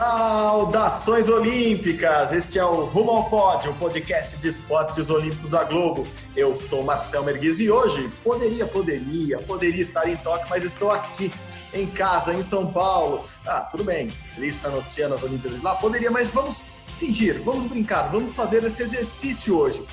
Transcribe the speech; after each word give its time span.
Saudações 0.00 1.28
Olímpicas! 1.28 2.32
Este 2.32 2.58
é 2.58 2.64
o 2.64 2.86
Rumo 2.86 3.10
ao 3.10 3.24
Pódio, 3.28 3.72
o 3.72 3.74
podcast 3.74 4.38
de 4.38 4.48
esportes 4.48 5.10
olímpicos 5.10 5.50
da 5.50 5.62
Globo. 5.62 6.06
Eu 6.34 6.54
sou 6.54 6.82
Marcel 6.82 7.22
Merguiz 7.22 7.60
e 7.60 7.70
hoje 7.70 8.10
poderia, 8.24 8.66
poderia, 8.66 9.36
poderia 9.40 9.82
estar 9.82 10.08
em 10.08 10.16
Tóquio, 10.16 10.46
mas 10.48 10.64
estou 10.64 10.90
aqui 10.90 11.30
em 11.74 11.86
casa, 11.86 12.32
em 12.32 12.40
São 12.40 12.72
Paulo. 12.72 13.26
Ah, 13.46 13.60
tudo 13.70 13.84
bem, 13.84 14.10
ele 14.38 14.46
está 14.46 14.70
noticiando 14.70 15.16
as 15.16 15.22
Olimpíadas 15.22 15.62
lá, 15.62 15.74
poderia, 15.74 16.10
mas 16.10 16.30
vamos 16.30 16.64
fingir, 16.96 17.42
vamos 17.42 17.66
brincar, 17.66 18.10
vamos 18.10 18.34
fazer 18.34 18.64
esse 18.64 18.82
exercício 18.82 19.58
hoje. 19.58 19.84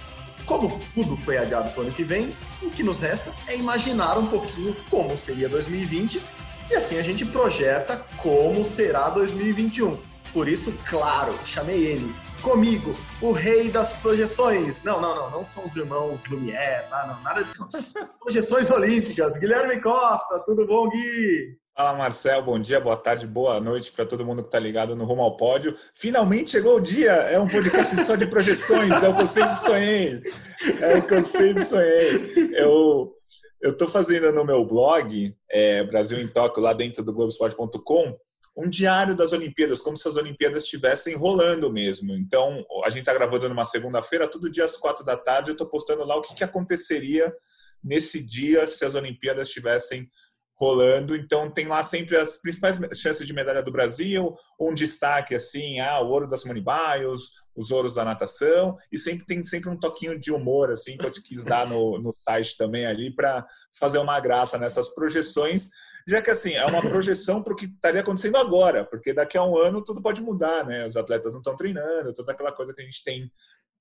Como 0.46 0.80
tudo 0.96 1.18
foi 1.18 1.38
adiado 1.38 1.70
para 1.72 1.82
o 1.82 1.84
ano 1.84 1.94
que 1.94 2.06
vem, 2.06 2.34
o 2.62 2.70
que 2.70 2.82
nos 2.82 3.02
resta 3.02 3.34
é 3.46 3.58
imaginar 3.58 4.18
um 4.18 4.26
pouquinho 4.26 4.74
como 4.90 5.18
seria 5.18 5.50
2020 5.50 6.22
e 6.70 6.76
assim 6.76 6.98
a 6.98 7.04
gente 7.04 7.26
projeta 7.26 8.06
como 8.18 8.64
será 8.66 9.10
2021. 9.10 9.98
Por 10.34 10.48
isso, 10.48 10.74
claro, 10.86 11.38
chamei 11.46 11.86
ele 11.86 12.14
comigo, 12.42 12.94
o 13.22 13.32
rei 13.32 13.70
das 13.70 13.94
projeções. 13.94 14.84
Não, 14.84 15.02
não, 15.02 15.16
não, 15.16 15.32
não 15.32 15.44
são 15.44 15.66
os 15.66 15.76
irmãos 15.76 16.26
Lumière, 16.28 16.86
não, 16.90 17.08
não 17.08 17.22
nada 17.22 17.44
disso. 17.44 17.68
projeções 18.22 18.70
olímpicas. 18.70 19.38
Guilherme 19.38 19.82
Costa, 19.82 20.40
tudo 20.46 20.66
bom, 20.66 20.90
Gui? 20.90 21.58
Fala 21.76 21.96
Marcel, 21.96 22.42
bom 22.42 22.59
dia, 22.59 22.80
boa 22.80 22.98
tarde, 22.98 23.28
boa 23.28 23.62
noite 23.62 23.92
para 23.92 24.06
todo 24.06 24.26
mundo 24.26 24.42
que 24.42 24.48
está 24.48 24.58
ligado 24.58 24.96
no 24.96 25.06
Rumo 25.06 25.22
ao 25.22 25.38
Pódio. 25.38 25.76
Finalmente 25.94 26.52
chegou 26.52 26.78
o 26.78 26.81
dia, 26.81 27.12
é 27.12 27.40
um 27.40 27.48
podcast 27.48 27.96
só 27.98 28.16
de 28.16 28.26
projeções, 28.26 28.92
é 29.04 29.08
o 29.08 29.16
que 29.16 29.22
eu 29.22 29.28
sempre 29.28 29.56
sonhei. 29.58 30.22
É 30.81 30.98
o 30.98 31.02
que 31.04 31.14
eu 31.14 31.26
sempre 31.26 31.64
sonhei. 31.64 32.54
Eu 32.56 33.17
eu 33.61 33.72
estou 33.72 33.88
fazendo 33.88 34.31
no 34.31 34.45
meu 34.45 34.66
blog, 34.66 35.36
é, 35.50 35.83
Brasil 35.83 36.19
em 36.19 36.27
Tóquio, 36.27 36.61
lá 36.61 36.73
dentro 36.73 37.03
do 37.03 37.13
Globoesporte.com, 37.13 38.17
um 38.55 38.67
diário 38.67 39.16
das 39.16 39.33
Olimpíadas, 39.33 39.81
como 39.81 39.95
se 39.95 40.08
as 40.08 40.16
Olimpíadas 40.16 40.63
estivessem 40.63 41.16
rolando 41.16 41.72
mesmo. 41.72 42.16
Então, 42.16 42.66
a 42.83 42.89
gente 42.89 43.02
está 43.02 43.13
gravando 43.13 43.47
numa 43.47 43.66
segunda-feira, 43.66 44.28
todo 44.28 44.50
dia 44.50 44.66
às 44.66 44.78
quatro 44.78 45.05
da 45.05 45.16
tarde, 45.16 45.50
eu 45.50 45.53
estou 45.53 45.67
postando 45.67 46.03
lá 46.03 46.16
o 46.16 46.22
que, 46.22 46.33
que 46.33 46.44
aconteceria 46.44 47.31
nesse 47.83 48.23
dia 48.23 48.67
se 48.67 48.83
as 48.83 48.95
Olimpíadas 48.95 49.50
estivessem 49.50 50.09
rolando. 50.58 51.16
Então 51.16 51.50
tem 51.50 51.67
lá 51.67 51.81
sempre 51.83 52.17
as 52.17 52.41
principais 52.41 52.78
chances 52.95 53.25
de 53.25 53.33
medalha 53.33 53.63
do 53.63 53.72
Brasil, 53.72 54.35
um 54.59 54.73
destaque 54.73 55.35
assim, 55.35 55.80
ah, 55.80 56.00
o 56.02 56.09
ouro 56.09 56.28
da 56.28 56.38
Simone 56.38 56.63
Biles, 56.63 57.31
os 57.58 57.72
ouros 57.72 57.95
da 57.95 58.05
natação, 58.05 58.77
e 58.91 58.97
sempre 58.97 59.25
tem 59.25 59.44
sempre 59.44 59.69
um 59.69 59.77
toquinho 59.77 60.17
de 60.17 60.31
humor 60.31 60.72
assim 60.72 60.95
que 60.95 61.05
eu 61.05 61.11
te 61.11 61.22
quis 61.22 61.44
dar 61.44 61.67
no, 61.67 62.00
no 62.00 62.13
site 62.13 62.55
também 62.55 62.86
ali 62.86 63.13
para 63.13 63.45
fazer 63.77 63.97
uma 63.97 64.19
graça 64.19 64.58
nessas 64.58 64.94
projeções. 64.94 65.69
Já 66.08 66.22
que 66.22 66.31
assim, 66.31 66.53
é 66.53 66.66
uma 66.66 66.81
projeção 66.81 67.44
para 67.44 67.52
o 67.52 67.55
que 67.55 67.66
estaria 67.66 68.00
acontecendo 68.00 68.38
agora, 68.38 68.85
porque 68.85 69.11
daqui 69.11 69.38
a 69.38 69.44
um 69.44 69.58
ano 69.58 69.83
tudo 69.83 70.02
pode 70.02 70.22
mudar, 70.22 70.66
né? 70.66 70.88
Os 70.88 70.95
atletas 70.95 71.33
não 71.33 71.41
estão 71.41 71.55
treinando, 71.55 72.13
toda 72.13 72.31
aquela 72.31 72.53
coisa 72.53 72.73
que 72.73 72.81
a 72.81 72.85
gente 72.85 73.03
tem 73.03 73.30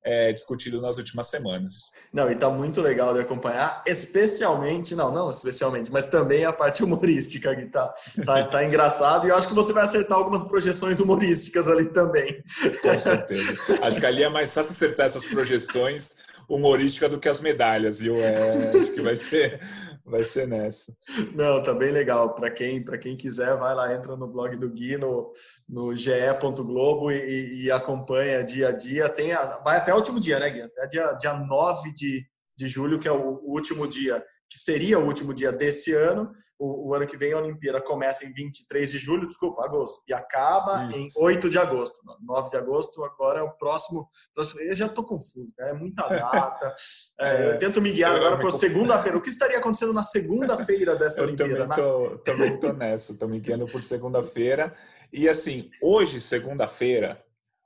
é, 0.07 0.33
discutidos 0.33 0.81
nas 0.81 0.99
últimas 0.99 1.27
semanas. 1.27 1.91
Não, 2.13 2.31
e 2.31 2.37
tá 2.37 2.49
muito 2.49 2.81
legal 2.81 3.13
de 3.13 3.21
acompanhar, 3.21 3.83
especialmente, 3.85 4.95
não, 4.95 5.13
não 5.13 5.29
especialmente, 5.29 5.91
mas 5.91 6.07
também 6.07 6.45
a 6.45 6.53
parte 6.53 6.85
humorística 6.85 7.55
que 7.57 7.67
tá, 7.67 7.93
tá, 8.25 8.45
tá 8.47 8.65
engraçado 8.65 9.27
e 9.27 9.31
eu 9.31 9.37
acho 9.37 9.49
que 9.49 9.55
você 9.55 9.73
vai 9.73 9.83
acertar 9.83 10.17
algumas 10.17 10.45
projeções 10.45 11.01
humorísticas 11.01 11.69
ali 11.69 11.87
também. 11.87 12.41
Com 12.83 13.01
certeza. 13.01 13.79
Acho 13.83 13.99
que 13.99 14.07
ali 14.07 14.23
é 14.23 14.29
mais 14.29 14.55
fácil 14.55 14.71
acertar 14.71 15.07
essas 15.07 15.25
projeções 15.25 16.25
humorísticas 16.49 17.11
do 17.11 17.19
que 17.19 17.29
as 17.29 17.41
medalhas, 17.41 17.99
viu? 17.99 18.15
É, 18.15 18.71
acho 18.79 18.93
que 18.93 19.03
vai 19.03 19.17
ser 19.17 19.59
Vai 20.07 20.23
ser 20.23 20.47
nessa. 20.47 20.97
Não, 21.35 21.61
tá 21.61 21.75
bem 21.75 21.91
legal. 21.91 22.35
Para 22.35 22.49
quem, 22.51 22.85
quem 22.85 23.17
quiser, 23.17 23.57
vai 23.57 23.75
lá, 23.75 23.93
entra 23.93 24.17
no 24.17 24.29
blog 24.29 24.57
do 24.57 24.71
Gui, 24.71 24.97
no, 24.97 25.33
no 25.69 25.97
ge.globo 25.97 27.11
e, 27.11 27.65
e 27.65 27.71
acompanha 27.73 28.45
dia 28.45 28.69
a 28.69 28.73
dia. 28.73 29.09
Tem 29.09 29.33
a, 29.33 29.59
vai 29.65 29.79
até 29.79 29.93
o 29.93 29.97
último 29.97 30.21
dia, 30.21 30.39
né, 30.39 30.49
Gui? 30.49 30.63
Até 30.63 30.87
dia, 30.87 31.13
dia 31.15 31.35
9 31.35 31.93
de, 31.93 32.25
de 32.57 32.69
julho, 32.69 33.01
que 33.01 33.09
é 33.09 33.13
o 33.13 33.41
último 33.45 33.89
dia 33.89 34.25
que 34.49 34.59
seria 34.59 34.99
o 34.99 35.05
último 35.05 35.35
dia 35.35 35.51
desse 35.51 35.93
ano. 35.93 36.33
O, 36.59 36.89
o, 36.89 36.95
ano 36.95 37.07
que 37.07 37.17
vem 37.17 37.33
a 37.33 37.39
Olimpíada 37.39 37.81
começa 37.81 38.25
em 38.25 38.33
23 38.33 38.93
de 38.93 38.99
julho, 38.99 39.27
desculpa, 39.27 39.65
agosto, 39.65 40.03
e 40.09 40.15
acaba 40.15 40.85
Isso. 40.91 41.19
em 41.19 41.23
8 41.23 41.51
de 41.51 41.59
agosto. 41.59 41.99
9 42.23 42.51
de 42.51 42.57
agosto 42.57 43.05
agora 43.05 43.41
é 43.41 43.43
o 43.43 43.51
próximo. 43.51 44.09
próximo 44.35 44.61
eu 44.61 44.75
já 44.75 44.87
estou 44.87 45.05
confuso, 45.05 45.53
é 45.59 45.73
muita 45.73 46.07
data. 46.09 46.75
É, 47.21 47.37
é, 47.37 47.51
eu 47.51 47.59
tento 47.59 47.83
me 47.83 47.93
guiar 47.93 48.17
agora 48.17 48.39
para 48.39 48.51
segunda-feira. 48.51 49.19
O 49.19 49.21
que 49.21 49.29
estaria 49.29 49.59
acontecendo 49.59 49.93
na 49.93 50.05
segunda-feira 50.05 50.97
dessa 50.97 51.21
eu 51.23 51.29
Olimpíada? 51.29 51.69
Também 52.25 52.47
também 52.47 52.61
tô 52.61 52.73
nessa, 52.73 53.13
estou 53.13 53.29
me 53.29 53.41
guiando 53.41 53.67
por 53.67 53.83
segunda-feira. 53.83 54.75
E 55.13 55.29
assim, 55.29 55.71
hoje, 55.83 56.21
segunda-feira, 56.21 57.23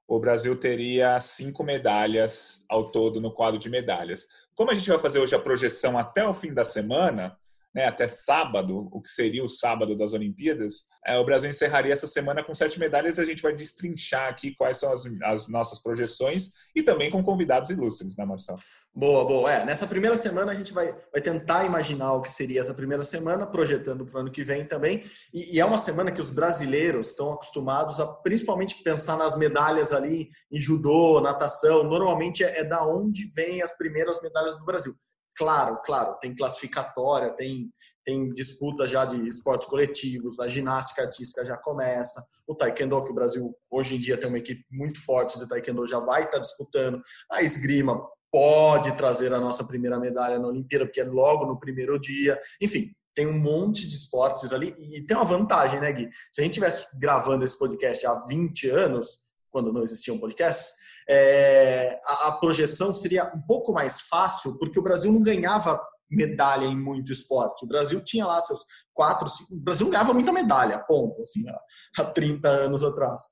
o 0.07 0.19
Brasil 0.19 0.57
teria 0.57 1.21
cinco 1.21 1.63
medalhas 1.63 2.65
ao 2.69 2.91
todo 2.91 3.21
no 3.21 3.33
quadro 3.33 3.59
de 3.59 3.71
medalhas. 3.71 4.29
Como 4.61 4.71
a 4.71 4.75
gente 4.75 4.91
vai 4.91 4.99
fazer 4.99 5.19
hoje 5.21 5.35
a 5.35 5.39
projeção 5.39 5.97
até 5.97 6.23
o 6.29 6.35
fim 6.35 6.53
da 6.53 6.67
semana, 6.67 7.35
né, 7.75 7.87
até 7.87 8.09
sábado, 8.09 8.89
o 8.93 9.01
que 9.01 9.11
seria 9.11 9.45
o 9.45 9.49
sábado 9.49 9.97
das 9.97 10.13
Olimpíadas, 10.13 10.89
é, 11.07 11.17
o 11.19 11.25
Brasil 11.25 11.49
encerraria 11.49 11.93
essa 11.93 12.07
semana 12.07 12.43
com 12.43 12.55
sete 12.55 12.79
medalhas 12.79 13.17
e 13.17 13.21
a 13.21 13.25
gente 13.25 13.43
vai 13.43 13.55
destrinchar 13.55 14.29
aqui 14.29 14.55
quais 14.55 14.77
são 14.77 14.93
as, 14.93 15.05
as, 15.23 15.49
nossas 15.49 15.81
projeções 15.81 16.53
e 16.75 16.83
também 16.83 17.11
com 17.11 17.23
convidados 17.23 17.71
ilustres, 17.71 18.17
né, 18.17 18.25
Marcelo? 18.25 18.59
Boa, 18.93 19.25
boa. 19.25 19.53
É, 19.53 19.65
nessa 19.65 19.87
primeira 19.87 20.17
semana 20.17 20.51
a 20.51 20.55
gente 20.55 20.73
vai, 20.73 20.93
vai 21.13 21.23
tentar 21.23 21.65
imaginar 21.65 22.13
o 22.15 22.21
que 22.21 22.31
seria 22.31 22.61
essa 22.61 22.75
primeira 22.75 23.05
semana, 23.05 23.47
projetando 23.47 24.05
para 24.05 24.19
o 24.19 24.21
ano 24.21 24.33
que 24.33 24.43
vem 24.43 24.65
também. 24.65 25.03
E, 25.33 25.57
e, 25.57 25.61
é 25.61 25.65
uma 25.65 25.79
semana 25.79 26.11
que 26.11 26.21
os 26.21 26.31
brasileiros 26.31 27.09
estão 27.09 27.33
acostumados 27.33 28.01
a 28.01 28.07
principalmente 28.07 28.83
pensar 28.83 29.17
nas 29.17 29.37
medalhas 29.37 29.93
ali 29.93 30.29
em 30.51 30.59
judô, 30.59 31.21
natação. 31.21 31.85
Normalmente 31.85 32.43
é, 32.43 32.61
é 32.61 32.65
da 32.65 32.85
onde 32.85 33.31
vêm 33.35 33.63
as 33.63 33.77
primeiras 33.77 34.21
medalhas 34.21 34.59
do 34.59 34.65
Brasil. 34.65 34.95
Claro, 35.41 35.81
claro, 35.83 36.19
tem 36.21 36.35
classificatória, 36.35 37.31
tem, 37.31 37.73
tem 38.05 38.29
disputa 38.29 38.87
já 38.87 39.07
de 39.07 39.27
esportes 39.27 39.67
coletivos, 39.67 40.39
a 40.39 40.47
ginástica 40.47 41.01
artística 41.01 41.43
já 41.47 41.57
começa, 41.57 42.23
o 42.47 42.55
taekwondo, 42.55 43.03
que 43.03 43.11
o 43.11 43.15
Brasil 43.15 43.57
hoje 43.71 43.97
em 43.97 43.99
dia 43.99 44.19
tem 44.19 44.29
uma 44.29 44.37
equipe 44.37 44.63
muito 44.71 45.03
forte 45.03 45.39
de 45.39 45.49
taekwondo, 45.49 45.89
já 45.89 45.99
vai 45.99 46.25
estar 46.25 46.41
disputando, 46.41 47.01
a 47.33 47.41
esgrima 47.41 47.99
pode 48.31 48.95
trazer 48.99 49.33
a 49.33 49.41
nossa 49.41 49.65
primeira 49.65 49.99
medalha 49.99 50.39
na 50.39 50.49
Olimpíada, 50.49 50.85
porque 50.85 51.01
é 51.01 51.05
logo 51.05 51.47
no 51.47 51.59
primeiro 51.59 51.99
dia, 51.99 52.39
enfim, 52.61 52.91
tem 53.15 53.27
um 53.27 53.41
monte 53.41 53.89
de 53.89 53.97
esportes 53.97 54.53
ali 54.53 54.75
e 54.79 55.01
tem 55.07 55.17
uma 55.17 55.25
vantagem, 55.25 55.81
né, 55.81 55.91
Gui? 55.91 56.11
Se 56.31 56.43
a 56.43 56.45
gente 56.45 56.53
tivesse 56.53 56.87
gravando 56.99 57.47
esse 57.47 57.59
podcast 57.59 58.07
há 58.07 58.15
20 58.27 58.69
anos, 58.69 59.21
quando 59.51 59.73
não 59.73 59.83
existiam 59.83 60.19
podcasts, 60.19 60.75
é, 61.13 61.99
a, 62.05 62.29
a, 62.29 62.33
projeção 62.39 62.93
seria 62.93 63.33
um 63.35 63.41
pouco 63.41 63.73
mais 63.73 64.01
fácil, 64.03 64.57
porque 64.59 64.79
o 64.79 64.83
Brasil 64.83 65.13
não 65.13 65.21
ganhava 65.21 65.81
medalha 66.09 66.67
em 66.67 66.77
muito 66.77 67.11
esporte. 67.11 67.65
O 67.65 67.69
Brasil 67.69 68.01
tinha 68.01 68.25
lá 68.25 68.41
seus 68.41 68.65
quatro, 68.95 69.29
cinco, 69.29 69.55
o 69.55 69.61
Brasil 69.61 69.87
não 69.87 69.91
ganhava 69.91 70.15
muita 70.15 70.33
medalha, 70.33 70.79
ponto, 70.79 71.21
assim, 71.21 71.43
há, 71.49 71.61
há 71.99 72.05
30 72.05 72.49
anos 72.49 72.85
atrás. 72.85 73.23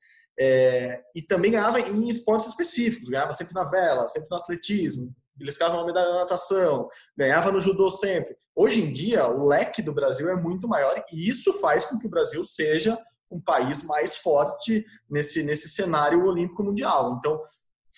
É, 0.41 1.01
e 1.15 1.23
também 1.23 1.53
ganhava 1.53 1.79
em 1.79 2.09
esportes 2.09 2.49
específicos, 2.49 3.09
ganhava 3.09 3.33
sempre 3.33 3.55
na 3.55 3.65
vela, 3.65 4.09
sempre 4.09 4.29
no 4.29 4.39
atletismo, 4.39 5.15
beliscava 5.37 5.77
uma 5.77 5.87
medalha 5.87 6.09
na 6.09 6.21
natação, 6.21 6.89
ganhava 7.17 7.53
no 7.53 7.61
judô 7.61 7.91
sempre. 7.91 8.37
Hoje 8.57 8.83
em 8.83 8.93
dia, 8.93 9.29
o 9.29 9.47
leque 9.47 9.83
do 9.83 9.95
Brasil 9.95 10.29
é 10.29 10.35
muito 10.35 10.67
maior 10.67 11.01
e 11.13 11.29
isso 11.29 11.53
faz 11.61 11.85
com 11.85 11.97
que 11.97 12.09
o 12.09 12.11
Brasil 12.11 12.43
seja 12.43 12.99
um 13.31 13.41
país 13.41 13.85
mais 13.85 14.17
forte 14.17 14.85
nesse, 15.09 15.45
nesse 15.45 15.69
cenário 15.69 16.25
olímpico 16.25 16.65
mundial. 16.65 17.17
Então, 17.17 17.41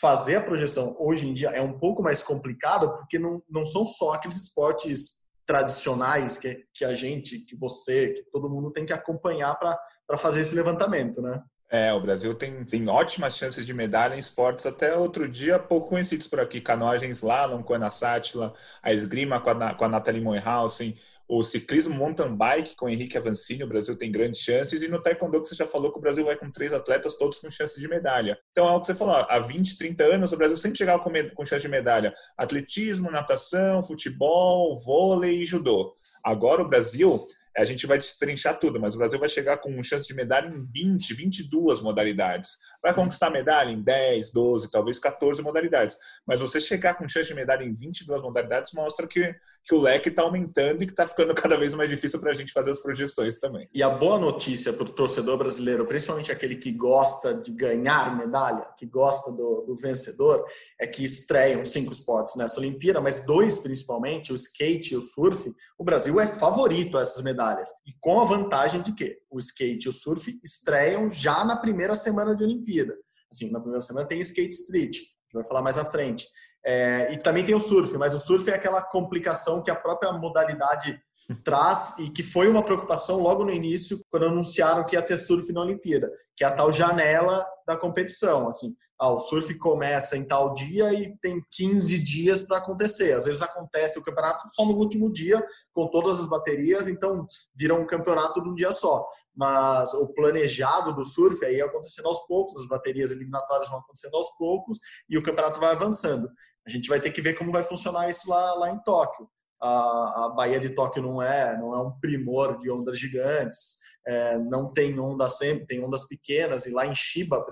fazer 0.00 0.36
a 0.36 0.42
projeção 0.42 0.96
hoje 0.98 1.28
em 1.28 1.34
dia 1.34 1.50
é 1.50 1.60
um 1.60 1.78
pouco 1.78 2.02
mais 2.02 2.22
complicado 2.22 2.96
porque 2.96 3.18
não, 3.18 3.42
não 3.48 3.66
são 3.66 3.84
só 3.84 4.14
aqueles 4.14 4.36
esportes 4.36 5.20
tradicionais 5.46 6.38
que, 6.38 6.64
que 6.72 6.84
a 6.84 6.94
gente, 6.94 7.40
que 7.40 7.56
você, 7.56 8.10
que 8.10 8.22
todo 8.30 8.48
mundo 8.48 8.70
tem 8.70 8.86
que 8.86 8.92
acompanhar 8.92 9.58
para 9.58 10.16
fazer 10.16 10.42
esse 10.42 10.54
levantamento, 10.54 11.20
né? 11.20 11.42
É, 11.72 11.92
o 11.92 12.00
Brasil 12.00 12.34
tem, 12.34 12.64
tem 12.64 12.88
ótimas 12.88 13.36
chances 13.36 13.64
de 13.64 13.72
medalha 13.72 14.16
em 14.16 14.18
esportes 14.18 14.66
até 14.66 14.96
outro 14.96 15.28
dia, 15.28 15.56
pouco 15.56 15.90
conhecidos 15.90 16.26
por 16.26 16.40
aqui. 16.40 16.60
Canoagem 16.60 17.10
slalom 17.10 17.62
com 17.62 17.72
a 17.72 17.76
Ana 17.76 17.92
Sátila, 17.92 18.52
a 18.82 18.92
esgrima 18.92 19.40
com 19.40 19.50
a, 19.50 19.74
com 19.74 19.84
a 19.84 19.88
Nathalie 19.88 20.20
Moyhausen, 20.20 20.96
o 21.32 21.44
ciclismo 21.44 21.94
mountain 21.94 22.34
bike 22.34 22.74
com 22.74 22.88
Henrique 22.88 23.16
Avancini, 23.16 23.62
o 23.62 23.68
Brasil 23.68 23.96
tem 23.96 24.10
grandes 24.10 24.40
chances, 24.40 24.82
e 24.82 24.88
no 24.88 25.00
taekwondo 25.00 25.40
que 25.40 25.46
você 25.46 25.54
já 25.54 25.64
falou 25.64 25.92
que 25.92 25.98
o 25.98 26.00
Brasil 26.00 26.24
vai 26.24 26.36
com 26.36 26.50
três 26.50 26.72
atletas, 26.72 27.14
todos 27.14 27.38
com 27.38 27.48
chances 27.48 27.80
de 27.80 27.86
medalha. 27.86 28.36
Então 28.50 28.68
é 28.68 28.72
o 28.72 28.80
que 28.80 28.86
você 28.86 28.96
falou, 28.96 29.14
há 29.14 29.38
20, 29.38 29.78
30 29.78 30.02
anos 30.02 30.32
o 30.32 30.36
Brasil 30.36 30.56
sempre 30.56 30.78
chegava 30.78 31.00
com, 31.00 31.12
com 31.32 31.44
chance 31.44 31.62
de 31.62 31.68
medalha. 31.68 32.12
Atletismo, 32.36 33.12
natação, 33.12 33.80
futebol, 33.80 34.76
vôlei 34.76 35.42
e 35.42 35.46
judô. 35.46 35.94
Agora 36.24 36.62
o 36.62 36.68
Brasil 36.68 37.24
a 37.56 37.64
gente 37.64 37.86
vai 37.86 37.98
destrinchar 37.98 38.58
tudo, 38.58 38.80
mas 38.80 38.94
o 38.94 38.98
Brasil 38.98 39.18
vai 39.18 39.28
chegar 39.28 39.58
com 39.58 39.82
chance 39.82 40.06
de 40.06 40.14
medalha 40.14 40.48
em 40.48 40.64
20, 40.64 41.14
22 41.14 41.82
modalidades. 41.82 42.56
Vai 42.82 42.94
conquistar 42.94 43.28
medalha 43.28 43.70
em 43.70 43.82
10, 43.82 44.32
12, 44.32 44.70
talvez 44.70 44.98
14 44.98 45.42
modalidades. 45.42 45.96
Mas 46.26 46.40
você 46.40 46.60
chegar 46.60 46.94
com 46.94 47.08
chance 47.08 47.28
de 47.28 47.34
medalha 47.34 47.64
em 47.64 47.74
22 47.74 48.22
modalidades 48.22 48.72
mostra 48.72 49.06
que, 49.06 49.34
que 49.70 49.74
o 49.76 49.80
leque 49.80 50.08
está 50.08 50.22
aumentando 50.22 50.82
e 50.82 50.86
que 50.86 50.90
está 50.90 51.06
ficando 51.06 51.32
cada 51.40 51.56
vez 51.56 51.74
mais 51.74 51.88
difícil 51.88 52.18
para 52.18 52.32
a 52.32 52.34
gente 52.34 52.52
fazer 52.52 52.72
as 52.72 52.80
projeções 52.80 53.38
também. 53.38 53.68
E 53.72 53.84
a 53.84 53.88
boa 53.88 54.18
notícia 54.18 54.72
para 54.72 54.82
o 54.82 54.88
torcedor 54.88 55.38
brasileiro, 55.38 55.86
principalmente 55.86 56.32
aquele 56.32 56.56
que 56.56 56.72
gosta 56.72 57.32
de 57.32 57.52
ganhar 57.52 58.18
medalha, 58.18 58.66
que 58.76 58.84
gosta 58.84 59.30
do, 59.30 59.60
do 59.60 59.76
vencedor, 59.76 60.44
é 60.76 60.88
que 60.88 61.04
estreiam 61.04 61.64
cinco 61.64 61.92
esportes 61.92 62.34
nessa 62.34 62.58
Olimpíada, 62.58 63.00
mas 63.00 63.24
dois 63.24 63.58
principalmente, 63.58 64.32
o 64.32 64.34
skate 64.34 64.94
e 64.94 64.96
o 64.96 65.00
surf, 65.00 65.54
o 65.78 65.84
Brasil 65.84 66.18
é 66.18 66.26
favorito 66.26 66.98
a 66.98 67.02
essas 67.02 67.22
medalhas. 67.22 67.70
E 67.86 67.92
com 68.00 68.20
a 68.20 68.24
vantagem 68.24 68.82
de 68.82 68.92
que 68.92 69.18
o 69.30 69.38
skate 69.38 69.86
e 69.86 69.88
o 69.88 69.92
surf 69.92 70.36
estreiam 70.42 71.08
já 71.08 71.44
na 71.44 71.56
primeira 71.56 71.94
semana 71.94 72.34
de 72.34 72.42
Olimpíada. 72.42 72.98
Assim, 73.32 73.52
na 73.52 73.60
primeira 73.60 73.80
semana 73.80 74.08
tem 74.08 74.20
skate 74.20 74.50
street, 74.50 74.98
que 75.28 75.34
vai 75.34 75.44
falar 75.44 75.62
mais 75.62 75.78
à 75.78 75.84
frente. 75.84 76.26
É, 76.64 77.12
e 77.12 77.18
também 77.18 77.44
tem 77.44 77.54
o 77.54 77.60
surf, 77.60 77.96
mas 77.96 78.14
o 78.14 78.18
surf 78.18 78.48
é 78.50 78.54
aquela 78.54 78.82
complicação 78.82 79.62
que 79.62 79.70
a 79.70 79.76
própria 79.76 80.12
modalidade 80.12 81.00
traz 81.44 81.94
e 81.98 82.10
que 82.10 82.22
foi 82.22 82.48
uma 82.48 82.62
preocupação 82.62 83.20
logo 83.20 83.44
no 83.44 83.52
início, 83.52 84.00
quando 84.10 84.26
anunciaram 84.26 84.84
que 84.84 84.96
ia 84.96 85.02
ter 85.02 85.16
surf 85.16 85.52
na 85.52 85.62
Olimpíada, 85.62 86.10
que 86.36 86.44
é 86.44 86.46
a 86.46 86.52
tal 86.52 86.72
janela 86.72 87.46
da 87.66 87.76
competição. 87.76 88.48
Assim, 88.48 88.74
ah, 88.98 89.12
o 89.12 89.18
surf 89.18 89.54
começa 89.54 90.16
em 90.16 90.26
tal 90.26 90.52
dia 90.54 90.92
e 90.92 91.16
tem 91.18 91.42
15 91.52 91.98
dias 92.00 92.42
para 92.42 92.58
acontecer. 92.58 93.12
Às 93.12 93.24
vezes 93.24 93.42
acontece 93.42 93.98
o 93.98 94.02
campeonato 94.02 94.48
só 94.54 94.64
no 94.64 94.76
último 94.76 95.10
dia, 95.12 95.44
com 95.72 95.88
todas 95.88 96.18
as 96.18 96.28
baterias, 96.28 96.88
então 96.88 97.26
vira 97.54 97.74
um 97.74 97.86
campeonato 97.86 98.42
de 98.42 98.48
um 98.48 98.54
dia 98.54 98.72
só. 98.72 99.06
Mas 99.34 99.94
o 99.94 100.08
planejado 100.08 100.94
do 100.94 101.04
surf 101.04 101.44
aí 101.44 101.60
é 101.60 101.62
acontecendo 101.62 102.08
aos 102.08 102.26
poucos, 102.26 102.60
as 102.60 102.66
baterias 102.66 103.12
eliminatórias 103.12 103.68
vão 103.68 103.78
acontecendo 103.78 104.16
aos 104.16 104.36
poucos 104.36 104.78
e 105.08 105.16
o 105.16 105.22
campeonato 105.22 105.60
vai 105.60 105.72
avançando. 105.72 106.28
A 106.66 106.70
gente 106.70 106.88
vai 106.88 107.00
ter 107.00 107.10
que 107.10 107.22
ver 107.22 107.34
como 107.34 107.52
vai 107.52 107.62
funcionar 107.62 108.08
isso 108.08 108.28
lá, 108.28 108.54
lá 108.54 108.70
em 108.70 108.78
Tóquio 108.82 109.28
a, 109.60 110.24
a 110.24 110.28
Baía 110.30 110.58
de 110.58 110.70
Tóquio 110.70 111.02
não 111.02 111.20
é, 111.20 111.56
não 111.58 111.74
é 111.74 111.82
um 111.82 111.92
primor 112.00 112.56
de 112.56 112.70
ondas 112.70 112.98
gigantes, 112.98 113.76
é, 114.06 114.38
não 114.38 114.72
tem 114.72 114.98
onda 114.98 115.28
sempre, 115.28 115.66
tem 115.66 115.84
ondas 115.84 116.08
pequenas, 116.08 116.64
e 116.64 116.70
lá 116.70 116.86
em 116.86 116.94
Chiba, 116.94 117.44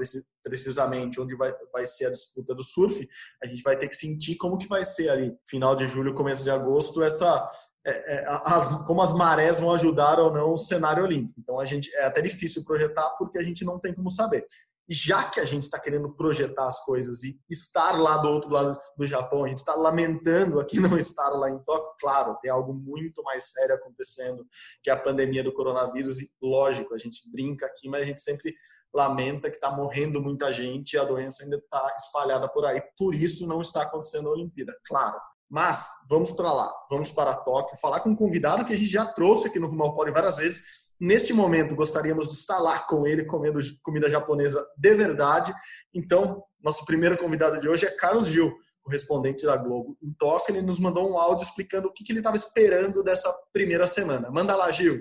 precisamente, 0.42 1.20
onde 1.20 1.36
vai, 1.36 1.54
vai 1.70 1.84
ser 1.84 2.06
a 2.06 2.10
disputa 2.10 2.54
do 2.54 2.62
surf, 2.62 3.06
a 3.42 3.46
gente 3.46 3.62
vai 3.62 3.76
ter 3.76 3.88
que 3.88 3.96
sentir 3.96 4.36
como 4.36 4.56
que 4.56 4.66
vai 4.66 4.84
ser 4.84 5.10
ali, 5.10 5.36
final 5.46 5.76
de 5.76 5.86
julho, 5.86 6.14
começo 6.14 6.42
de 6.42 6.50
agosto, 6.50 7.02
essa, 7.02 7.46
é, 7.86 8.14
é, 8.14 8.24
as, 8.26 8.68
como 8.86 9.02
as 9.02 9.12
marés 9.12 9.60
vão 9.60 9.72
ajudar 9.72 10.18
ou 10.18 10.32
não 10.32 10.54
o 10.54 10.58
cenário 10.58 11.04
olímpico. 11.04 11.38
Então 11.38 11.60
a 11.60 11.66
gente 11.66 11.94
é 11.96 12.04
até 12.04 12.22
difícil 12.22 12.64
projetar 12.64 13.10
porque 13.18 13.38
a 13.38 13.42
gente 13.42 13.64
não 13.64 13.78
tem 13.78 13.94
como 13.94 14.10
saber. 14.10 14.46
E 14.88 14.94
já 14.94 15.24
que 15.24 15.38
a 15.38 15.44
gente 15.44 15.64
está 15.64 15.78
querendo 15.78 16.14
projetar 16.14 16.66
as 16.66 16.82
coisas 16.84 17.22
e 17.22 17.38
estar 17.50 17.92
lá 18.00 18.16
do 18.16 18.28
outro 18.28 18.50
lado 18.50 18.78
do 18.96 19.06
Japão, 19.06 19.44
a 19.44 19.48
gente 19.48 19.58
está 19.58 19.74
lamentando 19.74 20.58
aqui 20.58 20.80
não 20.80 20.96
estar 20.96 21.28
lá 21.30 21.50
em 21.50 21.58
Tóquio, 21.58 21.92
claro, 22.00 22.38
tem 22.40 22.50
algo 22.50 22.72
muito 22.72 23.22
mais 23.22 23.50
sério 23.50 23.74
acontecendo, 23.74 24.46
que 24.82 24.88
é 24.88 24.92
a 24.92 25.00
pandemia 25.00 25.44
do 25.44 25.52
coronavírus. 25.52 26.20
E 26.20 26.30
lógico, 26.42 26.94
a 26.94 26.98
gente 26.98 27.30
brinca 27.30 27.66
aqui, 27.66 27.88
mas 27.88 28.02
a 28.02 28.04
gente 28.06 28.20
sempre 28.20 28.54
lamenta 28.94 29.50
que 29.50 29.56
está 29.56 29.70
morrendo 29.70 30.22
muita 30.22 30.52
gente 30.52 30.94
e 30.94 30.98
a 30.98 31.04
doença 31.04 31.44
ainda 31.44 31.56
está 31.56 31.94
espalhada 31.96 32.48
por 32.48 32.64
aí. 32.64 32.82
Por 32.96 33.14
isso 33.14 33.46
não 33.46 33.60
está 33.60 33.82
acontecendo 33.82 34.28
a 34.28 34.32
Olimpíada, 34.32 34.74
claro. 34.86 35.20
Mas 35.50 35.90
vamos 36.08 36.32
para 36.32 36.52
lá, 36.52 36.72
vamos 36.90 37.10
para 37.10 37.34
Tóquio, 37.34 37.78
falar 37.78 38.00
com 38.00 38.10
um 38.10 38.16
convidado 38.16 38.64
que 38.64 38.72
a 38.72 38.76
gente 38.76 38.90
já 38.90 39.06
trouxe 39.06 39.48
aqui 39.48 39.58
no 39.58 39.66
Rumo 39.66 39.82
ao 39.82 39.94
Pole 39.94 40.10
várias 40.10 40.36
vezes, 40.36 40.87
Neste 41.00 41.32
momento, 41.32 41.76
gostaríamos 41.76 42.26
de 42.26 42.34
estar 42.34 42.58
lá 42.58 42.80
com 42.80 43.06
ele 43.06 43.24
comendo 43.24 43.60
comida 43.82 44.10
japonesa 44.10 44.66
de 44.76 44.94
verdade. 44.94 45.54
Então, 45.94 46.42
nosso 46.60 46.84
primeiro 46.84 47.16
convidado 47.16 47.60
de 47.60 47.68
hoje 47.68 47.86
é 47.86 47.90
Carlos 47.90 48.26
Gil, 48.26 48.52
correspondente 48.82 49.46
da 49.46 49.56
Globo 49.56 49.96
em 50.02 50.12
Tóquio. 50.18 50.56
Ele 50.56 50.66
nos 50.66 50.80
mandou 50.80 51.08
um 51.08 51.16
áudio 51.16 51.44
explicando 51.44 51.88
o 51.88 51.92
que 51.92 52.04
ele 52.10 52.18
estava 52.18 52.36
esperando 52.36 53.04
dessa 53.04 53.32
primeira 53.52 53.86
semana. 53.86 54.28
Manda 54.30 54.56
lá, 54.56 54.70
Gil. 54.72 55.00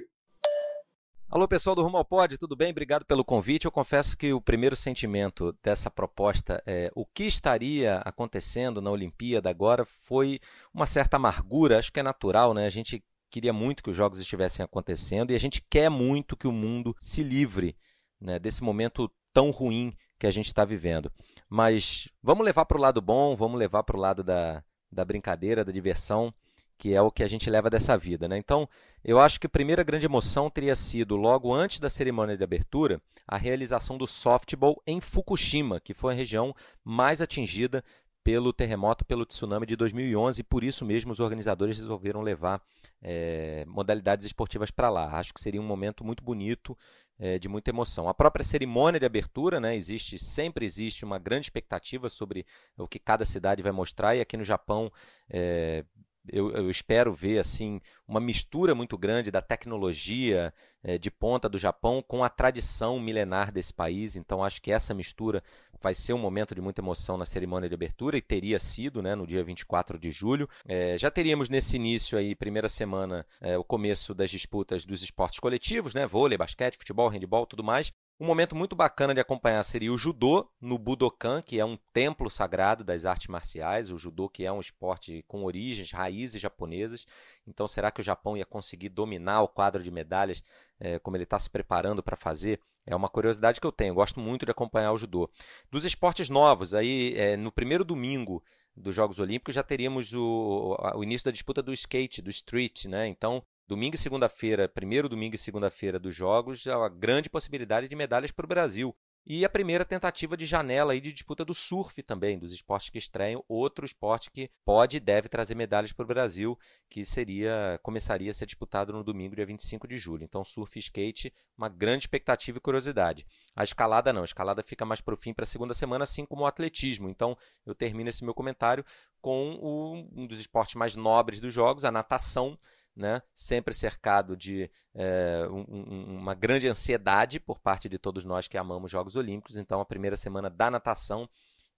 Alô, 1.29 1.45
pessoal 1.45 1.75
do 1.75 1.81
Rumo 1.81 1.97
ao 1.97 2.05
Pod, 2.05 2.37
tudo 2.37 2.55
bem? 2.55 2.71
Obrigado 2.71 3.03
pelo 3.03 3.25
convite. 3.25 3.65
Eu 3.65 3.71
confesso 3.71 4.17
que 4.17 4.31
o 4.31 4.39
primeiro 4.39 4.77
sentimento 4.77 5.53
dessa 5.61 5.91
proposta, 5.91 6.63
é, 6.65 6.89
o 6.95 7.05
que 7.05 7.25
estaria 7.25 7.97
acontecendo 8.05 8.81
na 8.81 8.89
Olimpíada 8.89 9.49
agora, 9.49 9.83
foi 9.83 10.39
uma 10.73 10.85
certa 10.85 11.17
amargura. 11.17 11.79
Acho 11.79 11.91
que 11.91 11.99
é 11.99 12.03
natural, 12.03 12.53
né? 12.53 12.65
A 12.65 12.69
gente 12.69 13.03
queria 13.29 13.53
muito 13.53 13.83
que 13.83 13.89
os 13.89 13.95
jogos 13.95 14.19
estivessem 14.19 14.63
acontecendo 14.63 15.31
e 15.31 15.35
a 15.35 15.39
gente 15.39 15.61
quer 15.69 15.89
muito 15.89 16.37
que 16.37 16.47
o 16.47 16.51
mundo 16.51 16.95
se 16.99 17.23
livre 17.23 17.75
né, 18.19 18.39
desse 18.39 18.63
momento 18.63 19.11
tão 19.33 19.51
ruim 19.51 19.95
que 20.17 20.27
a 20.27 20.31
gente 20.31 20.47
está 20.47 20.65
vivendo. 20.65 21.11
Mas 21.49 22.09
vamos 22.21 22.45
levar 22.45 22.65
para 22.65 22.77
o 22.77 22.81
lado 22.81 23.01
bom, 23.01 23.35
vamos 23.35 23.59
levar 23.59 23.83
para 23.83 23.95
o 23.95 23.99
lado 23.99 24.23
da, 24.23 24.63
da 24.91 25.05
brincadeira, 25.05 25.63
da 25.63 25.71
diversão, 25.71 26.33
que 26.77 26.93
é 26.93 27.01
o 27.01 27.11
que 27.11 27.23
a 27.23 27.27
gente 27.27 27.49
leva 27.49 27.69
dessa 27.69 27.97
vida. 27.97 28.27
Né? 28.27 28.37
Então, 28.37 28.67
eu 29.03 29.19
acho 29.19 29.39
que 29.39 29.47
a 29.47 29.49
primeira 29.49 29.83
grande 29.83 30.05
emoção 30.05 30.49
teria 30.49 30.75
sido, 30.75 31.15
logo 31.15 31.53
antes 31.53 31.79
da 31.79 31.89
cerimônia 31.89 32.37
de 32.37 32.43
abertura, 32.43 33.01
a 33.27 33.37
realização 33.37 33.97
do 33.97 34.07
softball 34.07 34.81
em 34.85 35.01
Fukushima, 35.01 35.79
que 35.79 35.93
foi 35.93 36.13
a 36.13 36.17
região 36.17 36.55
mais 36.83 37.21
atingida 37.21 37.83
pelo 38.23 38.51
terremoto, 38.51 39.05
pelo 39.05 39.25
tsunami 39.25 39.65
de 39.65 39.75
2011, 39.75 40.41
e 40.41 40.43
por 40.43 40.63
isso 40.63 40.85
mesmo 40.85 41.11
os 41.11 41.19
organizadores 41.19 41.77
resolveram 41.77 42.21
levar 42.21 42.61
é, 43.01 43.65
modalidades 43.67 44.25
esportivas 44.25 44.71
para 44.71 44.89
lá. 44.89 45.17
Acho 45.17 45.33
que 45.33 45.41
seria 45.41 45.61
um 45.61 45.65
momento 45.65 46.03
muito 46.03 46.23
bonito, 46.23 46.77
é, 47.19 47.39
de 47.39 47.47
muita 47.47 47.71
emoção. 47.71 48.07
A 48.07 48.13
própria 48.13 48.45
cerimônia 48.45 48.99
de 48.99 49.05
abertura, 49.05 49.59
né, 49.59 49.75
existe, 49.75 50.19
sempre 50.19 50.65
existe 50.65 51.03
uma 51.03 51.17
grande 51.17 51.47
expectativa 51.47 52.09
sobre 52.09 52.45
o 52.77 52.87
que 52.87 52.99
cada 52.99 53.25
cidade 53.25 53.63
vai 53.63 53.71
mostrar, 53.71 54.15
e 54.15 54.21
aqui 54.21 54.37
no 54.37 54.43
Japão 54.43 54.91
é, 55.29 55.83
eu, 56.31 56.51
eu, 56.51 56.69
espero 56.69 57.13
ver 57.13 57.39
assim 57.39 57.79
uma 58.07 58.19
mistura 58.19 58.73
muito 58.73 58.97
grande 58.97 59.31
da 59.31 59.41
tecnologia 59.41 60.53
é, 60.83 60.97
de 60.97 61.11
ponta 61.11 61.49
do 61.49 61.57
Japão 61.57 62.03
com 62.05 62.23
a 62.23 62.29
tradição 62.29 62.99
milenar 62.99 63.51
desse 63.51 63.73
país. 63.73 64.15
Então 64.15 64.43
acho 64.43 64.61
que 64.61 64.71
essa 64.71 64.93
mistura 64.93 65.43
vai 65.81 65.93
ser 65.93 66.13
um 66.13 66.17
momento 66.17 66.55
de 66.55 66.61
muita 66.61 66.81
emoção 66.81 67.17
na 67.17 67.25
cerimônia 67.25 67.69
de 67.69 67.75
abertura 67.75 68.17
e 68.17 68.21
teria 68.21 68.59
sido, 68.59 69.01
né, 69.01 69.15
no 69.15 69.27
dia 69.27 69.43
24 69.43 69.97
de 69.97 70.11
julho. 70.11 70.49
É, 70.65 70.97
já 70.97 71.11
teríamos 71.11 71.49
nesse 71.49 71.75
início 71.75 72.17
aí, 72.17 72.35
primeira 72.35 72.69
semana, 72.69 73.25
é, 73.41 73.57
o 73.57 73.63
começo 73.63 74.13
das 74.13 74.29
disputas 74.29 74.85
dos 74.85 75.01
esportes 75.01 75.39
coletivos, 75.39 75.93
né, 75.93 76.05
vôlei, 76.05 76.37
basquete, 76.37 76.77
futebol, 76.77 77.09
handebol, 77.09 77.45
tudo 77.45 77.63
mais. 77.63 77.93
Um 78.19 78.25
momento 78.25 78.55
muito 78.55 78.75
bacana 78.75 79.13
de 79.13 79.19
acompanhar 79.19 79.61
seria 79.61 79.93
o 79.93 79.97
judô 79.97 80.49
no 80.59 80.79
Budokan, 80.79 81.39
que 81.39 81.59
é 81.59 81.65
um 81.65 81.77
templo 81.93 82.31
sagrado 82.31 82.83
das 82.83 83.05
artes 83.05 83.27
marciais. 83.27 83.91
O 83.91 83.97
judô 83.97 84.27
que 84.27 84.43
é 84.43 84.51
um 84.51 84.59
esporte 84.59 85.23
com 85.27 85.43
origens, 85.43 85.91
raízes 85.91 86.41
japonesas. 86.41 87.05
Então, 87.45 87.67
será 87.67 87.91
que 87.91 88.01
o 88.01 88.03
Japão 88.03 88.35
ia 88.35 88.45
conseguir 88.45 88.89
dominar 88.89 89.43
o 89.43 89.47
quadro 89.47 89.83
de 89.83 89.91
medalhas 89.91 90.41
é, 90.79 90.97
como 90.97 91.15
ele 91.15 91.25
está 91.25 91.37
se 91.37 91.47
preparando 91.47 92.01
para 92.01 92.17
fazer? 92.17 92.59
É 92.87 92.95
uma 92.95 93.07
curiosidade 93.07 93.61
que 93.61 93.67
eu 93.67 93.71
tenho. 93.71 93.93
Gosto 93.93 94.19
muito 94.19 94.45
de 94.45 94.51
acompanhar 94.51 94.93
o 94.93 94.97
judô. 94.97 95.29
Dos 95.69 95.85
esportes 95.85 96.27
novos, 96.27 96.73
aí 96.73 97.13
é, 97.15 97.37
no 97.37 97.51
primeiro 97.51 97.85
domingo 97.85 98.43
dos 98.75 98.95
Jogos 98.95 99.19
Olímpicos 99.19 99.53
já 99.53 99.61
teríamos 99.61 100.11
o, 100.13 100.75
o 100.95 101.03
início 101.03 101.25
da 101.25 101.31
disputa 101.31 101.61
do 101.61 101.73
skate, 101.73 102.21
do 102.21 102.31
street, 102.31 102.85
né? 102.85 103.07
Então 103.07 103.43
domingo 103.67 103.95
e 103.95 103.99
segunda-feira, 103.99 104.69
primeiro 104.69 105.09
domingo 105.09 105.35
e 105.35 105.37
segunda-feira 105.37 105.99
dos 105.99 106.15
Jogos, 106.15 106.65
há 106.67 106.77
uma 106.77 106.89
grande 106.89 107.29
possibilidade 107.29 107.89
de 107.89 107.95
medalhas 107.95 108.31
para 108.31 108.45
o 108.45 108.47
Brasil. 108.47 108.95
E 109.29 109.43
a 109.43 109.49
primeira 109.49 109.83
tentativa 109.83 110.37
de 110.37 110.45
janela 110.45 110.93
aí 110.93 111.01
de 111.01 111.11
disputa 111.11 111.43
do 111.43 111.53
surf 111.53 112.01
também, 112.01 112.39
dos 112.39 112.53
esportes 112.53 112.89
que 112.89 112.97
estreiam, 112.97 113.43
outro 113.45 113.85
esporte 113.85 114.31
que 114.31 114.49
pode 114.63 114.95
e 114.95 114.99
deve 115.01 115.27
trazer 115.27 115.53
medalhas 115.53 115.91
para 115.91 116.05
o 116.05 116.07
Brasil, 116.07 116.57
que 116.89 117.03
seria 117.03 117.77
começaria 117.83 118.31
a 118.31 118.33
ser 118.33 118.45
disputado 118.45 118.93
no 118.93 119.03
domingo, 119.03 119.35
dia 119.35 119.45
25 119.45 119.85
de 119.85 119.97
julho. 119.97 120.23
Então, 120.23 120.45
surf 120.45 120.77
e 120.77 120.79
skate, 120.79 121.33
uma 121.57 121.67
grande 121.67 122.03
expectativa 122.03 122.57
e 122.57 122.61
curiosidade. 122.61 123.27
A 123.53 123.65
escalada 123.65 124.13
não, 124.13 124.21
a 124.21 124.25
escalada 124.25 124.63
fica 124.63 124.85
mais 124.85 125.01
para 125.01 125.13
o 125.13 125.17
fim, 125.17 125.33
para 125.33 125.43
a 125.43 125.45
segunda 125.45 125.73
semana, 125.73 126.05
assim 126.05 126.25
como 126.25 126.43
o 126.43 126.45
atletismo. 126.45 127.09
Então, 127.09 127.37
eu 127.65 127.75
termino 127.75 128.09
esse 128.09 128.23
meu 128.23 128.33
comentário 128.33 128.85
com 129.19 129.59
o, 129.61 130.07
um 130.15 130.25
dos 130.25 130.39
esportes 130.39 130.75
mais 130.75 130.95
nobres 130.95 131.41
dos 131.41 131.53
jogos, 131.53 131.83
a 131.83 131.91
natação, 131.91 132.57
né? 132.97 133.21
sempre 133.33 133.73
cercado 133.73 134.35
de 134.35 134.69
é, 134.93 135.47
um, 135.49 136.17
uma 136.17 136.33
grande 136.33 136.67
ansiedade 136.67 137.39
por 137.39 137.59
parte 137.59 137.87
de 137.87 137.97
todos 137.99 138.23
nós 138.23 138.47
que 138.47 138.57
amamos 138.57 138.91
Jogos 138.91 139.15
Olímpicos. 139.15 139.57
Então, 139.57 139.79
a 139.79 139.85
primeira 139.85 140.17
semana 140.17 140.49
da 140.49 140.71
natação, 140.71 141.29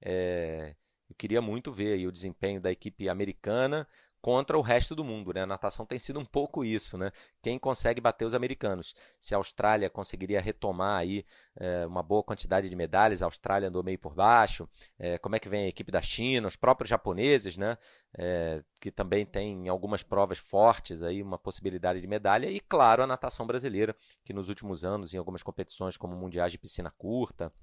é, 0.01 0.75
eu 1.09 1.15
queria 1.15 1.41
muito 1.41 1.71
ver 1.71 2.07
o 2.07 2.11
desempenho 2.11 2.61
da 2.61 2.71
equipe 2.71 3.09
americana 3.09 3.87
contra 4.21 4.57
o 4.57 4.61
resto 4.61 4.95
do 4.95 5.03
mundo. 5.03 5.33
Né? 5.33 5.41
A 5.41 5.45
natação 5.45 5.85
tem 5.85 5.99
sido 5.99 6.19
um 6.19 6.25
pouco 6.25 6.63
isso, 6.63 6.97
né? 6.97 7.11
Quem 7.41 7.57
consegue 7.57 8.01
bater 8.01 8.25
os 8.25 8.33
americanos? 8.33 8.93
Se 9.19 9.33
a 9.33 9.37
Austrália 9.37 9.89
conseguiria 9.89 10.41
retomar 10.41 10.99
aí 10.99 11.25
é, 11.55 11.85
uma 11.85 12.03
boa 12.03 12.23
quantidade 12.23 12.69
de 12.69 12.75
medalhas, 12.75 13.21
a 13.21 13.25
Austrália 13.25 13.69
andou 13.69 13.83
meio 13.83 13.99
por 13.99 14.13
baixo. 14.13 14.67
É, 14.97 15.17
como 15.17 15.35
é 15.35 15.39
que 15.39 15.49
vem 15.49 15.65
a 15.65 15.67
equipe 15.67 15.91
da 15.91 16.01
China, 16.01 16.47
os 16.47 16.55
próprios 16.55 16.89
japoneses, 16.89 17.57
né? 17.57 17.77
É, 18.17 18.63
que 18.81 18.91
também 18.91 19.25
tem 19.25 19.65
em 19.65 19.69
algumas 19.69 20.01
provas 20.01 20.39
fortes 20.39 21.03
aí 21.03 21.21
uma 21.21 21.37
possibilidade 21.37 22.01
de 22.01 22.07
medalha 22.07 22.49
e 22.49 22.59
claro 22.59 23.03
a 23.03 23.07
natação 23.07 23.45
brasileira 23.45 23.95
que 24.25 24.33
nos 24.33 24.49
últimos 24.49 24.83
anos 24.83 25.13
em 25.13 25.17
algumas 25.17 25.43
competições 25.43 25.95
como 25.95 26.15
mundiais 26.15 26.51
de 26.51 26.57
piscina 26.57 26.89
curta 26.97 27.53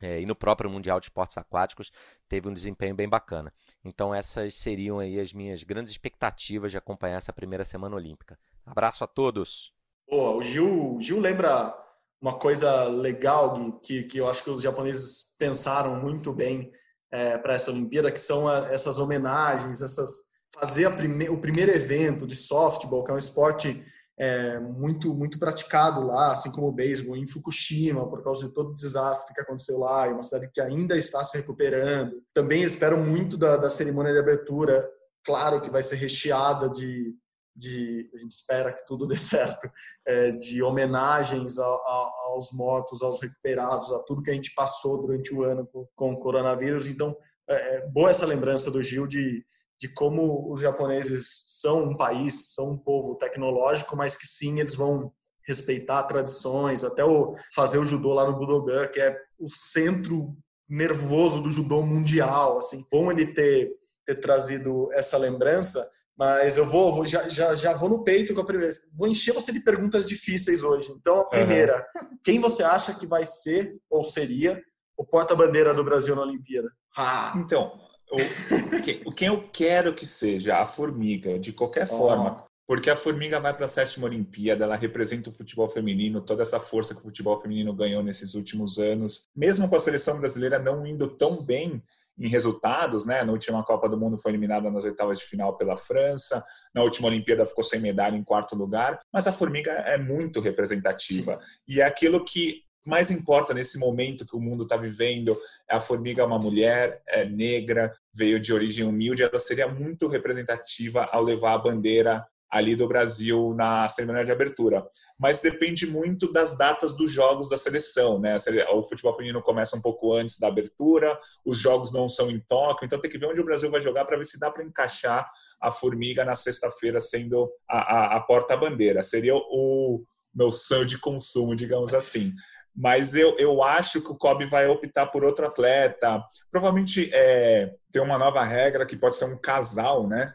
é, 0.00 0.20
e 0.20 0.26
no 0.26 0.34
próprio 0.34 0.68
Mundial 0.70 1.00
de 1.00 1.06
Esportes 1.06 1.38
Aquáticos 1.38 1.92
teve 2.28 2.48
um 2.48 2.52
desempenho 2.52 2.94
bem 2.94 3.08
bacana. 3.08 3.52
Então 3.84 4.14
essas 4.14 4.54
seriam 4.54 4.98
aí 4.98 5.20
as 5.20 5.32
minhas 5.32 5.62
grandes 5.62 5.92
expectativas 5.92 6.70
de 6.70 6.78
acompanhar 6.78 7.16
essa 7.16 7.32
primeira 7.32 7.64
semana 7.64 7.94
olímpica. 7.94 8.38
Abraço 8.64 9.04
a 9.04 9.06
todos. 9.06 9.72
Boa, 10.08 10.36
o 10.36 10.42
Gil, 10.42 10.98
Gil 11.00 11.20
lembra 11.20 11.74
uma 12.20 12.34
coisa 12.34 12.84
legal 12.84 13.80
que, 13.80 14.04
que 14.04 14.18
eu 14.18 14.28
acho 14.28 14.42
que 14.42 14.50
os 14.50 14.62
japoneses 14.62 15.34
pensaram 15.38 15.96
muito 16.00 16.32
bem 16.32 16.72
é, 17.10 17.36
para 17.36 17.54
essa 17.54 17.70
Olimpíada, 17.70 18.10
que 18.10 18.18
são 18.18 18.48
a, 18.48 18.68
essas 18.72 18.98
homenagens, 18.98 19.82
essas 19.82 20.32
fazer 20.54 20.94
prime, 20.96 21.28
o 21.28 21.38
primeiro 21.38 21.72
evento 21.72 22.26
de 22.26 22.34
softball, 22.36 23.04
que 23.04 23.10
é 23.10 23.14
um 23.14 23.18
esporte 23.18 23.84
é, 24.18 24.58
muito 24.60 25.12
muito 25.12 25.38
praticado 25.38 26.06
lá, 26.06 26.32
assim 26.32 26.50
como 26.50 26.68
o 26.68 26.72
beisebol 26.72 27.16
em 27.16 27.26
Fukushima, 27.26 28.08
por 28.08 28.22
causa 28.22 28.46
de 28.46 28.54
todo 28.54 28.70
o 28.70 28.74
desastre 28.74 29.34
que 29.34 29.40
aconteceu 29.40 29.78
lá, 29.78 30.06
e 30.06 30.12
uma 30.12 30.22
cidade 30.22 30.50
que 30.52 30.60
ainda 30.60 30.96
está 30.96 31.22
se 31.24 31.36
recuperando. 31.36 32.22
Também 32.32 32.62
espero 32.62 32.96
muito 32.96 33.36
da, 33.36 33.56
da 33.56 33.68
cerimônia 33.68 34.12
de 34.12 34.18
abertura, 34.18 34.88
claro 35.24 35.60
que 35.60 35.70
vai 35.70 35.82
ser 35.82 35.96
recheada 35.96 36.68
de, 36.68 37.14
de 37.56 38.10
a 38.14 38.18
gente 38.18 38.30
espera 38.30 38.72
que 38.72 38.86
tudo 38.86 39.06
dê 39.06 39.16
certo, 39.18 39.68
é, 40.06 40.32
de 40.32 40.62
homenagens 40.62 41.58
a, 41.58 41.64
a, 41.64 42.12
aos 42.26 42.52
mortos, 42.52 43.02
aos 43.02 43.20
recuperados, 43.20 43.92
a 43.92 43.98
tudo 44.00 44.22
que 44.22 44.30
a 44.30 44.34
gente 44.34 44.54
passou 44.54 45.00
durante 45.00 45.34
o 45.34 45.42
ano 45.42 45.66
com, 45.66 45.88
com 45.94 46.12
o 46.12 46.18
coronavírus. 46.18 46.86
Então, 46.86 47.16
é, 47.48 47.76
é 47.76 47.86
boa 47.88 48.10
essa 48.10 48.26
lembrança 48.26 48.70
do 48.70 48.82
Gil 48.82 49.06
de 49.06 49.44
de 49.78 49.88
como 49.88 50.52
os 50.52 50.60
japoneses 50.60 51.44
são 51.48 51.84
um 51.84 51.96
país, 51.96 52.54
são 52.54 52.70
um 52.70 52.78
povo 52.78 53.16
tecnológico, 53.16 53.96
mas 53.96 54.16
que 54.16 54.26
sim, 54.26 54.60
eles 54.60 54.74
vão 54.74 55.12
respeitar 55.46 56.02
tradições, 56.04 56.84
até 56.84 57.04
o 57.04 57.34
fazer 57.54 57.78
o 57.78 57.86
judô 57.86 58.14
lá 58.14 58.24
no 58.24 58.36
Budogan, 58.36 58.88
que 58.88 59.00
é 59.00 59.16
o 59.38 59.48
centro 59.48 60.34
nervoso 60.68 61.42
do 61.42 61.50
judô 61.50 61.82
mundial, 61.82 62.58
assim. 62.58 62.84
Bom 62.90 63.10
ele 63.10 63.26
ter, 63.26 63.70
ter 64.06 64.14
trazido 64.20 64.88
essa 64.92 65.18
lembrança, 65.18 65.86
mas 66.16 66.56
eu 66.56 66.64
vou, 66.64 66.94
vou 66.94 67.04
já, 67.04 67.28
já, 67.28 67.54
já 67.54 67.74
vou 67.74 67.88
no 67.88 68.02
peito 68.02 68.34
com 68.34 68.40
a 68.40 68.46
primeira. 68.46 68.72
Vou 68.96 69.08
encher 69.08 69.34
você 69.34 69.52
de 69.52 69.60
perguntas 69.60 70.06
difíceis 70.06 70.62
hoje. 70.62 70.90
Então, 70.92 71.20
a 71.20 71.28
primeira, 71.28 71.86
uhum. 71.96 72.18
quem 72.22 72.40
você 72.40 72.62
acha 72.62 72.94
que 72.94 73.06
vai 73.06 73.24
ser 73.24 73.76
ou 73.90 74.02
seria 74.02 74.62
o 74.96 75.04
porta-bandeira 75.04 75.74
do 75.74 75.84
Brasil 75.84 76.14
na 76.14 76.22
Olimpíada? 76.22 76.70
Ah. 76.96 77.34
Então, 77.36 77.72
o, 78.16 79.12
quem 79.12 79.28
eu 79.28 79.48
quero 79.52 79.94
que 79.94 80.06
seja 80.06 80.56
a 80.56 80.66
formiga, 80.66 81.38
de 81.38 81.52
qualquer 81.52 81.88
oh. 81.90 81.96
forma. 81.96 82.44
Porque 82.66 82.88
a 82.88 82.96
formiga 82.96 83.38
vai 83.38 83.54
para 83.54 83.66
a 83.66 83.68
sétima 83.68 84.06
Olimpíada, 84.06 84.64
ela 84.64 84.76
representa 84.76 85.28
o 85.28 85.32
futebol 85.32 85.68
feminino, 85.68 86.22
toda 86.22 86.42
essa 86.42 86.58
força 86.58 86.94
que 86.94 87.00
o 87.00 87.04
futebol 87.04 87.38
feminino 87.38 87.74
ganhou 87.74 88.02
nesses 88.02 88.34
últimos 88.34 88.78
anos. 88.78 89.28
Mesmo 89.36 89.68
com 89.68 89.76
a 89.76 89.80
seleção 89.80 90.18
brasileira 90.18 90.58
não 90.58 90.86
indo 90.86 91.08
tão 91.14 91.44
bem 91.44 91.82
em 92.18 92.28
resultados, 92.28 93.06
né? 93.06 93.22
Na 93.24 93.32
última 93.32 93.62
Copa 93.64 93.88
do 93.88 93.98
Mundo 93.98 94.16
foi 94.16 94.30
eliminada 94.32 94.70
nas 94.70 94.84
oitavas 94.84 95.18
de 95.18 95.26
final 95.26 95.56
pela 95.56 95.76
França, 95.76 96.42
na 96.74 96.82
última 96.82 97.08
Olimpíada 97.08 97.44
ficou 97.44 97.64
sem 97.64 97.80
medalha 97.80 98.16
em 98.16 98.24
quarto 98.24 98.56
lugar, 98.56 99.00
mas 99.12 99.26
a 99.26 99.32
formiga 99.32 99.70
é 99.70 99.98
muito 99.98 100.40
representativa. 100.40 101.38
E 101.66 101.80
é 101.80 101.84
aquilo 101.84 102.24
que 102.24 102.60
mais 102.84 103.10
importa 103.10 103.54
nesse 103.54 103.78
momento 103.78 104.26
que 104.26 104.36
o 104.36 104.40
mundo 104.40 104.64
está 104.64 104.76
vivendo. 104.76 105.36
A 105.68 105.80
formiga 105.80 106.22
é 106.22 106.26
uma 106.26 106.38
mulher, 106.38 107.02
é 107.06 107.24
negra, 107.24 107.92
veio 108.12 108.38
de 108.38 108.52
origem 108.52 108.84
humilde, 108.84 109.22
ela 109.22 109.40
seria 109.40 109.66
muito 109.66 110.06
representativa 110.08 111.04
ao 111.10 111.22
levar 111.22 111.54
a 111.54 111.58
bandeira 111.58 112.26
ali 112.54 112.76
do 112.76 112.86
Brasil 112.86 113.52
na 113.52 113.88
cerimônia 113.88 114.24
de 114.24 114.30
abertura. 114.30 114.86
Mas 115.18 115.40
depende 115.40 115.88
muito 115.88 116.32
das 116.32 116.56
datas 116.56 116.96
dos 116.96 117.10
jogos 117.10 117.48
da 117.48 117.56
seleção, 117.56 118.20
né? 118.20 118.36
O 118.72 118.80
futebol 118.80 119.12
feminino 119.12 119.42
começa 119.42 119.76
um 119.76 119.80
pouco 119.80 120.14
antes 120.14 120.38
da 120.38 120.46
abertura, 120.46 121.18
os 121.44 121.58
jogos 121.58 121.92
não 121.92 122.08
são 122.08 122.30
em 122.30 122.38
Tóquio, 122.38 122.86
então 122.86 123.00
tem 123.00 123.10
que 123.10 123.18
ver 123.18 123.26
onde 123.26 123.40
o 123.40 123.44
Brasil 123.44 123.68
vai 123.72 123.80
jogar 123.80 124.04
para 124.04 124.16
ver 124.16 124.24
se 124.24 124.38
dá 124.38 124.52
para 124.52 124.62
encaixar 124.62 125.28
a 125.60 125.72
formiga 125.72 126.24
na 126.24 126.36
sexta-feira 126.36 127.00
sendo 127.00 127.50
a, 127.68 127.78
a, 127.78 128.16
a 128.18 128.20
porta-bandeira. 128.20 129.02
Seria 129.02 129.34
o 129.34 130.04
meu 130.32 130.52
sonho 130.52 130.86
de 130.86 130.96
consumo, 130.96 131.56
digamos 131.56 131.92
assim 131.92 132.32
mas 132.74 133.14
eu, 133.14 133.36
eu 133.38 133.62
acho 133.62 134.00
que 134.00 134.10
o 134.10 134.16
Kobe 134.16 134.46
vai 134.46 134.66
optar 134.66 135.06
por 135.06 135.24
outro 135.24 135.46
atleta. 135.46 136.22
Provavelmente 136.50 137.08
é, 137.12 137.72
tem 137.92 138.02
uma 138.02 138.18
nova 138.18 138.42
regra 138.42 138.84
que 138.84 138.96
pode 138.96 139.16
ser 139.16 139.26
um 139.26 139.38
casal, 139.38 140.08
né? 140.08 140.34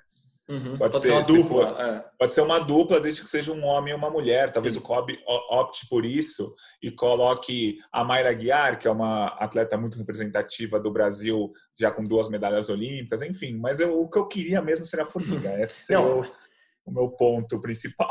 Uhum. 0.50 0.77
Pode, 0.77 0.93
pode, 0.93 1.05
ser, 1.05 1.12
uma 1.12 1.22
dupla. 1.22 1.75
For, 1.75 1.81
é. 1.81 2.05
Pode 2.17 2.31
ser 2.31 2.41
uma 2.41 2.60
dupla, 2.60 3.00
desde 3.00 3.22
que 3.22 3.29
seja 3.29 3.51
um 3.51 3.63
homem 3.63 3.93
e 3.93 3.96
uma 3.96 4.10
mulher. 4.10 4.51
Talvez 4.51 4.74
Sim. 4.74 4.79
o 4.79 4.84
Kobe 4.84 5.19
opte 5.51 5.88
por 5.88 6.03
isso 6.03 6.55
e 6.81 6.89
coloque 6.89 7.77
a 7.91 8.03
Mayra 8.03 8.34
Guiar, 8.34 8.79
que 8.79 8.88
é 8.88 8.91
uma 8.91 9.27
atleta 9.39 9.77
muito 9.77 9.98
representativa 10.00 10.79
do 10.79 10.91
Brasil, 10.91 11.51
já 11.79 11.91
com 11.91 12.03
duas 12.03 12.29
medalhas 12.29 12.67
olímpicas, 12.67 13.22
enfim. 13.22 13.58
Mas 13.58 13.79
eu, 13.79 14.01
o 14.01 14.10
que 14.10 14.17
eu 14.17 14.27
queria 14.27 14.60
mesmo 14.60 14.88
seria 14.88 15.05
a 15.05 15.08
Formiga. 15.08 15.62
Esse 15.62 15.81
seria 15.86 16.03
Não, 16.03 16.22
o 16.22 16.25
o 16.89 16.93
meu 16.93 17.10
ponto 17.10 17.62
principal. 17.62 18.10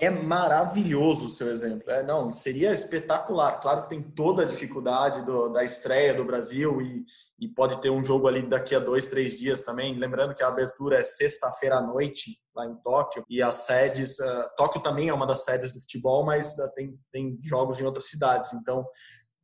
É 0.00 0.10
maravilhoso 0.10 1.26
o 1.26 1.28
seu 1.28 1.48
exemplo. 1.48 1.90
É, 1.90 2.02
não, 2.02 2.32
seria 2.32 2.72
espetacular. 2.72 3.60
Claro 3.60 3.82
que 3.82 3.90
tem 3.90 4.02
toda 4.02 4.42
a 4.42 4.46
dificuldade 4.46 5.24
do, 5.24 5.48
da 5.50 5.62
estreia 5.62 6.14
do 6.14 6.24
Brasil 6.24 6.80
e, 6.80 7.04
e, 7.38 7.48
pode 7.48 7.80
ter 7.80 7.90
um 7.90 8.02
jogo 8.02 8.26
ali 8.26 8.42
daqui 8.42 8.74
a 8.74 8.78
dois, 8.78 9.08
três 9.08 9.38
dias 9.38 9.62
também. 9.62 9.98
Lembrando 9.98 10.34
que 10.34 10.42
a 10.42 10.48
abertura 10.48 10.98
é 10.98 11.02
sexta-feira 11.02 11.76
à 11.76 11.82
noite 11.82 12.40
lá 12.56 12.66
em 12.66 12.74
Tóquio 12.76 13.24
e 13.28 13.42
as 13.42 13.66
sedes. 13.66 14.18
Uh, 14.18 14.48
Tóquio 14.56 14.82
também 14.82 15.08
é 15.08 15.14
uma 15.14 15.26
das 15.26 15.44
sedes 15.44 15.72
do 15.72 15.80
futebol, 15.80 16.24
mas 16.24 16.54
uh, 16.58 16.72
tem, 16.74 16.92
tem 17.12 17.38
jogos 17.42 17.78
em 17.78 17.84
outras 17.84 18.06
cidades. 18.06 18.52
Então 18.54 18.84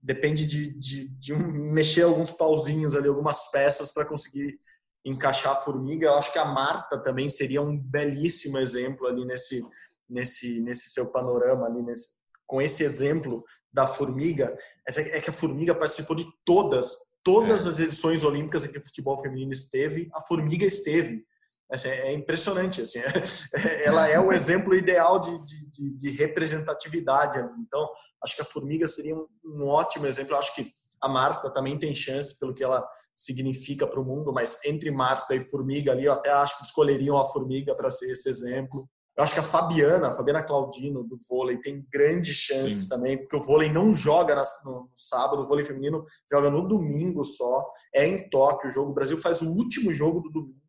depende 0.03 0.47
de, 0.47 0.73
de, 0.79 1.09
de 1.09 1.35
um, 1.35 1.47
mexer 1.73 2.03
alguns 2.03 2.33
pauzinhos 2.33 2.95
ali, 2.95 3.09
algumas 3.09 3.51
peças 3.51 3.93
para 3.93 4.07
conseguir 4.07 4.59
encaixar 5.05 5.53
a 5.53 5.61
formiga. 5.61 6.07
Eu 6.09 6.15
acho 6.15 6.33
que 6.33 6.39
a 6.39 6.45
Marta 6.45 6.99
também 6.99 7.29
seria 7.29 7.63
um 7.63 7.79
belíssimo 7.79 8.59
exemplo 8.59 9.07
ali 9.07 9.25
nesse, 9.25 9.63
nesse, 10.09 10.61
nesse 10.61 10.91
seu 10.91 11.11
panorama, 11.11 11.67
ali 11.67 11.83
nesse, 11.83 12.09
com 12.47 12.61
esse 12.61 12.83
exemplo 12.83 13.45
da 13.73 13.87
formiga. 13.87 14.57
É 14.87 15.21
que 15.21 15.31
a 15.31 15.33
formiga 15.33 15.75
participou 15.75 16.17
de 16.17 16.27
todas, 16.45 16.97
todas 17.23 17.67
é. 17.67 17.71
as 17.71 17.79
edições 17.79 18.23
olímpicas 18.23 18.65
em 18.65 18.73
que 18.73 18.79
o 18.79 18.85
futebol 18.85 19.19
feminino 19.19 19.53
esteve, 19.53 20.09
a 20.15 20.21
formiga 20.21 20.67
esteve. 20.67 21.25
Assim, 21.73 21.89
é 21.89 22.13
impressionante. 22.13 22.81
Assim, 22.83 22.99
é, 22.99 23.87
ela 23.87 24.09
é 24.09 24.19
o 24.19 24.33
exemplo 24.35 24.75
ideal 24.75 25.21
de, 25.21 25.39
de, 25.45 25.91
de, 25.97 26.11
representatividade. 26.17 27.39
Então, 27.61 27.89
acho 28.23 28.35
que 28.35 28.43
a 28.43 28.45
formiga 28.45 28.89
seria 28.89 29.15
um, 29.15 29.27
um 29.45 29.67
ótimo 29.69 30.07
exemplo. 30.07 30.35
Eu 30.35 30.39
acho 30.39 30.53
que 30.55 30.73
a 31.03 31.09
Marta 31.09 31.51
também 31.51 31.79
tem 31.79 31.95
chance 31.95 32.39
pelo 32.39 32.55
que 32.55 32.63
ela 32.63 32.87
significa 33.17 33.87
para 33.87 34.01
o 34.01 34.05
mundo, 34.05 34.33
mas 34.33 34.59
entre 34.65 34.91
Marta 34.91 35.35
e 35.35 35.41
Formiga 35.41 35.93
ali, 35.93 36.05
eu 36.05 36.13
até 36.13 36.31
acho 36.31 36.59
que 36.59 36.65
escolheriam 36.65 37.17
a 37.17 37.25
Formiga 37.25 37.75
para 37.75 37.91
ser 37.91 38.11
esse 38.11 38.29
exemplo. 38.29 38.89
Eu 39.17 39.25
acho 39.25 39.35
que 39.35 39.41
a 39.41 39.45
Fabiana, 39.45 40.09
a 40.09 40.13
Fabiana 40.13 40.43
Claudino 40.43 41.03
do 41.03 41.17
vôlei 41.29 41.59
tem 41.61 41.87
grandes 41.93 42.37
chances 42.37 42.83
Sim. 42.83 42.89
também, 42.89 43.19
porque 43.19 43.37
o 43.37 43.41
vôlei 43.41 43.71
não 43.71 43.93
joga 43.93 44.35
no 44.65 44.91
sábado, 44.97 45.43
o 45.43 45.47
vôlei 45.47 45.65
feminino 45.65 46.05
joga 46.31 46.51
no 46.51 46.67
domingo 46.67 47.25
só, 47.25 47.67
é 47.95 48.07
em 48.07 48.29
Tóquio 48.31 48.69
o 48.69 48.73
jogo. 48.73 48.91
O 48.91 48.95
Brasil 48.95 49.19
faz 49.19 49.43
o 49.43 49.51
último 49.51 49.93
jogo 49.93 50.21
do 50.21 50.31
domingo 50.31 50.60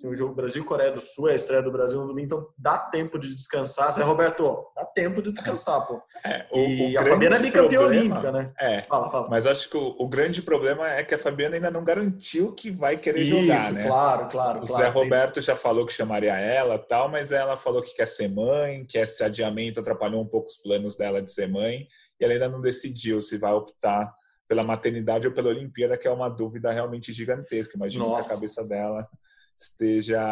tem 0.00 0.10
o 0.10 0.16
jogo 0.16 0.34
Brasil 0.34 0.64
Coreia 0.64 0.90
do 0.90 1.00
Sul, 1.00 1.28
é 1.28 1.32
a 1.32 1.36
estreia 1.36 1.62
do 1.62 1.70
Brasil 1.70 2.00
no 2.00 2.08
domingo, 2.08 2.26
então 2.26 2.48
dá 2.58 2.78
tempo 2.78 3.18
de 3.18 3.34
descansar. 3.34 3.92
Zé 3.92 4.02
Roberto, 4.02 4.64
dá 4.76 4.84
tempo 4.84 5.22
de 5.22 5.32
descansar, 5.32 5.86
pô. 5.86 6.02
É, 6.24 6.46
o, 6.50 6.58
e 6.58 6.96
o 6.96 7.00
a 7.00 7.04
Fabiana 7.04 7.36
é 7.36 7.38
bicampeã 7.40 7.80
olímpica, 7.80 8.32
né? 8.32 8.52
É, 8.58 8.80
fala, 8.82 9.10
fala. 9.10 9.28
Mas 9.28 9.46
acho 9.46 9.68
que 9.70 9.76
o, 9.76 9.96
o, 9.98 10.08
grande 10.08 10.42
problema 10.42 10.90
é 10.90 11.04
que 11.04 11.14
a 11.14 11.18
Fabiana 11.18 11.56
ainda 11.56 11.70
não 11.70 11.84
garantiu 11.84 12.52
que 12.52 12.70
vai 12.70 12.96
querer 12.96 13.22
Isso, 13.22 13.40
jogar, 13.40 13.72
né? 13.72 13.82
claro, 13.86 14.28
claro. 14.28 14.58
O 14.60 14.66
claro, 14.66 14.82
Zé 14.82 14.88
Roberto 14.88 15.34
tem... 15.34 15.42
já 15.42 15.56
falou 15.56 15.86
que 15.86 15.92
chamaria 15.92 16.36
ela 16.36 16.78
tal, 16.78 17.08
mas 17.08 17.30
ela 17.30 17.56
falou 17.56 17.82
que 17.82 17.94
quer 17.94 18.08
ser 18.08 18.28
mãe, 18.28 18.84
que 18.84 18.98
esse 18.98 19.22
adiamento 19.22 19.80
atrapalhou 19.80 20.20
um 20.20 20.28
pouco 20.28 20.48
os 20.48 20.56
planos 20.56 20.96
dela 20.96 21.22
de 21.22 21.32
ser 21.32 21.48
mãe, 21.48 21.86
e 22.20 22.24
ela 22.24 22.32
ainda 22.32 22.48
não 22.48 22.60
decidiu 22.60 23.22
se 23.22 23.38
vai 23.38 23.52
optar 23.52 24.12
pela 24.48 24.62
maternidade 24.62 25.26
ou 25.26 25.32
pela 25.32 25.48
Olimpíada, 25.48 25.96
que 25.96 26.06
é 26.06 26.10
uma 26.10 26.28
dúvida 26.28 26.70
realmente 26.70 27.12
gigantesca. 27.12 27.76
Imagina 27.76 28.18
a 28.18 28.24
cabeça 28.24 28.64
dela 28.64 29.08
esteja 29.56 30.22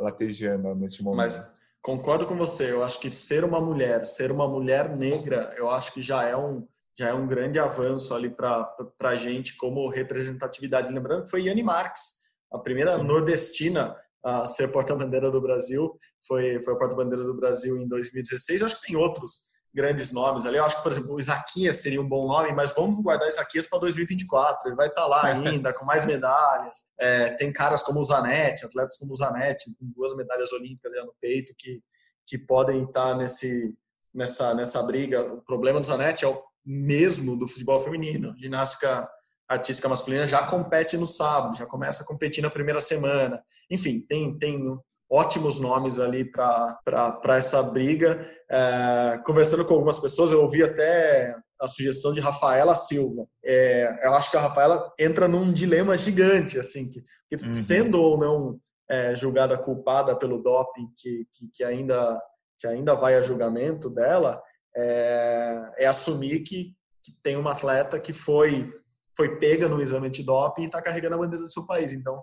latejando 0.00 0.74
neste 0.74 1.02
momento. 1.02 1.18
Mas 1.18 1.60
concordo 1.82 2.26
com 2.26 2.36
você. 2.36 2.70
Eu 2.70 2.84
acho 2.84 3.00
que 3.00 3.10
ser 3.10 3.44
uma 3.44 3.60
mulher, 3.60 4.04
ser 4.04 4.30
uma 4.30 4.48
mulher 4.48 4.96
negra, 4.96 5.54
eu 5.56 5.70
acho 5.70 5.92
que 5.92 6.02
já 6.02 6.24
é 6.24 6.36
um 6.36 6.66
já 6.98 7.08
é 7.08 7.14
um 7.14 7.26
grande 7.26 7.58
avanço 7.58 8.14
ali 8.14 8.28
para 8.28 8.76
a 9.04 9.16
gente 9.16 9.56
como 9.56 9.88
representatividade. 9.88 10.92
Lembrando 10.92 11.24
que 11.24 11.30
foi 11.30 11.44
Yane 11.44 11.62
Marques, 11.62 12.34
a 12.52 12.58
primeira 12.58 12.90
Sim. 12.90 13.04
nordestina 13.04 13.96
a 14.22 14.44
ser 14.44 14.68
porta-bandeira 14.70 15.30
do 15.30 15.40
Brasil. 15.40 15.98
Foi, 16.26 16.60
foi 16.60 16.74
a 16.74 16.76
porta-bandeira 16.76 17.24
do 17.24 17.34
Brasil 17.34 17.78
em 17.78 17.88
2016. 17.88 18.60
Eu 18.60 18.66
acho 18.66 18.80
que 18.80 18.88
tem 18.88 18.96
outros 18.96 19.49
grandes 19.72 20.12
nomes 20.12 20.46
ali. 20.46 20.56
Eu 20.56 20.64
acho 20.64 20.76
que, 20.76 20.82
por 20.82 20.92
exemplo, 20.92 21.14
o 21.14 21.20
Isaquias 21.20 21.76
seria 21.76 22.00
um 22.00 22.08
bom 22.08 22.26
nome, 22.26 22.52
mas 22.52 22.74
vamos 22.74 23.02
guardar 23.02 23.28
Isaquias 23.28 23.66
para 23.66 23.78
2024. 23.80 24.68
Ele 24.68 24.76
vai 24.76 24.88
estar 24.88 25.02
tá 25.02 25.06
lá 25.06 25.24
ainda, 25.24 25.72
com 25.72 25.84
mais 25.84 26.04
medalhas. 26.04 26.84
É, 26.98 27.30
tem 27.34 27.52
caras 27.52 27.82
como 27.82 28.00
o 28.00 28.02
Zanetti, 28.02 28.64
atletas 28.64 28.96
como 28.96 29.12
o 29.12 29.16
Zanetti, 29.16 29.70
com 29.78 29.86
duas 29.96 30.14
medalhas 30.14 30.52
olímpicas 30.52 30.92
no 31.04 31.14
peito, 31.20 31.54
que, 31.56 31.80
que 32.26 32.38
podem 32.38 32.82
estar 32.82 33.12
tá 33.12 33.14
nesse, 33.14 33.74
nessa, 34.12 34.54
nessa 34.54 34.82
briga. 34.82 35.22
O 35.22 35.42
problema 35.42 35.80
do 35.80 35.86
Zanetti 35.86 36.24
é 36.24 36.28
o 36.28 36.42
mesmo 36.64 37.36
do 37.36 37.46
futebol 37.46 37.80
feminino. 37.80 38.34
Ginástica 38.38 39.08
artística 39.48 39.88
masculina 39.88 40.28
já 40.28 40.46
compete 40.46 40.96
no 40.96 41.04
sábado, 41.04 41.56
já 41.56 41.66
começa 41.66 42.04
a 42.04 42.06
competir 42.06 42.40
na 42.40 42.50
primeira 42.50 42.80
semana. 42.80 43.42
Enfim, 43.68 44.00
tem, 44.00 44.38
tem 44.38 44.78
ótimos 45.10 45.58
nomes 45.58 45.98
ali 45.98 46.24
para 46.24 47.36
essa 47.36 47.62
briga. 47.62 48.24
É, 48.48 49.20
conversando 49.24 49.64
com 49.64 49.74
algumas 49.74 49.98
pessoas, 49.98 50.30
eu 50.30 50.40
ouvi 50.40 50.62
até 50.62 51.34
a 51.60 51.66
sugestão 51.66 52.12
de 52.12 52.20
Rafaela 52.20 52.76
Silva. 52.76 53.26
É, 53.44 54.06
eu 54.06 54.14
acho 54.14 54.30
que 54.30 54.36
a 54.36 54.40
Rafaela 54.40 54.90
entra 54.98 55.26
num 55.26 55.52
dilema 55.52 55.96
gigante, 55.98 56.58
assim, 56.58 56.88
que, 56.88 57.02
que 57.28 57.46
uhum. 57.46 57.54
sendo 57.54 58.00
ou 58.00 58.16
não 58.16 58.58
é, 58.88 59.16
julgada 59.16 59.58
culpada 59.58 60.16
pelo 60.16 60.42
doping, 60.42 60.88
que, 60.96 61.26
que, 61.32 61.50
que, 61.54 61.64
ainda, 61.64 62.18
que 62.58 62.66
ainda 62.66 62.94
vai 62.94 63.16
a 63.16 63.22
julgamento 63.22 63.90
dela, 63.90 64.40
é, 64.76 65.72
é 65.78 65.86
assumir 65.86 66.40
que, 66.40 66.72
que 67.02 67.12
tem 67.22 67.36
uma 67.36 67.52
atleta 67.52 67.98
que 67.98 68.12
foi 68.12 68.72
foi 69.16 69.38
pega 69.38 69.68
no 69.68 69.82
exame 69.82 70.06
antidoping 70.06 70.62
e 70.62 70.64
está 70.64 70.80
carregando 70.80 71.16
a 71.16 71.18
bandeira 71.18 71.44
do 71.44 71.52
seu 71.52 71.66
país. 71.66 71.92
Então, 71.92 72.22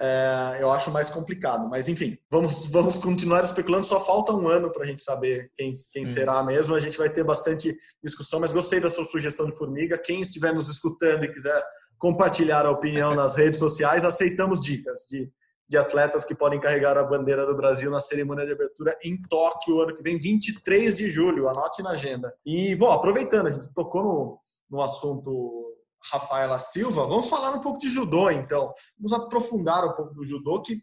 é, 0.00 0.58
eu 0.60 0.70
acho 0.70 0.90
mais 0.90 1.10
complicado. 1.10 1.68
Mas, 1.68 1.88
enfim, 1.88 2.16
vamos, 2.30 2.68
vamos 2.68 2.96
continuar 2.96 3.42
especulando. 3.42 3.84
Só 3.84 3.98
falta 3.98 4.32
um 4.32 4.46
ano 4.46 4.70
para 4.70 4.84
a 4.84 4.86
gente 4.86 5.02
saber 5.02 5.50
quem, 5.56 5.72
quem 5.92 6.02
hum. 6.02 6.06
será 6.06 6.42
mesmo. 6.42 6.74
A 6.74 6.80
gente 6.80 6.96
vai 6.96 7.10
ter 7.10 7.24
bastante 7.24 7.76
discussão, 8.02 8.38
mas 8.38 8.52
gostei 8.52 8.80
da 8.80 8.88
sua 8.88 9.04
sugestão 9.04 9.46
de 9.46 9.56
formiga. 9.56 9.98
Quem 9.98 10.20
estiver 10.20 10.54
nos 10.54 10.68
escutando 10.68 11.24
e 11.24 11.32
quiser 11.32 11.62
compartilhar 11.98 12.64
a 12.64 12.70
opinião 12.70 13.14
nas 13.14 13.36
redes 13.36 13.58
sociais, 13.58 14.04
aceitamos 14.04 14.60
dicas 14.60 15.00
de, 15.08 15.28
de 15.68 15.76
atletas 15.76 16.24
que 16.24 16.32
podem 16.32 16.60
carregar 16.60 16.96
a 16.96 17.02
bandeira 17.02 17.44
do 17.44 17.56
Brasil 17.56 17.90
na 17.90 17.98
cerimônia 17.98 18.46
de 18.46 18.52
abertura 18.52 18.96
em 19.04 19.20
Tóquio, 19.22 19.80
ano 19.80 19.92
que 19.92 20.02
vem, 20.02 20.16
23 20.16 20.96
de 20.96 21.10
julho. 21.10 21.48
Anote 21.48 21.82
na 21.82 21.90
agenda. 21.90 22.32
E, 22.46 22.76
bom, 22.76 22.92
aproveitando, 22.92 23.48
a 23.48 23.50
gente 23.50 23.68
tocou 23.74 24.04
no, 24.04 24.38
no 24.70 24.80
assunto 24.80 25.67
Rafaela 26.12 26.58
Silva, 26.58 27.06
vamos 27.06 27.28
falar 27.28 27.50
um 27.50 27.60
pouco 27.60 27.78
de 27.78 27.88
judô, 27.88 28.30
então. 28.30 28.72
Vamos 28.98 29.12
aprofundar 29.12 29.84
um 29.84 29.94
pouco 29.94 30.14
do 30.14 30.26
judô, 30.26 30.62
que 30.62 30.82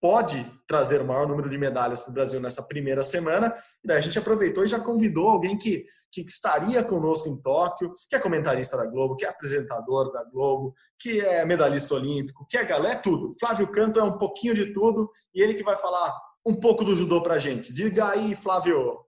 pode 0.00 0.44
trazer 0.66 1.00
o 1.02 1.04
maior 1.04 1.28
número 1.28 1.48
de 1.48 1.58
medalhas 1.58 2.00
para 2.00 2.10
o 2.10 2.14
Brasil 2.14 2.40
nessa 2.40 2.62
primeira 2.62 3.02
semana. 3.02 3.54
E 3.84 3.86
daí 3.86 3.98
a 3.98 4.00
gente 4.00 4.18
aproveitou 4.18 4.64
e 4.64 4.68
já 4.68 4.80
convidou 4.80 5.28
alguém 5.28 5.58
que, 5.58 5.84
que 6.10 6.22
estaria 6.22 6.82
conosco 6.82 7.28
em 7.28 7.40
Tóquio, 7.40 7.92
que 8.08 8.16
é 8.16 8.18
comentarista 8.18 8.76
da 8.76 8.86
Globo, 8.86 9.16
que 9.16 9.26
é 9.26 9.28
apresentador 9.28 10.10
da 10.10 10.24
Globo, 10.24 10.74
que 10.98 11.20
é 11.20 11.44
medalhista 11.44 11.94
olímpico, 11.94 12.46
que 12.48 12.56
é 12.56 12.64
galé, 12.64 12.92
é 12.92 12.96
tudo. 12.96 13.30
Flávio 13.38 13.70
Canto 13.70 14.00
é 14.00 14.02
um 14.02 14.16
pouquinho 14.16 14.54
de 14.54 14.72
tudo 14.72 15.08
e 15.34 15.42
ele 15.42 15.54
que 15.54 15.62
vai 15.62 15.76
falar 15.76 16.14
um 16.46 16.54
pouco 16.54 16.84
do 16.84 16.96
judô 16.96 17.22
para 17.22 17.34
a 17.34 17.38
gente. 17.38 17.72
Diga 17.72 18.08
aí, 18.08 18.34
Flávio. 18.34 19.04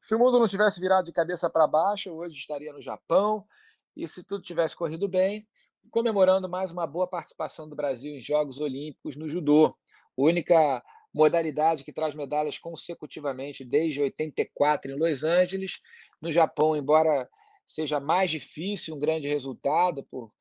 Se 0.00 0.14
o 0.14 0.18
mundo 0.18 0.40
não 0.40 0.48
tivesse 0.48 0.80
virado 0.80 1.04
de 1.04 1.12
cabeça 1.12 1.48
para 1.48 1.68
baixo, 1.68 2.10
hoje 2.10 2.36
estaria 2.36 2.72
no 2.72 2.82
Japão, 2.82 3.44
e 4.02 4.08
se 4.08 4.24
tudo 4.24 4.42
tivesse 4.42 4.74
corrido 4.74 5.06
bem, 5.06 5.46
comemorando 5.90 6.48
mais 6.48 6.72
uma 6.72 6.86
boa 6.86 7.06
participação 7.06 7.68
do 7.68 7.76
Brasil 7.76 8.14
em 8.14 8.20
Jogos 8.20 8.58
Olímpicos 8.58 9.14
no 9.14 9.28
judô, 9.28 9.76
única 10.16 10.82
modalidade 11.12 11.84
que 11.84 11.92
traz 11.92 12.14
medalhas 12.14 12.58
consecutivamente 12.58 13.62
desde 13.62 14.00
84 14.00 14.90
em 14.90 14.98
Los 14.98 15.22
Angeles. 15.22 15.80
No 16.18 16.32
Japão, 16.32 16.74
embora 16.74 17.28
seja 17.66 18.00
mais 18.00 18.30
difícil 18.30 18.94
um 18.94 18.98
grande 18.98 19.28
resultado 19.28 20.02
por 20.10 20.32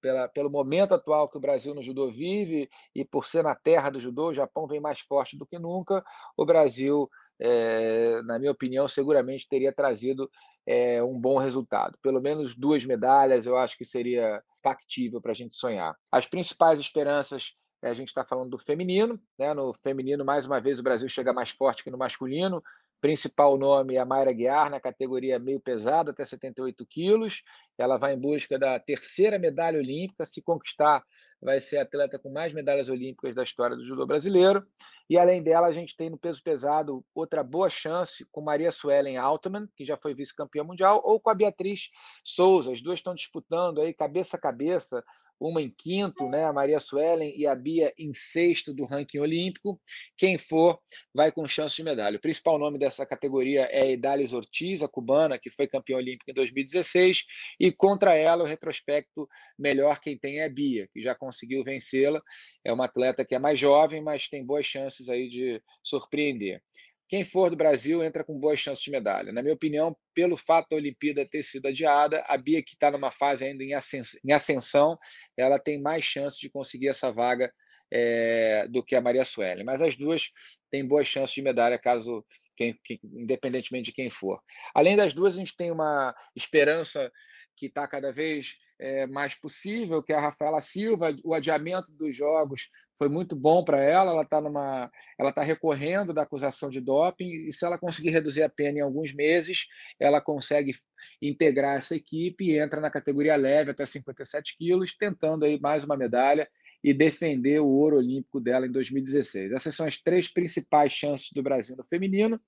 pela, 0.00 0.28
pelo 0.28 0.50
momento 0.50 0.94
atual 0.94 1.28
que 1.28 1.36
o 1.36 1.40
Brasil 1.40 1.74
no 1.74 1.82
judô 1.82 2.10
vive 2.10 2.68
e 2.94 3.04
por 3.04 3.24
ser 3.24 3.42
na 3.42 3.54
terra 3.54 3.90
do 3.90 4.00
judô, 4.00 4.28
o 4.28 4.34
Japão 4.34 4.66
vem 4.66 4.80
mais 4.80 5.00
forte 5.00 5.36
do 5.36 5.46
que 5.46 5.58
nunca. 5.58 6.04
O 6.36 6.44
Brasil, 6.44 7.08
é, 7.40 8.20
na 8.22 8.38
minha 8.38 8.52
opinião, 8.52 8.86
seguramente 8.86 9.48
teria 9.48 9.72
trazido 9.72 10.30
é, 10.66 11.02
um 11.02 11.18
bom 11.18 11.38
resultado. 11.38 11.98
Pelo 12.02 12.20
menos 12.20 12.54
duas 12.54 12.84
medalhas, 12.84 13.46
eu 13.46 13.56
acho 13.56 13.76
que 13.76 13.84
seria 13.84 14.42
factível 14.62 15.20
para 15.20 15.32
a 15.32 15.34
gente 15.34 15.54
sonhar. 15.56 15.96
As 16.12 16.26
principais 16.26 16.78
esperanças 16.78 17.54
eh, 17.82 17.88
a 17.88 17.94
gente 17.94 18.08
está 18.08 18.24
falando 18.24 18.50
do 18.50 18.58
feminino, 18.58 19.18
né? 19.38 19.54
No 19.54 19.72
feminino, 19.72 20.24
mais 20.24 20.46
uma 20.46 20.60
vez, 20.60 20.78
o 20.78 20.82
Brasil 20.82 21.08
chega 21.08 21.32
mais 21.32 21.50
forte 21.50 21.82
que 21.82 21.90
no 21.90 21.98
masculino 21.98 22.62
principal 23.00 23.56
nome 23.56 23.94
é 23.94 23.98
a 23.98 24.04
Mayra 24.04 24.32
Guiar, 24.32 24.70
na 24.70 24.78
categoria 24.78 25.38
meio 25.38 25.60
pesado, 25.60 26.10
até 26.10 26.24
78 26.24 26.86
quilos. 26.86 27.42
Ela 27.78 27.96
vai 27.96 28.14
em 28.14 28.18
busca 28.18 28.58
da 28.58 28.78
terceira 28.78 29.38
medalha 29.38 29.78
olímpica. 29.78 30.24
Se 30.24 30.42
conquistar, 30.42 31.02
vai 31.40 31.60
ser 31.60 31.78
a 31.78 31.82
atleta 31.82 32.18
com 32.18 32.30
mais 32.30 32.52
medalhas 32.52 32.88
olímpicas 32.88 33.34
da 33.34 33.42
história 33.42 33.76
do 33.76 33.84
judô 33.84 34.06
brasileiro. 34.06 34.66
E 35.10 35.18
além 35.18 35.42
dela, 35.42 35.66
a 35.66 35.72
gente 35.72 35.96
tem 35.96 36.08
no 36.08 36.16
peso 36.16 36.40
pesado 36.40 37.04
outra 37.12 37.42
boa 37.42 37.68
chance 37.68 38.24
com 38.30 38.40
Maria 38.40 38.70
Suelen 38.70 39.16
Altman, 39.16 39.68
que 39.76 39.84
já 39.84 39.96
foi 39.96 40.14
vice-campeã 40.14 40.62
mundial, 40.62 41.00
ou 41.04 41.18
com 41.18 41.30
a 41.30 41.34
Beatriz 41.34 41.90
Souza. 42.22 42.70
As 42.70 42.80
duas 42.80 43.00
estão 43.00 43.12
disputando 43.12 43.80
aí 43.80 43.92
cabeça 43.92 44.36
a 44.36 44.40
cabeça 44.40 45.02
uma 45.40 45.60
em 45.60 45.70
quinto, 45.70 46.28
né, 46.28 46.44
a 46.44 46.52
Maria 46.52 46.78
Suelen 46.78 47.34
e 47.34 47.46
a 47.46 47.54
Bia 47.54 47.92
em 47.98 48.12
sexto 48.12 48.74
do 48.74 48.84
ranking 48.84 49.18
olímpico. 49.18 49.80
Quem 50.16 50.36
for 50.36 50.78
vai 51.14 51.32
com 51.32 51.48
chance 51.48 51.74
de 51.74 51.82
medalha. 51.82 52.18
O 52.18 52.20
principal 52.20 52.58
nome 52.58 52.78
dessa 52.78 53.06
categoria 53.06 53.66
é 53.70 53.90
Idalis 53.90 54.34
Ortiz, 54.34 54.82
a 54.82 54.88
cubana, 54.88 55.38
que 55.38 55.50
foi 55.50 55.66
campeã 55.66 55.96
olímpica 55.96 56.30
em 56.30 56.34
2016, 56.34 57.24
e 57.58 57.72
contra 57.72 58.14
ela 58.14 58.44
o 58.44 58.46
retrospecto 58.46 59.26
melhor 59.58 59.98
quem 59.98 60.16
tem 60.16 60.40
é 60.40 60.44
a 60.44 60.50
Bia, 60.50 60.88
que 60.92 61.00
já 61.00 61.14
conseguiu 61.14 61.29
vencê-la. 61.64 62.20
É 62.64 62.72
uma 62.72 62.86
atleta 62.86 63.24
que 63.24 63.34
é 63.34 63.38
mais 63.38 63.58
jovem, 63.58 64.02
mas 64.02 64.28
tem 64.28 64.44
boas 64.44 64.66
chances 64.66 65.08
aí 65.08 65.28
de 65.28 65.62
surpreender. 65.82 66.62
Quem 67.08 67.24
for 67.24 67.50
do 67.50 67.56
Brasil 67.56 68.04
entra 68.04 68.22
com 68.22 68.38
boas 68.38 68.60
chances 68.60 68.84
de 68.84 68.90
medalha. 68.90 69.32
Na 69.32 69.42
minha 69.42 69.54
opinião, 69.54 69.96
pelo 70.14 70.36
fato 70.36 70.68
da 70.70 70.76
Olimpíada 70.76 71.28
ter 71.28 71.42
sido 71.42 71.66
adiada, 71.66 72.24
a 72.28 72.36
Bia, 72.36 72.62
que 72.62 72.74
está 72.74 72.88
numa 72.88 73.10
fase 73.10 73.44
ainda 73.44 73.64
em 73.64 74.32
ascensão, 74.32 74.96
ela 75.36 75.58
tem 75.58 75.82
mais 75.82 76.04
chances 76.04 76.38
de 76.38 76.48
conseguir 76.48 76.86
essa 76.86 77.10
vaga 77.10 77.52
é, 77.92 78.68
do 78.68 78.82
que 78.84 78.94
a 78.94 79.00
Maria 79.00 79.24
Sueli. 79.24 79.64
Mas 79.64 79.82
as 79.82 79.96
duas 79.96 80.30
têm 80.70 80.86
boas 80.86 81.08
chances 81.08 81.34
de 81.34 81.42
medalha, 81.42 81.80
caso 81.80 82.24
quem, 82.56 82.78
quem, 82.84 83.00
independentemente 83.02 83.86
de 83.86 83.92
quem 83.92 84.08
for. 84.08 84.40
Além 84.72 84.96
das 84.96 85.12
duas, 85.12 85.34
a 85.34 85.38
gente 85.38 85.56
tem 85.56 85.72
uma 85.72 86.14
esperança 86.36 87.10
que 87.56 87.66
está 87.66 87.88
cada 87.88 88.12
vez 88.12 88.56
é, 88.80 89.06
mais 89.06 89.34
possível, 89.34 90.02
que 90.02 90.12
é 90.12 90.16
a 90.16 90.20
Rafaela 90.20 90.60
Silva. 90.60 91.14
O 91.22 91.34
adiamento 91.34 91.92
dos 91.92 92.16
jogos 92.16 92.70
foi 92.96 93.08
muito 93.08 93.36
bom 93.36 93.62
para 93.62 93.78
ela. 93.78 94.10
Ela 94.10 94.22
está 94.22 94.40
numa, 94.40 94.90
ela 95.18 95.28
está 95.28 95.42
recorrendo 95.42 96.14
da 96.14 96.22
acusação 96.22 96.70
de 96.70 96.80
doping 96.80 97.30
e 97.46 97.52
se 97.52 97.64
ela 97.64 97.78
conseguir 97.78 98.10
reduzir 98.10 98.42
a 98.42 98.48
pena 98.48 98.78
em 98.78 98.82
alguns 98.82 99.12
meses, 99.12 99.66
ela 100.00 100.20
consegue 100.20 100.72
integrar 101.20 101.76
essa 101.76 101.94
equipe 101.94 102.44
e 102.44 102.58
entra 102.58 102.80
na 102.80 102.90
categoria 102.90 103.36
leve 103.36 103.70
até 103.70 103.84
57 103.84 104.56
quilos, 104.56 104.96
tentando 104.96 105.44
aí 105.44 105.60
mais 105.60 105.84
uma 105.84 105.96
medalha 105.96 106.48
e 106.82 106.94
defender 106.94 107.60
o 107.60 107.68
ouro 107.68 107.98
olímpico 107.98 108.40
dela 108.40 108.66
em 108.66 108.72
2016. 108.72 109.52
Essas 109.52 109.74
são 109.74 109.86
as 109.86 110.00
três 110.00 110.32
principais 110.32 110.90
chances 110.90 111.28
do 111.34 111.42
Brasil 111.42 111.76
no 111.76 111.84
feminino. 111.84 112.40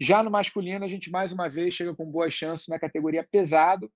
Já 0.00 0.22
no 0.22 0.30
masculino, 0.30 0.84
a 0.84 0.88
gente 0.88 1.10
mais 1.10 1.32
uma 1.32 1.48
vez 1.48 1.74
chega 1.74 1.94
com 1.94 2.10
boas 2.10 2.32
chances 2.32 2.66
na 2.68 2.78
categoria 2.78 3.26
pesado 3.30 3.90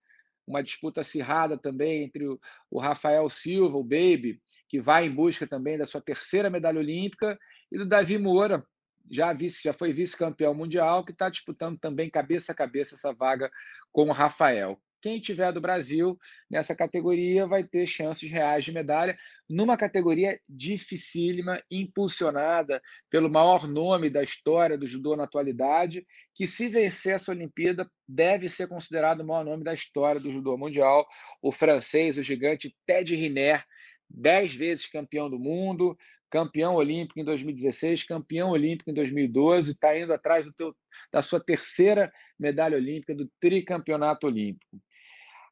uma 0.51 0.63
disputa 0.63 1.01
acirrada 1.01 1.57
também 1.57 2.03
entre 2.03 2.27
o, 2.71 2.79
Rafael 2.79 3.29
Silva, 3.31 3.77
o 3.77 3.85
Baby, 3.85 4.41
que 4.69 4.81
vai 4.81 5.07
em 5.07 5.15
busca 5.15 5.47
também 5.47 5.79
da 5.79 5.87
sua 5.87 6.01
terceira 6.01 6.51
medalha 6.51 6.79
olímpica, 6.79 7.39
e 7.71 7.79
do 7.79 7.87
Davi 7.87 8.19
Moura, 8.19 8.65
já, 9.11 9.33
vice, 9.33 9.63
já 9.63 9.73
foi 9.73 9.93
vice-campeão 9.93 10.53
mundial, 10.53 11.05
que 11.05 11.13
está 11.13 11.31
disputando 11.31 11.79
também 11.79 12.11
cabeça 12.11 12.53
a 12.53 12.55
cabeça 12.55 12.95
essa 12.95 13.13
vaga 13.13 13.51
com 13.93 14.09
o 14.09 14.13
Rafael. 14.13 14.81
Quem 15.01 15.19
tiver 15.19 15.53
do 15.53 15.61
Brasil 15.61 16.19
nessa 16.51 16.75
categoria 16.75 17.47
vai 17.47 17.65
ter 17.65 17.87
chances 17.87 18.31
reais 18.31 18.65
de 18.65 18.73
medalha, 18.73 19.17
numa 19.49 19.77
categoria 19.77 20.39
dificílima, 20.49 21.63
impulsionada 21.71 22.81
pelo 23.09 23.31
maior 23.31 23.67
nome 23.67 24.11
da 24.11 24.23
história 24.23 24.77
do 24.77 24.87
judô 24.87 25.17
na 25.17 25.25
atualidade, 25.25 26.07
que 26.35 26.47
se 26.47 26.69
vencer 26.69 27.15
essa 27.15 27.33
Olimpíada 27.33 27.91
deve 28.07 28.49
ser 28.49 28.69
considerado 28.69 29.21
o 29.21 29.27
maior 29.27 29.45
nome 29.45 29.65
da 29.65 29.73
história 29.73 30.21
do 30.21 30.31
judô 30.31 30.57
mundial, 30.57 31.07
o 31.41 31.51
francês, 31.51 32.19
o 32.19 32.23
gigante 32.23 32.77
Ted 32.87 33.15
Riner, 33.15 33.65
dez 34.09 34.55
vezes 34.55 34.87
campeão 34.87 35.31
do 35.31 35.39
mundo, 35.39 35.97
campeão 36.31 36.77
olímpico 36.77 37.19
em 37.19 37.25
2016, 37.25 38.05
campeão 38.05 38.51
olímpico 38.51 38.91
em 38.91 38.95
2012, 38.95 39.73
está 39.73 39.99
indo 39.99 40.13
atrás 40.13 40.47
teu, 40.57 40.75
da 41.13 41.21
sua 41.21 41.43
terceira 41.43 42.11
medalha 42.39 42.77
olímpica, 42.77 43.15
do 43.15 43.29
tricampeonato 43.41 44.27
olímpico. 44.27 44.81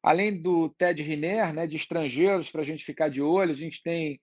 Além 0.02 0.40
do 0.40 0.68
Ted 0.70 1.02
Riner, 1.02 1.52
né, 1.52 1.66
de 1.66 1.76
estrangeiros, 1.76 2.50
para 2.50 2.62
a 2.62 2.64
gente 2.64 2.84
ficar 2.84 3.08
de 3.08 3.20
olho, 3.20 3.52
a 3.52 3.56
gente 3.56 3.82
tem 3.82 4.20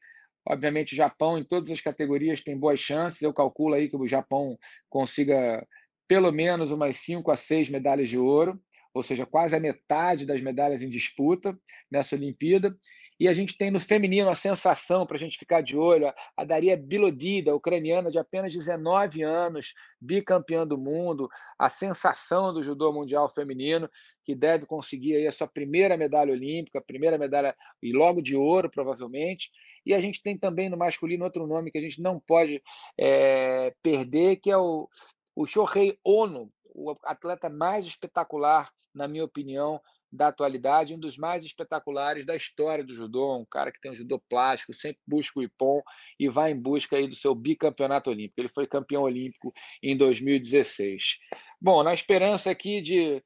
Obviamente, 0.47 0.93
o 0.93 0.95
Japão, 0.95 1.37
em 1.39 1.43
todas 1.43 1.71
as 1.71 1.81
categorias, 1.81 2.41
tem 2.43 2.57
boas 2.57 2.79
chances. 2.79 3.21
Eu 3.21 3.33
calculo 3.33 3.73
aí 3.73 3.89
que 3.89 3.97
o 3.97 4.07
Japão 4.07 4.57
consiga 4.87 5.65
pelo 6.07 6.31
menos 6.31 6.71
umas 6.71 6.97
5 6.97 7.31
a 7.31 7.35
6 7.35 7.67
medalhas 7.69 8.09
de 8.09 8.17
ouro, 8.17 8.61
ou 8.93 9.01
seja, 9.01 9.25
quase 9.25 9.55
a 9.55 9.59
metade 9.59 10.25
das 10.25 10.39
medalhas 10.41 10.83
em 10.83 10.89
disputa 10.89 11.57
nessa 11.91 12.15
Olimpíada. 12.15 12.75
E 13.19 13.27
a 13.27 13.33
gente 13.33 13.57
tem 13.57 13.71
no 13.71 13.79
feminino 13.79 14.29
a 14.29 14.35
sensação, 14.35 15.05
para 15.05 15.15
a 15.15 15.19
gente 15.19 15.37
ficar 15.37 15.61
de 15.61 15.77
olho, 15.77 16.13
a 16.35 16.43
Daria 16.43 16.75
Bilodida, 16.75 17.55
ucraniana 17.55 18.11
de 18.11 18.19
apenas 18.19 18.53
19 18.53 19.23
anos, 19.23 19.73
bicampeã 20.01 20.67
do 20.67 20.77
mundo, 20.77 21.29
a 21.57 21.69
sensação 21.69 22.53
do 22.53 22.61
judô 22.61 22.91
mundial 22.91 23.29
feminino, 23.29 23.89
que 24.23 24.35
deve 24.35 24.65
conseguir 24.65 25.15
aí 25.15 25.27
a 25.27 25.31
sua 25.31 25.47
primeira 25.47 25.95
medalha 25.95 26.33
olímpica, 26.33 26.81
primeira 26.81 27.17
medalha 27.17 27.55
e 27.81 27.93
logo 27.93 28.21
de 28.21 28.35
ouro, 28.35 28.69
provavelmente. 28.69 29.49
E 29.85 29.93
a 29.93 29.99
gente 29.99 30.21
tem 30.21 30.37
também 30.37 30.69
no 30.69 30.77
masculino 30.77 31.23
outro 31.23 31.47
nome 31.47 31.71
que 31.71 31.77
a 31.77 31.81
gente 31.81 32.01
não 32.01 32.19
pode 32.19 32.61
é, 32.99 33.73
perder, 33.81 34.37
que 34.37 34.51
é 34.51 34.57
o, 34.57 34.89
o 35.35 35.45
Shohei 35.45 35.97
Ono, 36.03 36.51
o 36.65 36.95
atleta 37.03 37.49
mais 37.49 37.85
espetacular, 37.85 38.69
na 38.93 39.07
minha 39.07 39.23
opinião, 39.23 39.79
da 40.15 40.27
atualidade, 40.27 40.93
um 40.93 40.99
dos 40.99 41.17
mais 41.17 41.43
espetaculares 41.43 42.25
da 42.25 42.35
história 42.35 42.83
do 42.83 42.95
judô, 42.95 43.37
um 43.37 43.45
cara 43.45 43.71
que 43.71 43.79
tem 43.79 43.91
um 43.91 43.95
judô 43.95 44.19
plástico, 44.29 44.73
sempre 44.73 45.01
busca 45.05 45.39
o 45.39 45.43
Ipon 45.43 45.81
e 46.19 46.29
vai 46.29 46.51
em 46.51 46.59
busca 46.59 46.95
aí 46.95 47.07
do 47.07 47.15
seu 47.15 47.35
bicampeonato 47.35 48.09
olímpico. 48.09 48.39
Ele 48.39 48.49
foi 48.49 48.65
campeão 48.65 49.03
olímpico 49.03 49.53
em 49.83 49.95
2016. 49.95 51.19
Bom, 51.59 51.83
na 51.83 51.93
esperança 51.93 52.49
aqui 52.49 52.81
de 52.81 53.21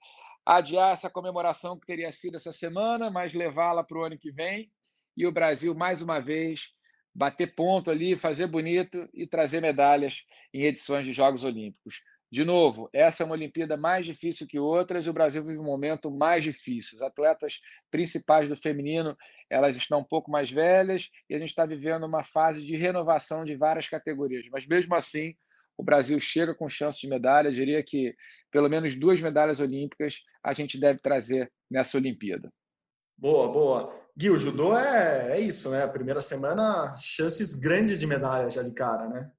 adiar 0.46 0.94
essa 0.94 1.10
comemoração 1.10 1.80
que 1.80 1.86
teria 1.86 2.12
sido 2.12 2.36
essa 2.36 2.52
semana, 2.52 3.12
mas 3.12 3.34
levá-la 3.34 3.84
para 3.84 3.98
o 3.98 4.04
ano 4.04 4.18
que 4.18 4.32
vem 4.32 4.72
e 5.16 5.28
o 5.28 5.32
Brasil 5.32 5.76
mais 5.76 6.02
uma 6.02 6.20
vez 6.20 6.74
bater 7.14 7.54
ponto 7.54 7.92
ali, 7.92 8.18
fazer 8.18 8.48
bonito 8.48 9.10
e 9.14 9.28
trazer 9.28 9.62
medalhas 9.62 10.24
em 10.54 10.64
edições 10.64 11.06
de 11.06 11.12
Jogos 11.12 11.44
Olímpicos. 11.44 12.02
De 12.32 12.46
novo, 12.46 12.88
essa 12.94 13.24
é 13.24 13.26
uma 13.26 13.34
Olimpíada 13.34 13.76
mais 13.76 14.06
difícil 14.06 14.46
que 14.46 14.60
outras 14.60 15.08
e 15.08 15.10
o 15.10 15.14
Brasil 15.14 15.44
vive 15.44 15.58
um 15.58 15.64
momento 15.64 16.12
mais 16.12 16.44
difícil. 16.44 16.98
As 16.98 17.02
atletas 17.02 17.60
principais 17.90 18.48
do 18.48 18.56
feminino 18.56 19.18
elas 19.50 19.76
estão 19.76 20.00
um 20.00 20.04
pouco 20.04 20.30
mais 20.30 20.52
velhas 20.52 21.10
e 21.28 21.34
a 21.34 21.40
gente 21.40 21.50
está 21.50 21.66
vivendo 21.66 22.06
uma 22.06 22.24
fase 22.24 22.64
de 22.64 22.76
renovação 22.76 23.44
de 23.44 23.56
várias 23.56 23.90
categorias. 23.90 24.46
Mas 24.52 24.68
mesmo 24.68 24.94
assim, 24.94 25.34
o 25.76 25.84
Brasil 25.84 26.20
chega 26.20 26.54
com 26.54 26.70
chance 26.70 27.02
de 27.02 27.08
medalha. 27.08 27.48
Eu 27.48 27.54
diria 27.54 27.82
que 27.82 28.14
pelo 28.52 28.70
menos 28.70 28.96
duas 28.96 29.20
medalhas 29.20 29.60
olímpicas 29.60 30.20
a 30.44 30.54
gente 30.54 30.80
deve 30.80 31.00
trazer 31.00 31.52
nessa 31.70 31.98
Olimpíada. 31.98 32.52
Boa, 33.18 33.52
boa. 33.52 34.00
Gui, 34.16 34.30
o 34.30 34.38
judô 34.38 34.78
é, 34.78 35.38
é 35.38 35.40
isso, 35.40 35.72
né? 35.72 35.84
A 35.84 35.88
primeira 35.88 36.22
semana, 36.22 36.94
chances 37.02 37.56
grandes 37.56 38.00
de 38.00 38.06
medalha 38.06 38.50
já 38.50 38.62
de 38.62 38.72
cara, 38.72 39.08
né? 39.08 39.32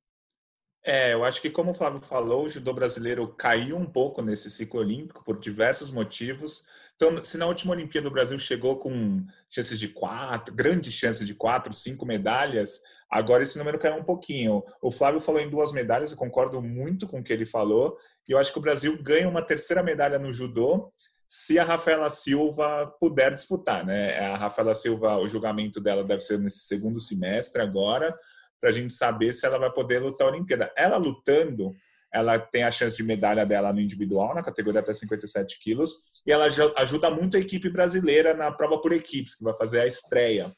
É, 0.82 1.12
eu 1.12 1.24
acho 1.24 1.42
que 1.42 1.50
como 1.50 1.72
o 1.72 1.74
Flávio 1.74 2.00
falou, 2.00 2.44
o 2.44 2.48
judô 2.48 2.72
brasileiro 2.72 3.28
caiu 3.28 3.76
um 3.76 3.84
pouco 3.84 4.22
nesse 4.22 4.50
ciclo 4.50 4.80
olímpico 4.80 5.22
por 5.24 5.38
diversos 5.38 5.92
motivos. 5.92 6.66
Então, 6.96 7.22
se 7.22 7.36
na 7.36 7.46
última 7.46 7.72
Olimpíada 7.72 8.08
o 8.08 8.10
Brasil 8.10 8.38
chegou 8.38 8.76
com 8.78 9.24
chances 9.48 9.78
de 9.78 9.88
quatro, 9.88 10.54
grandes 10.54 10.92
chances 10.92 11.26
de 11.26 11.34
quatro, 11.34 11.72
cinco 11.74 12.06
medalhas, 12.06 12.80
agora 13.10 13.42
esse 13.42 13.58
número 13.58 13.78
caiu 13.78 13.96
um 13.96 14.04
pouquinho. 14.04 14.62
O 14.80 14.90
Flávio 14.90 15.20
falou 15.20 15.40
em 15.40 15.50
duas 15.50 15.72
medalhas, 15.72 16.12
eu 16.12 16.16
concordo 16.16 16.62
muito 16.62 17.06
com 17.06 17.20
o 17.20 17.22
que 17.22 17.32
ele 17.32 17.46
falou, 17.46 17.98
e 18.26 18.32
eu 18.32 18.38
acho 18.38 18.52
que 18.52 18.58
o 18.58 18.62
Brasil 18.62 19.02
ganha 19.02 19.28
uma 19.28 19.42
terceira 19.42 19.82
medalha 19.82 20.18
no 20.18 20.32
judô 20.32 20.92
se 21.28 21.58
a 21.58 21.64
Rafaela 21.64 22.10
Silva 22.10 22.92
puder 22.98 23.34
disputar, 23.34 23.86
né? 23.86 24.18
A 24.18 24.36
Rafaela 24.36 24.74
Silva, 24.74 25.16
o 25.16 25.28
julgamento 25.28 25.80
dela 25.80 26.02
deve 26.02 26.20
ser 26.20 26.38
nesse 26.38 26.60
segundo 26.60 26.98
semestre 26.98 27.62
agora 27.62 28.18
para 28.60 28.70
a 28.70 28.72
gente 28.72 28.92
saber 28.92 29.32
se 29.32 29.46
ela 29.46 29.58
vai 29.58 29.72
poder 29.72 30.00
lutar 30.00 30.26
a 30.26 30.30
Olimpíada. 30.30 30.72
Ela 30.76 30.96
lutando, 30.96 31.70
ela 32.12 32.38
tem 32.38 32.64
a 32.64 32.70
chance 32.70 32.96
de 32.96 33.02
medalha 33.02 33.46
dela 33.46 33.72
no 33.72 33.80
individual, 33.80 34.34
na 34.34 34.42
categoria 34.42 34.80
até 34.80 34.92
57 34.92 35.58
quilos, 35.58 36.20
e 36.26 36.32
ela 36.32 36.46
ajuda 36.76 37.10
muito 37.10 37.36
a 37.36 37.40
equipe 37.40 37.68
brasileira 37.70 38.34
na 38.34 38.52
prova 38.52 38.80
por 38.80 38.92
equipes, 38.92 39.34
que 39.34 39.44
vai 39.44 39.54
fazer 39.54 39.80
a 39.80 39.86
estreia. 39.86 40.52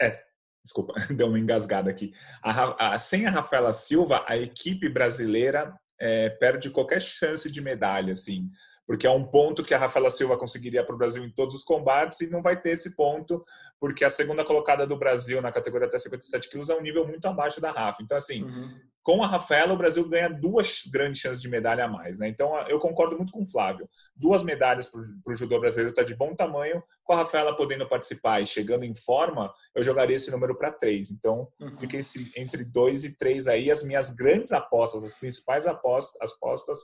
É, 0.00 0.20
desculpa, 0.64 0.94
deu 1.14 1.28
uma 1.28 1.38
engasgada 1.38 1.90
aqui. 1.90 2.12
A, 2.42 2.94
a, 2.94 2.98
sem 2.98 3.26
a 3.26 3.30
Rafaela 3.30 3.72
Silva, 3.72 4.24
a 4.26 4.36
equipe 4.36 4.88
brasileira 4.88 5.74
é, 6.00 6.30
perde 6.30 6.70
qualquer 6.70 7.00
chance 7.00 7.50
de 7.50 7.60
medalha, 7.60 8.12
assim 8.12 8.50
porque 8.86 9.06
é 9.06 9.10
um 9.10 9.24
ponto 9.24 9.64
que 9.64 9.74
a 9.74 9.78
Rafaela 9.78 10.10
Silva 10.10 10.36
conseguiria 10.36 10.84
para 10.84 10.94
o 10.94 10.98
Brasil 10.98 11.24
em 11.24 11.30
todos 11.30 11.54
os 11.54 11.64
combates 11.64 12.20
e 12.20 12.30
não 12.30 12.42
vai 12.42 12.60
ter 12.60 12.70
esse 12.70 12.94
ponto, 12.94 13.42
porque 13.80 14.04
a 14.04 14.10
segunda 14.10 14.44
colocada 14.44 14.86
do 14.86 14.98
Brasil 14.98 15.40
na 15.40 15.52
categoria 15.52 15.86
até 15.86 15.98
57 15.98 16.48
quilos 16.50 16.68
é 16.68 16.74
um 16.74 16.82
nível 16.82 17.06
muito 17.06 17.26
abaixo 17.26 17.60
da 17.60 17.70
Rafa. 17.70 18.02
Então, 18.02 18.16
assim, 18.16 18.44
uhum. 18.44 18.78
com 19.02 19.22
a 19.22 19.26
Rafaela, 19.26 19.72
o 19.72 19.76
Brasil 19.76 20.06
ganha 20.08 20.28
duas 20.28 20.82
grandes 20.92 21.20
chances 21.20 21.40
de 21.40 21.48
medalha 21.48 21.86
a 21.86 21.88
mais. 21.88 22.18
Né? 22.18 22.28
Então, 22.28 22.54
eu 22.68 22.78
concordo 22.78 23.16
muito 23.16 23.32
com 23.32 23.42
o 23.42 23.46
Flávio. 23.46 23.88
Duas 24.14 24.42
medalhas 24.42 24.86
para 24.86 25.00
o 25.32 25.34
judô 25.34 25.58
brasileiro 25.58 25.90
está 25.90 26.02
de 26.02 26.14
bom 26.14 26.34
tamanho. 26.34 26.82
Com 27.02 27.14
a 27.14 27.16
Rafaela 27.16 27.56
podendo 27.56 27.88
participar 27.88 28.40
e 28.40 28.46
chegando 28.46 28.84
em 28.84 28.94
forma, 28.94 29.52
eu 29.74 29.82
jogaria 29.82 30.16
esse 30.16 30.30
número 30.30 30.56
para 30.56 30.70
três. 30.70 31.10
Então, 31.10 31.48
uhum. 31.58 31.78
fiquei 31.78 32.00
entre 32.36 32.64
dois 32.64 33.02
e 33.04 33.16
três 33.16 33.46
aí. 33.48 33.70
As 33.70 33.82
minhas 33.82 34.10
grandes 34.10 34.52
apostas, 34.52 35.04
as 35.04 35.14
principais 35.14 35.66
apostas, 35.66 36.32
apostas 36.32 36.80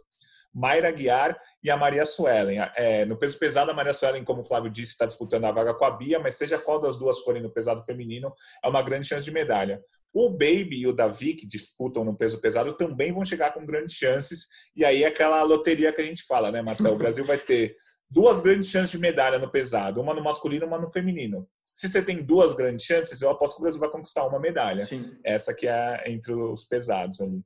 Mayra 0.55 0.91
Guiar 0.91 1.39
e 1.63 1.71
a 1.71 1.77
Maria 1.77 2.05
Suelen. 2.05 2.59
É, 2.77 3.05
no 3.05 3.17
peso 3.17 3.39
pesado, 3.39 3.71
a 3.71 3.75
Maria 3.75 3.93
Suelen, 3.93 4.25
como 4.25 4.43
o 4.43 4.45
Flávio 4.45 4.71
disse, 4.71 4.93
está 4.93 5.07
disputando 5.07 5.45
a 5.45 5.53
vaga 5.53 5.75
com 5.75 5.85
a 5.85 5.91
Bia, 5.91 6.19
mas 6.19 6.37
seja 6.37 6.59
qual 6.59 6.81
das 6.81 6.97
duas 6.97 7.21
forem 7.21 7.43
no 7.43 7.51
pesado 7.51 7.83
feminino, 7.83 8.33
é 8.65 8.69
uma 8.69 8.83
grande 8.83 9.07
chance 9.07 9.25
de 9.25 9.31
medalha. 9.31 9.81
O 10.13 10.31
Baby 10.31 10.81
e 10.81 10.87
o 10.87 10.93
Davi, 10.93 11.35
que 11.35 11.47
disputam 11.47 12.05
no 12.05 12.17
peso 12.17 12.41
pesado, 12.41 12.73
também 12.73 13.13
vão 13.13 13.25
chegar 13.25 13.55
com 13.55 13.65
grandes 13.65 13.95
chances. 13.95 14.49
E 14.75 14.85
aí 14.85 15.05
é 15.05 15.07
aquela 15.07 15.43
loteria 15.43 15.93
que 15.93 16.01
a 16.01 16.05
gente 16.05 16.25
fala, 16.25 16.51
né, 16.51 16.61
Marcelo? 16.63 16.95
O 16.95 16.99
Brasil 16.99 17.25
vai 17.25 17.39
ter 17.39 17.77
duas 18.11 18.41
grandes 18.41 18.69
chances 18.69 18.91
de 18.91 18.99
medalha 18.99 19.39
no 19.39 19.51
pesado, 19.51 20.01
uma 20.01 20.13
no 20.13 20.23
masculino 20.23 20.65
e 20.65 20.67
uma 20.67 20.79
no 20.79 20.91
feminino. 20.91 21.49
Se 21.65 21.89
você 21.89 22.03
tem 22.03 22.25
duas 22.25 22.53
grandes 22.55 22.85
chances, 22.85 23.23
eu 23.23 23.31
aposto 23.31 23.55
que 23.55 23.61
o 23.61 23.63
Brasil 23.63 23.81
vai 23.81 23.89
conquistar 23.89 24.27
uma 24.27 24.41
medalha. 24.41 24.85
Sim. 24.85 25.17
Essa 25.25 25.55
que 25.55 25.69
é 25.69 26.03
entre 26.07 26.35
os 26.35 26.65
pesados 26.65 27.21
ali. 27.21 27.41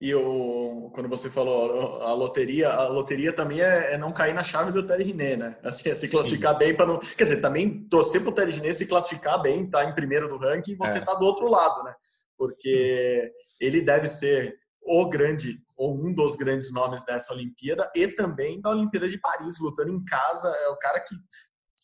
E 0.00 0.14
o, 0.14 0.90
quando 0.94 1.10
você 1.10 1.28
falou 1.28 2.00
a 2.00 2.14
loteria, 2.14 2.70
a 2.70 2.88
loteria 2.88 3.34
também 3.34 3.60
é, 3.60 3.94
é 3.94 3.98
não 3.98 4.12
cair 4.12 4.32
na 4.32 4.42
chave 4.42 4.72
do 4.72 4.86
Terry 4.86 5.04
Riné, 5.04 5.36
né? 5.36 5.58
Assim, 5.62 5.90
é 5.90 5.94
se 5.94 6.08
classificar 6.08 6.54
Sim. 6.54 6.58
bem 6.58 6.74
para 6.74 6.86
não. 6.86 6.98
Quer 6.98 7.24
dizer, 7.24 7.42
também 7.42 7.86
torcer 7.86 8.22
para 8.22 8.30
o 8.30 8.34
Terry 8.34 8.52
Riné 8.52 8.72
se 8.72 8.86
classificar 8.86 9.42
bem, 9.42 9.68
tá 9.68 9.84
em 9.84 9.94
primeiro 9.94 10.26
do 10.26 10.38
ranking, 10.38 10.74
você 10.76 10.98
é. 10.98 11.00
tá 11.02 11.14
do 11.14 11.26
outro 11.26 11.48
lado, 11.48 11.84
né? 11.84 11.94
Porque 12.38 13.30
ele 13.60 13.82
deve 13.82 14.08
ser 14.08 14.58
o 14.82 15.06
grande, 15.06 15.58
ou 15.76 15.94
um 15.94 16.14
dos 16.14 16.34
grandes 16.34 16.72
nomes 16.72 17.04
dessa 17.04 17.34
Olimpíada 17.34 17.90
e 17.94 18.08
também 18.08 18.58
da 18.58 18.70
Olimpíada 18.70 19.06
de 19.06 19.20
Paris, 19.20 19.60
lutando 19.60 19.92
em 19.92 20.02
casa. 20.02 20.48
É 20.48 20.68
o 20.68 20.78
cara 20.78 21.00
que, 21.00 21.14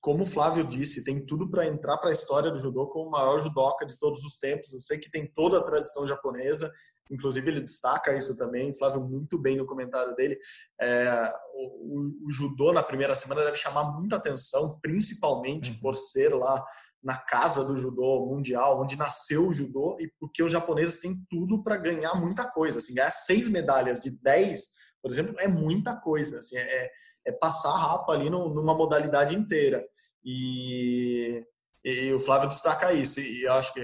como 0.01 0.23
o 0.23 0.27
Flávio 0.27 0.65
disse, 0.65 1.05
tem 1.05 1.25
tudo 1.27 1.51
para 1.51 1.67
entrar 1.67 1.99
para 1.99 2.09
a 2.09 2.15
história 2.15 2.51
do 2.51 2.59
judô 2.59 2.87
como 2.87 3.09
o 3.09 3.11
maior 3.11 3.41
judoca 3.41 3.85
de 3.85 3.99
todos 3.99 4.25
os 4.25 4.39
tempos. 4.39 4.73
Eu 4.73 4.81
sei 4.81 4.99
que 4.99 5.11
tem 5.11 5.31
toda 5.31 5.59
a 5.59 5.63
tradição 5.63 6.07
japonesa 6.07 6.73
Inclusive, 7.11 7.49
ele 7.49 7.61
destaca 7.61 8.17
isso 8.17 8.37
também, 8.37 8.75
Flávio, 8.75 9.01
muito 9.01 9.39
bem 9.39 9.57
no 9.57 9.67
comentário 9.67 10.15
dele. 10.17 10.39
É, 10.81 11.33
o, 11.55 12.27
o, 12.27 12.31
judô 12.31 12.73
na 12.73 12.83
primeira 12.83 13.15
semana 13.15 13.45
deve 13.45 13.57
chamar 13.57 13.93
muita 13.93 14.17
atenção, 14.17 14.79
principalmente 14.81 15.71
uhum. 15.71 15.81
por 15.81 15.95
ser 15.95 16.35
lá 16.35 16.65
na 17.03 17.17
casa 17.17 17.65
do 17.65 17.79
judô 17.79 18.27
mundial, 18.27 18.83
onde 18.83 18.97
nasceu 18.97 19.47
o 19.47 19.53
judô, 19.53 19.97
e 20.01 20.11
porque 20.19 20.43
os 20.43 20.51
japoneses 20.51 20.99
têm 20.99 21.15
tudo 21.31 21.63
para 21.63 21.77
ganhar 21.77 22.15
muita 22.15 22.45
coisa. 22.51 22.81
Assim, 22.81 22.95
ganhar 22.95 23.11
seis 23.11 23.49
medalhas 23.49 24.01
de 24.01 24.11
dez, 24.11 24.71
por 25.01 25.13
exemplo, 25.13 25.37
é 25.39 25.47
muita 25.47 25.95
coisa. 25.95 26.41
Assim, 26.41 26.57
é, 26.59 26.91
é 27.27 27.33
passar 27.33 27.71
a 27.71 27.79
rapa 27.79 28.13
ali 28.13 28.29
no, 28.29 28.53
numa 28.53 28.75
modalidade 28.75 29.37
inteira. 29.37 29.85
E, 30.25 31.45
e, 31.85 32.13
o 32.13 32.19
Flávio 32.19 32.49
destaca 32.49 32.93
isso. 32.93 33.21
E 33.21 33.45
eu 33.45 33.53
acho 33.53 33.73
que 33.73 33.81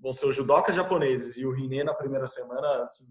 vão 0.00 0.12
ser 0.12 0.26
os 0.26 0.36
judocas 0.36 0.74
japoneses 0.74 1.36
e 1.36 1.44
o 1.44 1.52
Rinê 1.52 1.84
na 1.84 1.94
primeira 1.94 2.26
semana 2.26 2.84
assim, 2.84 3.04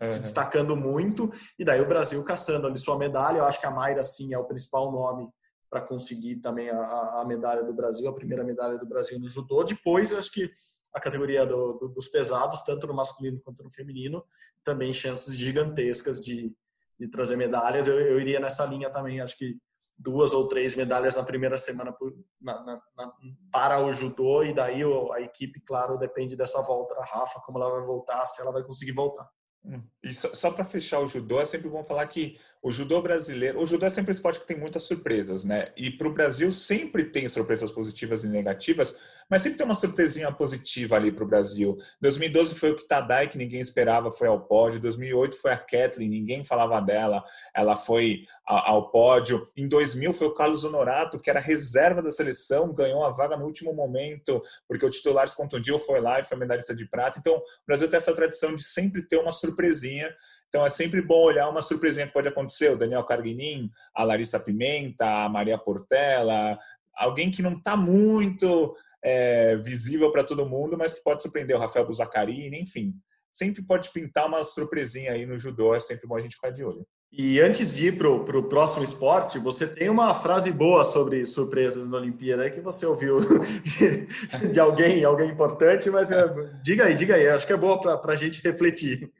uhum. 0.00 0.08
se 0.08 0.20
destacando 0.20 0.76
muito 0.76 1.30
e 1.58 1.64
daí 1.64 1.80
o 1.80 1.88
Brasil 1.88 2.22
caçando 2.24 2.66
ali 2.66 2.78
sua 2.78 2.98
medalha. 2.98 3.38
Eu 3.38 3.44
acho 3.44 3.60
que 3.60 3.66
a 3.66 3.70
Mayra 3.70 4.02
sim 4.02 4.34
é 4.34 4.38
o 4.38 4.44
principal 4.44 4.90
nome 4.90 5.28
para 5.70 5.80
conseguir 5.80 6.36
também 6.36 6.68
a, 6.68 7.20
a, 7.20 7.24
medalha 7.24 7.62
do 7.62 7.72
Brasil, 7.72 8.08
a 8.08 8.14
primeira 8.14 8.42
medalha 8.42 8.76
do 8.76 8.86
Brasil 8.86 9.20
no 9.20 9.28
judô. 9.28 9.62
Depois, 9.62 10.10
eu 10.10 10.18
acho 10.18 10.32
que 10.32 10.50
a 10.92 11.00
categoria 11.00 11.46
do, 11.46 11.74
do, 11.74 11.88
dos 11.88 12.08
pesados, 12.08 12.62
tanto 12.62 12.88
no 12.88 12.94
masculino 12.94 13.40
quanto 13.40 13.62
no 13.62 13.70
feminino, 13.70 14.24
também 14.64 14.92
chances 14.92 15.36
gigantescas 15.36 16.20
de, 16.20 16.52
de 16.98 17.08
trazer 17.08 17.36
medalhas. 17.36 17.86
Eu, 17.86 18.00
eu 18.00 18.20
iria 18.20 18.40
nessa 18.40 18.66
linha 18.66 18.90
também. 18.90 19.20
Acho 19.20 19.38
que 19.38 19.56
duas 20.00 20.32
ou 20.32 20.48
três 20.48 20.74
medalhas 20.74 21.14
na 21.14 21.22
primeira 21.22 21.58
semana 21.58 21.92
por, 21.92 22.12
na, 22.40 22.54
na, 22.64 22.82
na, 22.96 23.12
para 23.52 23.84
o 23.84 23.92
judô 23.92 24.42
e 24.42 24.54
daí 24.54 24.82
a 25.12 25.20
equipe, 25.20 25.60
claro, 25.60 25.98
depende 25.98 26.34
dessa 26.34 26.62
volta 26.62 26.94
da 26.94 27.04
Rafa, 27.04 27.40
como 27.40 27.58
ela 27.58 27.70
vai 27.70 27.82
voltar, 27.82 28.24
se 28.24 28.40
ela 28.40 28.50
vai 28.50 28.62
conseguir 28.62 28.92
voltar. 28.92 29.28
Hum. 29.62 29.82
E 30.02 30.10
só, 30.12 30.28
só 30.34 30.50
para 30.50 30.64
fechar 30.64 31.00
o 31.00 31.06
judô, 31.06 31.38
é 31.38 31.44
sempre 31.44 31.68
bom 31.68 31.84
falar 31.84 32.06
que 32.06 32.38
o 32.62 32.70
judô 32.70 33.00
brasileiro, 33.00 33.60
o 33.60 33.64
judô 33.64 33.86
é 33.86 33.90
sempre 33.90 34.10
um 34.10 34.14
esporte 34.14 34.40
que 34.40 34.46
tem 34.46 34.58
muitas 34.58 34.82
surpresas, 34.82 35.44
né? 35.44 35.72
E 35.76 35.90
para 35.90 36.06
o 36.06 36.12
Brasil 36.12 36.52
sempre 36.52 37.04
tem 37.04 37.26
surpresas 37.26 37.72
positivas 37.72 38.22
e 38.22 38.28
negativas, 38.28 38.98
mas 39.30 39.40
sempre 39.40 39.56
tem 39.56 39.64
uma 39.64 39.74
surpresinha 39.74 40.30
positiva 40.30 40.96
ali 40.96 41.10
para 41.10 41.24
o 41.24 41.26
Brasil. 41.26 41.78
2012 42.02 42.54
foi 42.56 42.72
o 42.72 42.76
Kitadai, 42.76 43.28
que 43.28 43.38
ninguém 43.38 43.60
esperava, 43.60 44.12
foi 44.12 44.28
ao 44.28 44.44
pódio. 44.44 44.78
2008 44.78 45.40
foi 45.40 45.52
a 45.52 45.56
Kathleen, 45.56 46.10
ninguém 46.10 46.44
falava 46.44 46.80
dela, 46.82 47.24
ela 47.54 47.76
foi 47.76 48.26
ao 48.44 48.90
pódio. 48.90 49.46
Em 49.56 49.66
2000 49.66 50.12
foi 50.12 50.26
o 50.26 50.34
Carlos 50.34 50.62
Honorato, 50.62 51.18
que 51.18 51.30
era 51.30 51.40
reserva 51.40 52.02
da 52.02 52.10
seleção, 52.10 52.74
ganhou 52.74 53.06
a 53.06 53.10
vaga 53.10 53.38
no 53.38 53.46
último 53.46 53.72
momento, 53.72 54.42
porque 54.68 54.84
o 54.84 54.90
titular 54.90 55.26
se 55.28 55.36
contundiu, 55.36 55.78
foi 55.78 56.00
lá 56.00 56.20
e 56.20 56.24
foi 56.24 56.36
medalhista 56.36 56.74
de 56.74 56.84
prata. 56.84 57.18
Então, 57.18 57.36
o 57.36 57.42
Brasil 57.66 57.88
tem 57.88 57.96
essa 57.96 58.14
tradição 58.14 58.54
de 58.54 58.62
sempre 58.62 59.02
ter 59.06 59.16
uma 59.16 59.32
surpresinha 59.32 60.14
então 60.50 60.66
é 60.66 60.68
sempre 60.68 61.00
bom 61.00 61.22
olhar 61.22 61.48
uma 61.48 61.62
surpresinha 61.62 62.08
que 62.08 62.12
pode 62.12 62.26
acontecer. 62.26 62.72
O 62.72 62.76
Daniel 62.76 63.04
Carguinin, 63.04 63.70
a 63.94 64.02
Larissa 64.02 64.38
Pimenta, 64.38 65.06
a 65.06 65.28
Maria 65.28 65.56
Portela, 65.56 66.58
alguém 66.94 67.30
que 67.30 67.40
não 67.40 67.52
está 67.52 67.76
muito 67.76 68.76
é, 69.02 69.56
visível 69.58 70.10
para 70.10 70.24
todo 70.24 70.48
mundo, 70.48 70.76
mas 70.76 70.92
que 70.92 71.04
pode 71.04 71.22
surpreender. 71.22 71.56
O 71.56 71.60
Rafael 71.60 71.86
Buzacarini, 71.86 72.60
enfim. 72.60 72.92
Sempre 73.32 73.62
pode 73.62 73.90
pintar 73.92 74.26
uma 74.26 74.42
surpresinha 74.42 75.12
aí 75.12 75.24
no 75.24 75.38
judô, 75.38 75.72
é 75.72 75.78
sempre 75.78 76.08
bom 76.08 76.16
a 76.16 76.20
gente 76.20 76.34
ficar 76.34 76.50
de 76.50 76.64
olho. 76.64 76.84
E 77.12 77.40
antes 77.40 77.74
de 77.74 77.88
ir 77.88 77.96
para 77.96 78.08
o 78.08 78.48
próximo 78.48 78.84
esporte, 78.84 79.38
você 79.38 79.68
tem 79.68 79.88
uma 79.88 80.14
frase 80.16 80.50
boa 80.52 80.82
sobre 80.82 81.24
surpresas 81.26 81.88
na 81.88 81.96
Olimpíada 81.96 82.50
que 82.50 82.60
você 82.60 82.86
ouviu 82.86 83.18
de, 83.62 84.06
de 84.52 84.60
alguém, 84.60 85.04
alguém 85.04 85.30
importante, 85.30 85.90
mas 85.90 86.10
é, 86.10 86.24
diga 86.62 86.84
aí, 86.84 86.94
diga 86.94 87.14
aí, 87.14 87.28
acho 87.28 87.46
que 87.46 87.52
é 87.52 87.56
boa 87.56 87.80
para 87.80 88.12
a 88.12 88.16
gente 88.16 88.42
refletir. 88.42 89.10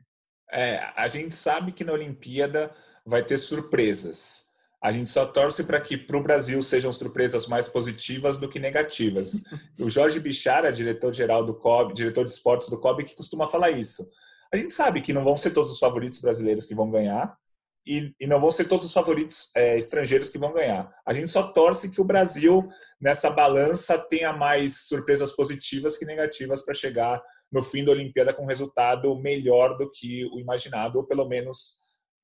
É, 0.53 0.93
a 0.97 1.07
gente 1.09 1.35
sabe 1.35 1.73
que 1.73 1.85
na 1.85 1.93
Olimpíada 1.93 2.71
vai 3.05 3.23
ter 3.23 3.39
surpresas. 3.39 4.51
A 4.83 4.91
gente 4.91 5.11
só 5.11 5.27
torce 5.27 5.65
para 5.65 5.81
que 5.81 5.99
para 5.99 6.17
o 6.17 6.23
Brasil 6.23 6.63
sejam 6.63 6.91
surpresas 6.91 7.47
mais 7.47 7.69
positivas 7.69 8.39
do 8.39 8.49
que 8.49 8.59
negativas. 8.59 9.43
O 9.79 9.91
Jorge 9.91 10.19
Bichara, 10.21 10.73
diretor-geral 10.73 11.45
do 11.45 11.55
COB, 11.55 11.95
diretor 11.95 12.25
de 12.25 12.31
esportes 12.31 12.69
do 12.69 12.79
COB, 12.79 13.05
que 13.05 13.15
costuma 13.15 13.47
falar 13.47 13.71
isso. 13.71 14.07
A 14.53 14.57
gente 14.57 14.73
sabe 14.73 15.01
que 15.01 15.13
não 15.13 15.25
vão 15.25 15.37
ser 15.37 15.51
todos 15.51 15.71
os 15.71 15.79
favoritos 15.79 16.21
brasileiros 16.21 16.65
que 16.65 16.75
vão 16.75 16.91
ganhar 16.91 17.37
e, 17.87 18.13
e 18.21 18.27
não 18.27 18.41
vão 18.41 18.51
ser 18.51 18.67
todos 18.67 18.87
os 18.87 18.93
favoritos 18.93 19.51
é, 19.55 19.79
estrangeiros 19.79 20.29
que 20.29 20.39
vão 20.39 20.53
ganhar. 20.53 20.93
A 21.07 21.13
gente 21.13 21.29
só 21.29 21.45
torce 21.45 21.91
que 21.91 22.01
o 22.01 22.05
Brasil, 22.05 22.69
nessa 23.01 23.31
balança, 23.31 23.99
tenha 23.99 24.33
mais 24.33 24.89
surpresas 24.89 25.33
positivas 25.33 25.97
que 25.97 26.05
negativas 26.05 26.63
para 26.63 26.75
chegar 26.75 27.23
no 27.51 27.63
fim 27.63 27.85
da 27.85 27.93
Olimpíada 27.93 28.33
com 28.33 28.45
um 28.45 28.49
resultado 28.49 29.15
melhor 29.17 29.77
do 29.77 29.91
que 29.91 30.25
o 30.27 30.39
imaginado, 30.39 30.99
ou 30.99 31.05
pelo 31.05 31.29
menos 31.29 31.81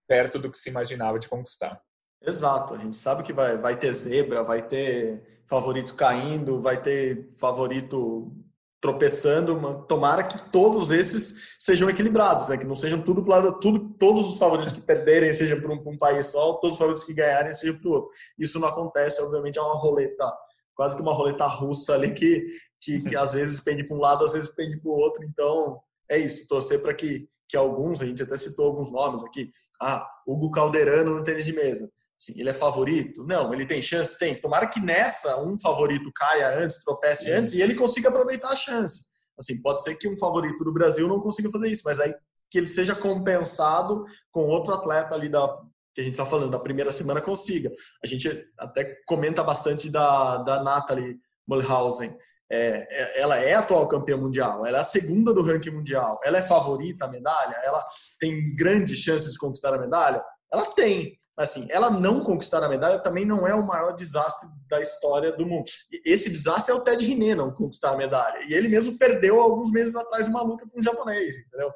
perto 0.06 0.38
do 0.38 0.50
que 0.50 0.58
se 0.58 0.70
imaginava 0.70 1.18
de 1.18 1.28
conquistar. 1.28 1.80
Exato, 2.22 2.74
a 2.74 2.78
gente 2.78 2.96
sabe 2.96 3.22
que 3.22 3.32
vai, 3.32 3.56
vai 3.56 3.78
ter 3.78 3.92
zebra, 3.92 4.42
vai 4.42 4.66
ter 4.66 5.22
favorito 5.46 5.94
caindo, 5.94 6.60
vai 6.60 6.80
ter 6.80 7.30
favorito 7.36 8.32
tropeçando. 8.80 9.84
Tomara 9.88 10.24
que 10.24 10.38
todos 10.50 10.90
esses 10.90 11.54
sejam 11.58 11.90
equilibrados, 11.90 12.48
né? 12.48 12.56
que 12.56 12.66
não 12.66 12.76
sejam 12.76 13.02
tudo, 13.02 13.24
tudo 13.60 13.90
todos 13.98 14.28
os 14.28 14.38
favoritos 14.38 14.72
que 14.72 14.80
perderem 14.80 15.32
sejam 15.32 15.60
para 15.60 15.72
um, 15.72 15.82
um, 15.86 15.98
país 15.98 16.26
só, 16.26 16.54
todos 16.54 16.72
os 16.72 16.78
favoritos 16.78 17.04
que 17.04 17.14
ganharem 17.14 17.52
sejam 17.52 17.78
para 17.78 17.88
o 17.88 17.92
outro. 17.92 18.10
Isso 18.38 18.58
não 18.58 18.68
acontece, 18.68 19.20
obviamente, 19.22 19.58
é 19.58 19.62
uma 19.62 19.76
roleta, 19.76 20.32
quase 20.74 20.96
que 20.96 21.02
uma 21.02 21.12
roleta 21.12 21.46
russa 21.46 21.94
ali 21.94 22.12
que 22.12 22.46
que, 22.86 23.02
que 23.02 23.16
às 23.16 23.32
vezes 23.32 23.58
pende 23.58 23.82
para 23.82 23.96
um 23.96 24.00
lado, 24.00 24.24
às 24.24 24.32
vezes 24.32 24.48
pende 24.48 24.78
para 24.78 24.88
o 24.88 24.94
outro. 24.94 25.24
Então, 25.24 25.80
é 26.08 26.16
isso, 26.16 26.46
torcer 26.46 26.80
para 26.80 26.94
que, 26.94 27.28
que 27.48 27.56
alguns, 27.56 28.00
a 28.00 28.06
gente 28.06 28.22
até 28.22 28.36
citou 28.36 28.66
alguns 28.66 28.92
nomes 28.92 29.24
aqui, 29.24 29.50
ah, 29.82 30.06
Hugo 30.24 30.52
Calderano 30.52 31.16
no 31.16 31.24
tênis 31.24 31.44
de 31.44 31.52
mesa. 31.52 31.90
Assim, 32.20 32.40
ele 32.40 32.48
é 32.48 32.54
favorito? 32.54 33.26
Não, 33.26 33.52
ele 33.52 33.66
tem 33.66 33.82
chance? 33.82 34.16
Tem. 34.16 34.40
Tomara 34.40 34.68
que 34.68 34.80
nessa 34.80 35.42
um 35.42 35.58
favorito 35.58 36.10
caia 36.14 36.56
antes, 36.56 36.82
tropece 36.82 37.24
isso. 37.24 37.38
antes 37.38 37.54
e 37.54 37.60
ele 37.60 37.74
consiga 37.74 38.08
aproveitar 38.08 38.50
a 38.50 38.56
chance. 38.56 39.06
Assim, 39.38 39.60
pode 39.60 39.82
ser 39.82 39.96
que 39.96 40.08
um 40.08 40.16
favorito 40.16 40.64
do 40.64 40.72
Brasil 40.72 41.08
não 41.08 41.20
consiga 41.20 41.50
fazer 41.50 41.68
isso, 41.68 41.82
mas 41.84 41.98
aí 42.00 42.14
que 42.48 42.56
ele 42.56 42.66
seja 42.68 42.94
compensado 42.94 44.04
com 44.30 44.46
outro 44.46 44.72
atleta 44.72 45.14
ali 45.14 45.28
da 45.28 45.60
que 45.92 46.02
a 46.02 46.04
gente 46.04 46.12
está 46.12 46.26
falando 46.26 46.50
da 46.50 46.58
primeira 46.58 46.92
semana 46.92 47.22
consiga. 47.22 47.72
A 48.04 48.06
gente 48.06 48.28
até 48.58 48.84
comenta 49.06 49.42
bastante 49.42 49.90
da, 49.90 50.36
da 50.38 50.62
Natalie 50.62 51.18
Mulhausen, 51.48 52.14
é, 52.50 52.86
é, 52.88 53.20
ela 53.20 53.38
é 53.38 53.54
atual 53.54 53.88
campeã 53.88 54.16
mundial, 54.16 54.64
ela 54.64 54.78
é 54.78 54.80
a 54.80 54.84
segunda 54.84 55.34
do 55.34 55.42
ranking 55.42 55.70
mundial, 55.70 56.20
ela 56.24 56.38
é 56.38 56.42
favorita 56.42 57.04
à 57.04 57.08
medalha, 57.08 57.56
ela 57.64 57.84
tem 58.20 58.54
grandes 58.54 59.00
chances 59.00 59.32
de 59.32 59.38
conquistar 59.38 59.74
a 59.74 59.78
medalha? 59.78 60.22
Ela 60.52 60.64
tem. 60.66 61.18
Assim, 61.36 61.66
ela 61.70 61.90
não 61.90 62.20
conquistar 62.20 62.62
a 62.62 62.68
medalha 62.68 62.98
também 62.98 63.26
não 63.26 63.46
é 63.46 63.54
o 63.54 63.66
maior 63.66 63.94
desastre 63.94 64.48
da 64.70 64.80
história 64.80 65.32
do 65.32 65.44
mundo. 65.44 65.64
Esse 66.02 66.30
desastre 66.30 66.72
é 66.72 66.74
o 66.74 66.80
Ted 66.80 67.04
Riné 67.04 67.34
não 67.34 67.52
conquistar 67.52 67.90
a 67.90 67.96
medalha. 67.96 68.38
E 68.48 68.54
ele 68.54 68.68
mesmo 68.68 68.96
perdeu 68.96 69.38
alguns 69.38 69.70
meses 69.70 69.94
atrás 69.96 70.28
uma 70.28 70.42
luta 70.42 70.66
com 70.66 70.80
um 70.80 70.82
japonês, 70.82 71.36
entendeu? 71.38 71.70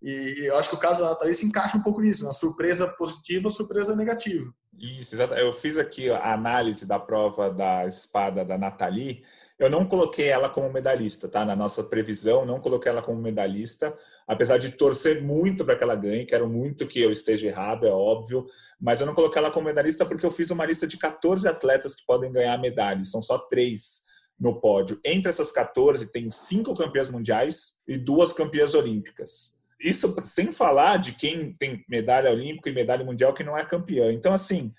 E 0.00 0.46
eu 0.46 0.56
acho 0.56 0.70
que 0.70 0.76
o 0.76 0.78
caso 0.78 1.02
da 1.02 1.10
Nathalie 1.10 1.34
se 1.34 1.44
encaixa 1.44 1.76
um 1.76 1.82
pouco 1.82 2.00
nisso, 2.00 2.24
uma 2.24 2.32
surpresa 2.32 2.88
positiva, 2.96 3.50
surpresa 3.50 3.94
negativa. 3.94 4.50
Isso, 4.78 5.14
exato. 5.14 5.34
Eu 5.34 5.52
fiz 5.52 5.76
aqui 5.76 6.10
a 6.10 6.32
análise 6.32 6.86
da 6.86 6.98
prova 6.98 7.50
da 7.50 7.86
espada 7.86 8.44
da 8.46 8.56
Nathalie 8.56 9.24
eu 9.58 9.70
não 9.70 9.86
coloquei 9.86 10.28
ela 10.28 10.48
como 10.48 10.70
medalhista, 10.70 11.28
tá? 11.28 11.44
Na 11.44 11.56
nossa 11.56 11.82
previsão, 11.82 12.44
não 12.44 12.60
coloquei 12.60 12.90
ela 12.90 13.02
como 13.02 13.20
medalhista, 13.20 13.96
apesar 14.26 14.58
de 14.58 14.70
torcer 14.70 15.22
muito 15.22 15.64
para 15.64 15.76
que 15.76 15.82
ela 15.82 15.94
ganhe, 15.94 16.26
quero 16.26 16.48
muito 16.48 16.86
que 16.86 17.00
eu 17.00 17.10
esteja 17.10 17.48
errado, 17.48 17.86
é 17.86 17.90
óbvio, 17.90 18.46
mas 18.78 19.00
eu 19.00 19.06
não 19.06 19.14
coloquei 19.14 19.40
ela 19.40 19.50
como 19.50 19.66
medalhista 19.66 20.04
porque 20.04 20.26
eu 20.26 20.30
fiz 20.30 20.50
uma 20.50 20.66
lista 20.66 20.86
de 20.86 20.98
14 20.98 21.48
atletas 21.48 21.94
que 21.94 22.04
podem 22.06 22.30
ganhar 22.30 22.58
medalha, 22.58 23.02
são 23.04 23.22
só 23.22 23.38
três 23.38 24.04
no 24.38 24.60
pódio. 24.60 25.00
Entre 25.02 25.30
essas 25.30 25.50
14, 25.50 26.12
tem 26.12 26.30
cinco 26.30 26.74
campeãs 26.74 27.08
mundiais 27.08 27.82
e 27.88 27.96
duas 27.96 28.34
campeãs 28.34 28.74
olímpicas. 28.74 29.56
Isso 29.80 30.14
sem 30.24 30.52
falar 30.52 30.98
de 30.98 31.12
quem 31.12 31.52
tem 31.52 31.84
medalha 31.88 32.30
olímpica 32.30 32.68
e 32.68 32.74
medalha 32.74 33.04
mundial 33.04 33.34
que 33.34 33.44
não 33.44 33.56
é 33.56 33.64
campeã. 33.64 34.12
Então, 34.12 34.32
assim, 34.32 34.72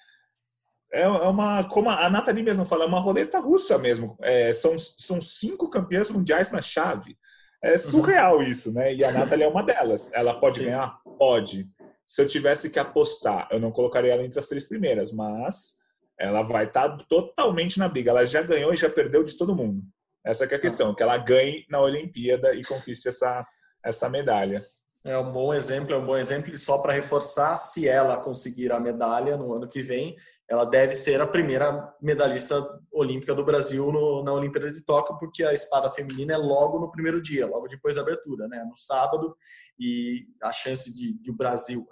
é, 0.91 1.02
é 1.02 1.08
uma, 1.08 1.63
como 1.65 1.89
a 1.89 2.10
Nathalie 2.10 2.43
mesmo 2.43 2.65
fala, 2.65 2.86
é 2.86 2.88
uma 2.88 3.00
roleta 3.00 3.39
russa 3.39 3.78
mesmo. 3.78 4.17
É, 4.21 4.54
são, 4.54 4.78
são 4.78 5.19
cinco 5.19 5.69
campeãs 5.69 6.10
mundiais 6.10 6.52
na 6.52 6.62
chave. 6.62 7.17
É 7.62 7.78
surreal 7.78 8.38
uhum. 8.38 8.43
isso, 8.43 8.73
né? 8.73 8.93
E 8.93 9.04
a 9.04 9.12
Nathalie 9.12 9.43
é 9.43 9.47
uma 9.47 9.63
delas. 9.63 10.13
Ela 10.13 10.39
pode 10.39 10.58
Sim. 10.58 10.65
ganhar? 10.65 11.00
Pode. 11.17 11.65
Se 12.06 12.21
eu 12.21 12.28
tivesse 12.28 12.69
que 12.69 12.80
apostar, 12.80 13.47
eu 13.52 13.60
não 13.60 13.71
colocaria 13.71 14.13
ela 14.13 14.23
entre 14.23 14.39
as 14.39 14.47
três 14.47 14.67
primeiras, 14.67 15.12
mas 15.12 15.80
ela 16.17 16.41
vai 16.41 16.65
estar 16.65 16.89
tá 16.89 17.06
totalmente 17.10 17.78
na 17.78 17.89
briga. 17.89 18.12
Ela 18.12 18.26
já 18.26 18.41
ganhou 18.41 18.73
e 18.73 18.78
já 18.78 18.89
perdeu 18.89 19.23
de 19.23 19.36
todo 19.36 19.56
mundo. 19.56 19.82
Essa 20.26 20.45
é 20.45 20.56
a 20.56 20.60
questão, 20.60 20.93
que 20.93 21.02
ela 21.02 21.17
ganhe 21.17 21.65
na 21.69 21.80
Olimpíada 21.80 22.54
e 22.54 22.63
conquiste 22.63 23.08
essa, 23.08 23.45
essa 23.84 24.10
medalha. 24.10 24.63
É 25.04 25.17
um 25.17 25.32
bom 25.32 25.54
exemplo, 25.54 25.93
é 25.93 25.97
um 25.97 26.06
bom 26.06 26.17
exemplo 26.17 26.54
e 26.54 26.58
só 26.58 26.80
para 26.80 26.91
reforçar, 26.91 27.56
se 27.56 27.88
ela 27.88 28.17
conseguir 28.17 28.73
a 28.73 28.80
medalha 28.80 29.38
no 29.38 29.54
ano 29.54 29.67
que 29.67 29.82
vem, 29.82 30.17
ela 30.49 30.63
deve 30.63 30.95
ser 30.95 31.19
a 31.19 31.27
primeira 31.27 31.93
medalhista 32.01 32.55
olímpica 32.91 33.36
do 33.36 33.43
Brasil 33.43 33.91
no, 33.91 34.23
na 34.23 34.31
Olimpíada 34.31 34.71
de 34.71 34.81
Tóquio, 34.81 35.17
porque 35.19 35.43
a 35.43 35.53
espada 35.53 35.91
feminina 35.91 36.33
é 36.33 36.38
logo 36.38 36.79
no 36.79 36.89
primeiro 36.89 37.21
dia, 37.21 37.45
logo 37.45 37.67
depois 37.67 37.95
da 37.95 38.01
abertura, 38.01 38.47
né? 38.47 38.63
No 38.63 38.75
sábado, 38.75 39.36
e 39.77 40.27
a 40.41 40.53
chance 40.53 40.93
de, 40.93 41.13
de 41.21 41.31
o 41.31 41.36
Brasil, 41.36 41.86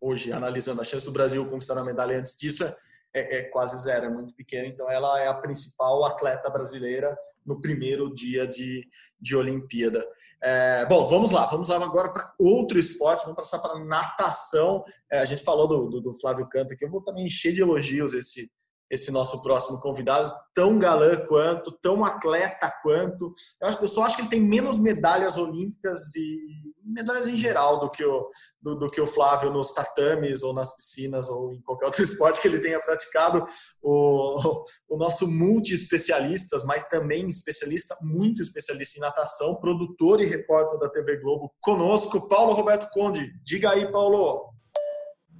hoje 0.00 0.32
analisando, 0.32 0.80
a 0.80 0.84
chance 0.84 1.04
do 1.04 1.12
Brasil 1.12 1.48
conquistar 1.48 1.76
a 1.76 1.84
medalha 1.84 2.18
antes 2.18 2.36
disso 2.36 2.64
é, 2.64 2.74
é, 3.12 3.38
é 3.38 3.42
quase 3.42 3.82
zero, 3.82 4.06
é 4.06 4.10
muito 4.10 4.34
pequena. 4.34 4.66
Então, 4.66 4.90
ela 4.90 5.20
é 5.20 5.28
a 5.28 5.34
principal 5.34 6.04
atleta 6.04 6.48
brasileira 6.48 7.16
no 7.44 7.60
primeiro 7.60 8.12
dia 8.14 8.46
de, 8.46 8.88
de 9.20 9.36
Olimpíada. 9.36 10.06
É, 10.42 10.86
bom, 10.86 11.06
vamos 11.06 11.30
lá, 11.32 11.46
vamos 11.46 11.68
lá 11.68 11.76
agora 11.76 12.12
para 12.12 12.32
outro 12.38 12.78
esporte, 12.78 13.22
vamos 13.22 13.36
passar 13.36 13.58
para 13.58 13.84
natação. 13.84 14.84
É, 15.10 15.18
a 15.18 15.24
gente 15.24 15.42
falou 15.42 15.66
do, 15.66 15.88
do, 15.88 16.00
do 16.00 16.14
Flávio 16.14 16.48
Canto 16.48 16.72
aqui, 16.72 16.84
eu 16.84 16.90
vou 16.90 17.02
também 17.02 17.26
encher 17.26 17.52
de 17.52 17.60
elogios 17.60 18.14
esse, 18.14 18.50
esse 18.90 19.10
nosso 19.10 19.42
próximo 19.42 19.80
convidado, 19.80 20.34
tão 20.54 20.78
galã 20.78 21.16
quanto, 21.26 21.72
tão 21.72 22.04
atleta 22.04 22.72
quanto. 22.82 23.32
Eu, 23.60 23.68
acho, 23.68 23.82
eu 23.82 23.88
só 23.88 24.04
acho 24.04 24.16
que 24.16 24.22
ele 24.22 24.30
tem 24.30 24.40
menos 24.40 24.78
medalhas 24.78 25.36
olímpicas 25.36 26.14
e 26.16 26.38
medalhas 26.82 27.28
em 27.28 27.36
geral 27.36 27.80
do 27.80 27.90
que 27.90 28.02
o, 28.02 28.30
do, 28.62 28.74
do, 28.76 28.90
que 28.90 29.00
o 29.00 29.06
Flávio 29.06 29.50
nos 29.50 29.72
tatames 29.72 30.42
ou 30.42 30.54
nas 30.54 30.74
piscinas 30.74 31.28
ou 31.28 31.52
em 31.52 31.60
qualquer 31.60 31.86
outro 31.86 32.02
esporte 32.04 32.40
que 32.40 32.48
ele 32.48 32.60
tenha 32.60 32.80
praticado. 32.80 33.44
O, 33.82 34.64
o 34.88 34.96
nosso 34.96 35.28
multi-especialistas, 35.28 36.64
mas 36.64 36.82
também 36.88 37.28
especialista, 37.28 37.94
muito 38.00 38.40
especialista 38.40 38.98
em 38.98 39.02
natação, 39.02 39.56
produtor 39.56 40.20
e 40.20 40.26
repórter 40.26 40.78
da 40.78 40.88
TV 40.88 41.18
Globo, 41.18 41.52
conosco, 41.60 42.26
Paulo 42.26 42.54
Roberto 42.54 42.88
Conde. 42.90 43.30
Diga 43.44 43.70
aí, 43.70 43.90
Paulo. 43.92 44.48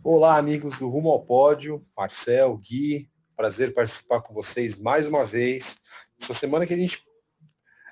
Olá, 0.04 0.36
amigos 0.36 0.78
do 0.78 0.88
Rumo 0.88 1.10
ao 1.10 1.24
Pódio, 1.24 1.84
Marcel, 1.96 2.56
Gui, 2.58 3.10
Prazer 3.38 3.72
participar 3.72 4.20
com 4.20 4.34
vocês 4.34 4.74
mais 4.74 5.06
uma 5.06 5.24
vez. 5.24 5.80
Essa 6.20 6.34
semana 6.34 6.66
que 6.66 6.74
a 6.74 6.76
gente 6.76 7.06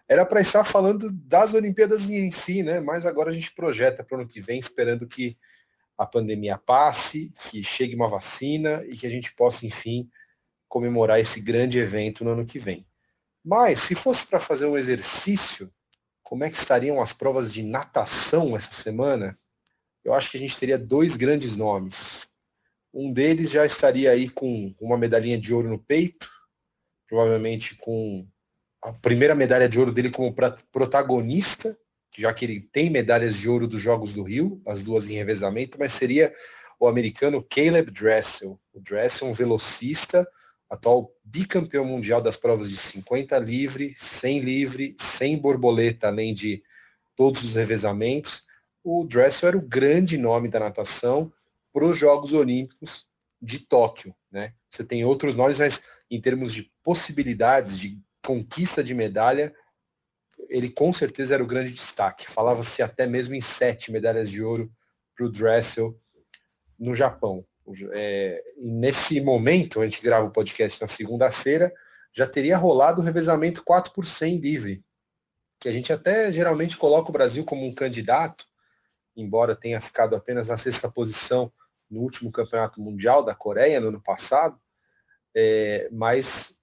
era 0.08 0.26
para 0.26 0.40
estar 0.40 0.64
falando 0.64 1.08
das 1.12 1.54
Olimpíadas 1.54 2.10
em 2.10 2.32
si, 2.32 2.64
né? 2.64 2.80
Mas 2.80 3.06
agora 3.06 3.30
a 3.30 3.32
gente 3.32 3.52
projeta 3.52 4.02
para 4.02 4.18
o 4.18 4.20
ano 4.20 4.28
que 4.28 4.40
vem, 4.40 4.58
esperando 4.58 5.06
que 5.06 5.38
a 5.96 6.04
pandemia 6.04 6.58
passe, 6.58 7.32
que 7.42 7.62
chegue 7.62 7.94
uma 7.94 8.08
vacina 8.08 8.84
e 8.88 8.96
que 8.96 9.06
a 9.06 9.10
gente 9.10 9.32
possa, 9.36 9.64
enfim, 9.64 10.10
comemorar 10.66 11.20
esse 11.20 11.40
grande 11.40 11.78
evento 11.78 12.24
no 12.24 12.32
ano 12.32 12.44
que 12.44 12.58
vem. 12.58 12.84
Mas, 13.44 13.78
se 13.78 13.94
fosse 13.94 14.26
para 14.26 14.40
fazer 14.40 14.66
um 14.66 14.76
exercício, 14.76 15.72
como 16.24 16.42
é 16.42 16.50
que 16.50 16.56
estariam 16.56 17.00
as 17.00 17.12
provas 17.12 17.54
de 17.54 17.62
natação 17.62 18.56
essa 18.56 18.72
semana? 18.72 19.38
Eu 20.02 20.12
acho 20.12 20.28
que 20.28 20.38
a 20.38 20.40
gente 20.40 20.58
teria 20.58 20.76
dois 20.76 21.16
grandes 21.16 21.54
nomes. 21.56 22.34
Um 22.98 23.12
deles 23.12 23.50
já 23.50 23.66
estaria 23.66 24.10
aí 24.10 24.26
com 24.26 24.74
uma 24.80 24.96
medalhinha 24.96 25.36
de 25.36 25.52
ouro 25.52 25.68
no 25.68 25.78
peito, 25.78 26.30
provavelmente 27.06 27.74
com 27.74 28.26
a 28.80 28.90
primeira 28.90 29.34
medalha 29.34 29.68
de 29.68 29.78
ouro 29.78 29.92
dele 29.92 30.08
como 30.08 30.34
protagonista, 30.72 31.76
já 32.16 32.32
que 32.32 32.46
ele 32.46 32.58
tem 32.72 32.88
medalhas 32.88 33.36
de 33.36 33.50
ouro 33.50 33.68
dos 33.68 33.82
Jogos 33.82 34.14
do 34.14 34.22
Rio, 34.22 34.62
as 34.66 34.80
duas 34.80 35.10
em 35.10 35.12
revezamento, 35.12 35.78
mas 35.78 35.92
seria 35.92 36.34
o 36.80 36.88
americano 36.88 37.42
Caleb 37.42 37.90
Dressel. 37.90 38.58
O 38.72 38.80
Dressel, 38.80 39.28
um 39.28 39.34
velocista, 39.34 40.26
atual 40.70 41.14
bicampeão 41.22 41.84
mundial 41.84 42.22
das 42.22 42.38
provas 42.38 42.70
de 42.70 42.78
50 42.78 43.38
livre, 43.40 43.94
100 43.98 44.40
livre, 44.40 44.96
100 44.98 45.36
borboleta, 45.36 46.06
além 46.06 46.32
de 46.32 46.62
todos 47.14 47.44
os 47.44 47.56
revezamentos. 47.56 48.46
O 48.82 49.04
Dressel 49.04 49.48
era 49.48 49.58
o 49.58 49.68
grande 49.68 50.16
nome 50.16 50.48
da 50.48 50.60
natação 50.60 51.30
para 51.76 51.84
os 51.84 51.98
Jogos 51.98 52.32
Olímpicos 52.32 53.06
de 53.38 53.58
Tóquio. 53.58 54.16
Né? 54.32 54.54
Você 54.70 54.82
tem 54.82 55.04
outros 55.04 55.34
nomes, 55.34 55.58
mas 55.58 55.82
em 56.10 56.18
termos 56.18 56.54
de 56.54 56.72
possibilidades 56.82 57.78
de 57.78 58.00
conquista 58.24 58.82
de 58.82 58.94
medalha, 58.94 59.54
ele 60.48 60.70
com 60.70 60.90
certeza 60.90 61.34
era 61.34 61.44
o 61.44 61.46
grande 61.46 61.72
destaque. 61.72 62.30
Falava-se 62.30 62.82
até 62.82 63.06
mesmo 63.06 63.34
em 63.34 63.42
sete 63.42 63.92
medalhas 63.92 64.30
de 64.30 64.42
ouro 64.42 64.72
para 65.14 65.26
o 65.26 65.30
Dressel 65.30 65.94
no 66.78 66.94
Japão. 66.94 67.44
É, 67.92 68.42
nesse 68.56 69.20
momento, 69.20 69.82
a 69.82 69.84
gente 69.84 70.00
grava 70.00 70.24
o 70.24 70.32
podcast 70.32 70.80
na 70.80 70.88
segunda-feira, 70.88 71.70
já 72.10 72.26
teria 72.26 72.56
rolado 72.56 73.02
o 73.02 73.04
revezamento 73.04 73.62
4 73.62 73.92
por 73.92 74.06
100 74.06 74.38
livre, 74.38 74.82
que 75.60 75.68
a 75.68 75.72
gente 75.72 75.92
até 75.92 76.32
geralmente 76.32 76.78
coloca 76.78 77.10
o 77.10 77.12
Brasil 77.12 77.44
como 77.44 77.66
um 77.66 77.74
candidato, 77.74 78.46
embora 79.14 79.54
tenha 79.54 79.78
ficado 79.78 80.16
apenas 80.16 80.48
na 80.48 80.56
sexta 80.56 80.90
posição 80.90 81.52
no 81.90 82.00
último 82.00 82.30
campeonato 82.30 82.80
mundial 82.80 83.24
da 83.24 83.34
Coreia 83.34 83.80
no 83.80 83.88
ano 83.88 84.02
passado, 84.02 84.58
é, 85.34 85.88
mas 85.92 86.58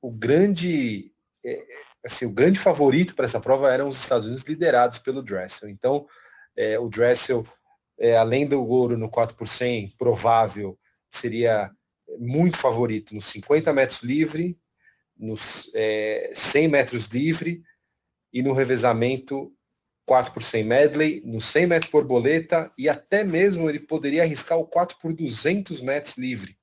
o 0.00 0.10
grande 0.10 1.12
é, 1.44 1.64
assim, 2.04 2.26
o 2.26 2.30
grande 2.30 2.58
favorito 2.58 3.14
para 3.14 3.24
essa 3.24 3.40
prova 3.40 3.72
eram 3.72 3.88
os 3.88 3.98
Estados 3.98 4.26
Unidos 4.26 4.44
liderados 4.44 4.98
pelo 4.98 5.22
Dressel. 5.22 5.68
Então, 5.68 6.06
é, 6.56 6.78
o 6.78 6.88
Dressel 6.88 7.44
é, 7.98 8.16
além 8.16 8.46
do 8.46 8.64
ouro 8.64 8.96
no 8.96 9.10
4 9.10 9.36
por 9.36 9.48
100, 9.48 9.94
provável, 9.98 10.78
seria 11.10 11.70
muito 12.18 12.56
favorito 12.56 13.14
nos 13.14 13.26
50 13.26 13.72
metros 13.72 14.02
livre, 14.02 14.58
nos 15.16 15.70
é, 15.74 16.30
100 16.32 16.68
metros 16.68 17.06
livre 17.06 17.62
e 18.32 18.42
no 18.42 18.52
revezamento 18.52 19.52
4 20.08 20.32
por 20.32 20.42
100 20.42 20.64
medley, 20.64 21.22
no 21.22 21.38
100 21.38 21.66
metros 21.66 21.92
borboleta 21.92 22.72
e 22.78 22.88
até 22.88 23.22
mesmo 23.22 23.68
ele 23.68 23.78
poderia 23.78 24.22
arriscar 24.22 24.58
o 24.58 24.66
4 24.66 24.96
por 24.98 25.12
200 25.12 25.82
metros 25.82 26.16
livre, 26.16 26.56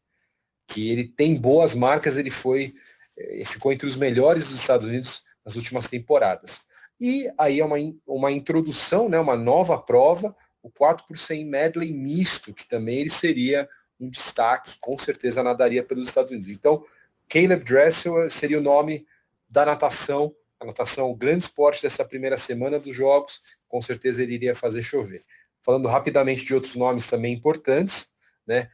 que 0.68 0.90
ele 0.90 1.08
tem 1.08 1.36
boas 1.36 1.76
marcas, 1.76 2.18
ele 2.18 2.32
foi 2.32 2.74
é, 3.16 3.46
ficou 3.46 3.72
entre 3.72 3.88
os 3.88 3.96
melhores 3.96 4.46
dos 4.46 4.58
Estados 4.58 4.88
Unidos 4.88 5.24
nas 5.46 5.56
últimas 5.56 5.86
temporadas. 5.86 6.64
E 7.00 7.32
aí 7.38 7.60
é 7.60 7.66
uma, 7.66 7.76
uma 8.08 8.32
introdução, 8.32 9.08
né, 9.08 9.20
uma 9.20 9.36
nova 9.36 9.78
prova, 9.78 10.36
o 10.64 10.72
4 10.72 11.06
por 11.08 11.16
100 11.16 11.46
medley 11.46 11.92
misto, 11.92 12.52
que 12.52 12.68
também 12.68 12.98
ele 12.98 13.12
seria 13.12 13.70
um 14.00 14.10
destaque, 14.10 14.78
com 14.80 14.98
certeza 14.98 15.44
nadaria 15.44 15.84
pelos 15.84 16.08
Estados 16.08 16.32
Unidos. 16.32 16.50
Então, 16.50 16.84
Caleb 17.30 17.64
Dressel 17.64 18.28
seria 18.30 18.58
o 18.58 18.64
nome 18.64 19.06
da 19.48 19.66
natação, 19.66 20.36
a 20.66 20.68
natação, 20.68 21.10
o 21.10 21.16
grande 21.16 21.46
esporte 21.46 21.82
dessa 21.82 22.04
primeira 22.04 22.38
semana 22.38 22.80
dos 22.80 22.94
Jogos, 22.94 23.42
com 23.68 23.80
certeza 23.80 24.24
ele 24.24 24.34
iria 24.34 24.56
fazer 24.56 24.82
chover. 24.82 25.24
Falando 25.64 25.88
rapidamente 25.88 26.44
de 26.44 26.54
outros 26.54 26.76
nomes 26.76 27.06
também 27.06 27.34
importantes, 27.34 28.10
né? 28.46 28.70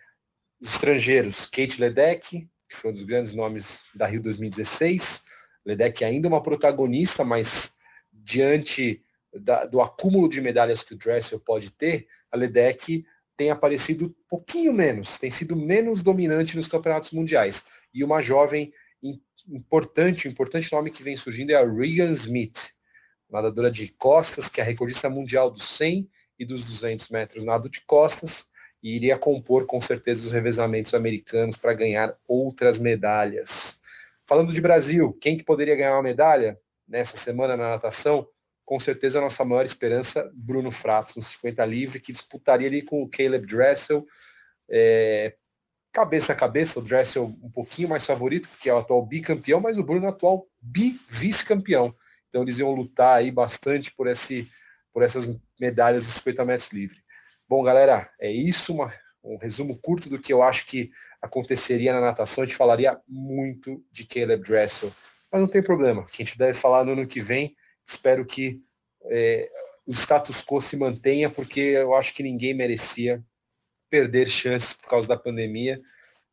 Estrangeiros, 0.62 1.46
Kate 1.46 1.80
Ledeck, 1.80 2.48
que 2.70 2.78
foi 2.78 2.92
um 2.92 2.94
dos 2.94 3.04
grandes 3.04 3.34
nomes 3.34 3.84
da 3.96 4.06
Rio 4.06 4.22
2016. 4.22 5.24
Ledeck 5.66 6.04
ainda 6.04 6.28
uma 6.28 6.42
protagonista, 6.42 7.24
mas 7.24 7.74
diante 8.12 9.04
da, 9.34 9.66
do 9.66 9.82
acúmulo 9.82 10.30
de 10.30 10.42
medalhas 10.42 10.84
que 10.84 10.94
o 10.94 10.98
Dressel 10.98 11.40
pode 11.40 11.72
ter, 11.72 12.08
a 12.32 12.38
Ledeck 12.38 13.06
tem 13.36 13.50
aparecido 13.50 14.16
pouquinho 14.30 14.72
menos, 14.72 15.18
tem 15.18 15.32
sido 15.32 15.56
menos 15.56 16.02
dominante 16.02 16.56
nos 16.56 16.68
campeonatos 16.68 17.12
mundiais. 17.12 17.66
E 17.94 18.04
uma 18.04 18.22
jovem 18.22 18.72
importante, 19.48 20.28
importante 20.28 20.72
nome 20.72 20.92
que 20.92 21.04
vem 21.04 21.16
surgindo 21.16 21.52
é 21.52 21.56
a 21.56 21.66
Regan 21.66 22.12
Smith, 22.12 22.72
nadadora 23.30 23.72
de 23.72 23.88
costas, 23.90 24.50
que 24.50 24.60
é 24.60 24.64
a 24.64 24.68
recordista 24.68 25.10
mundial 25.10 25.50
dos 25.50 25.64
100 25.64 26.10
e 26.40 26.46
dos 26.46 26.64
200 26.66 27.10
metros 27.10 27.44
nado 27.44 27.70
de 27.70 27.82
costas, 27.82 28.48
e 28.82 28.96
iria 28.96 29.18
compor 29.18 29.66
com 29.66 29.80
certeza 29.80 30.22
os 30.22 30.32
revezamentos 30.32 30.94
americanos 30.94 31.56
para 31.56 31.74
ganhar 31.74 32.18
outras 32.28 32.80
medalhas. 32.80 33.80
Falando 34.26 34.54
de 34.54 34.62
Brasil, 34.62 35.14
quem 35.22 35.38
que 35.38 35.44
poderia 35.44 35.76
ganhar 35.76 35.94
uma 35.94 36.04
medalha 36.04 36.60
nessa 36.88 37.18
semana 37.18 37.56
na 37.56 37.70
natação? 37.70 38.28
com 38.72 38.80
certeza 38.80 39.20
a 39.20 39.22
nossa 39.22 39.44
maior 39.44 39.66
esperança, 39.66 40.32
Bruno 40.34 40.72
Fratos, 40.72 41.14
no 41.18 41.22
50 41.22 41.66
livre, 41.66 42.00
que 42.00 42.14
disputaria 42.14 42.70
ali 42.70 42.82
com 42.82 43.04
o 43.04 43.10
Caleb 43.10 43.46
Dressel, 43.46 44.08
é, 44.70 45.36
cabeça 45.92 46.34
a 46.34 46.36
cabeça, 46.36 46.80
o 46.80 46.82
Dressel 46.82 47.26
um 47.42 47.50
pouquinho 47.50 47.90
mais 47.90 48.06
favorito, 48.06 48.48
porque 48.50 48.70
é 48.70 48.74
o 48.74 48.78
atual 48.78 49.06
bicampeão, 49.06 49.60
mas 49.60 49.78
o 49.78 49.84
Bruno 49.84 50.06
é 50.06 50.10
o 50.10 50.12
atual 50.12 50.48
bi-vice-campeão. 50.62 51.94
Então 52.30 52.44
eles 52.44 52.60
iam 52.60 52.72
lutar 52.72 53.18
aí 53.18 53.30
bastante 53.30 53.94
por, 53.94 54.08
esse, 54.08 54.50
por 54.94 55.04
essas 55.04 55.34
medalhas 55.60 56.06
dos 56.06 56.16
50 56.16 56.46
metros 56.46 56.72
livre. 56.72 56.98
Bom, 57.48 57.62
galera, 57.64 58.10
é 58.20 58.32
isso, 58.32 58.74
uma, 58.74 58.94
um 59.24 59.38
resumo 59.38 59.78
curto 59.82 60.10
do 60.10 60.20
que 60.20 60.32
eu 60.32 60.42
acho 60.42 60.66
que 60.66 60.92
aconteceria 61.22 61.92
na 61.92 62.00
natação. 62.00 62.44
A 62.44 62.48
gente 62.48 62.56
falaria 62.56 62.98
muito 63.08 63.84
de 63.92 64.06
Caleb 64.06 64.44
Dressel, 64.44 64.92
mas 65.32 65.42
não 65.42 65.48
tem 65.48 65.62
problema, 65.62 66.06
que 66.06 66.24
a 66.24 66.26
gente 66.26 66.38
deve 66.38 66.58
falar 66.58 66.86
no 66.86 66.94
ano 66.94 67.06
que 67.06 67.20
vem 67.20 67.56
Espero 67.86 68.26
que 68.26 68.62
é, 69.06 69.50
o 69.86 69.92
status 69.92 70.44
quo 70.44 70.62
se 70.62 70.78
mantenha, 70.78 71.30
porque 71.30 71.60
eu 71.60 71.94
acho 71.96 72.14
que 72.14 72.24
ninguém 72.24 72.54
merecia 72.54 73.24
perder 73.92 74.28
chances 74.28 74.74
por 74.74 74.90
causa 74.90 75.08
da 75.08 75.18
pandemia. 75.18 75.80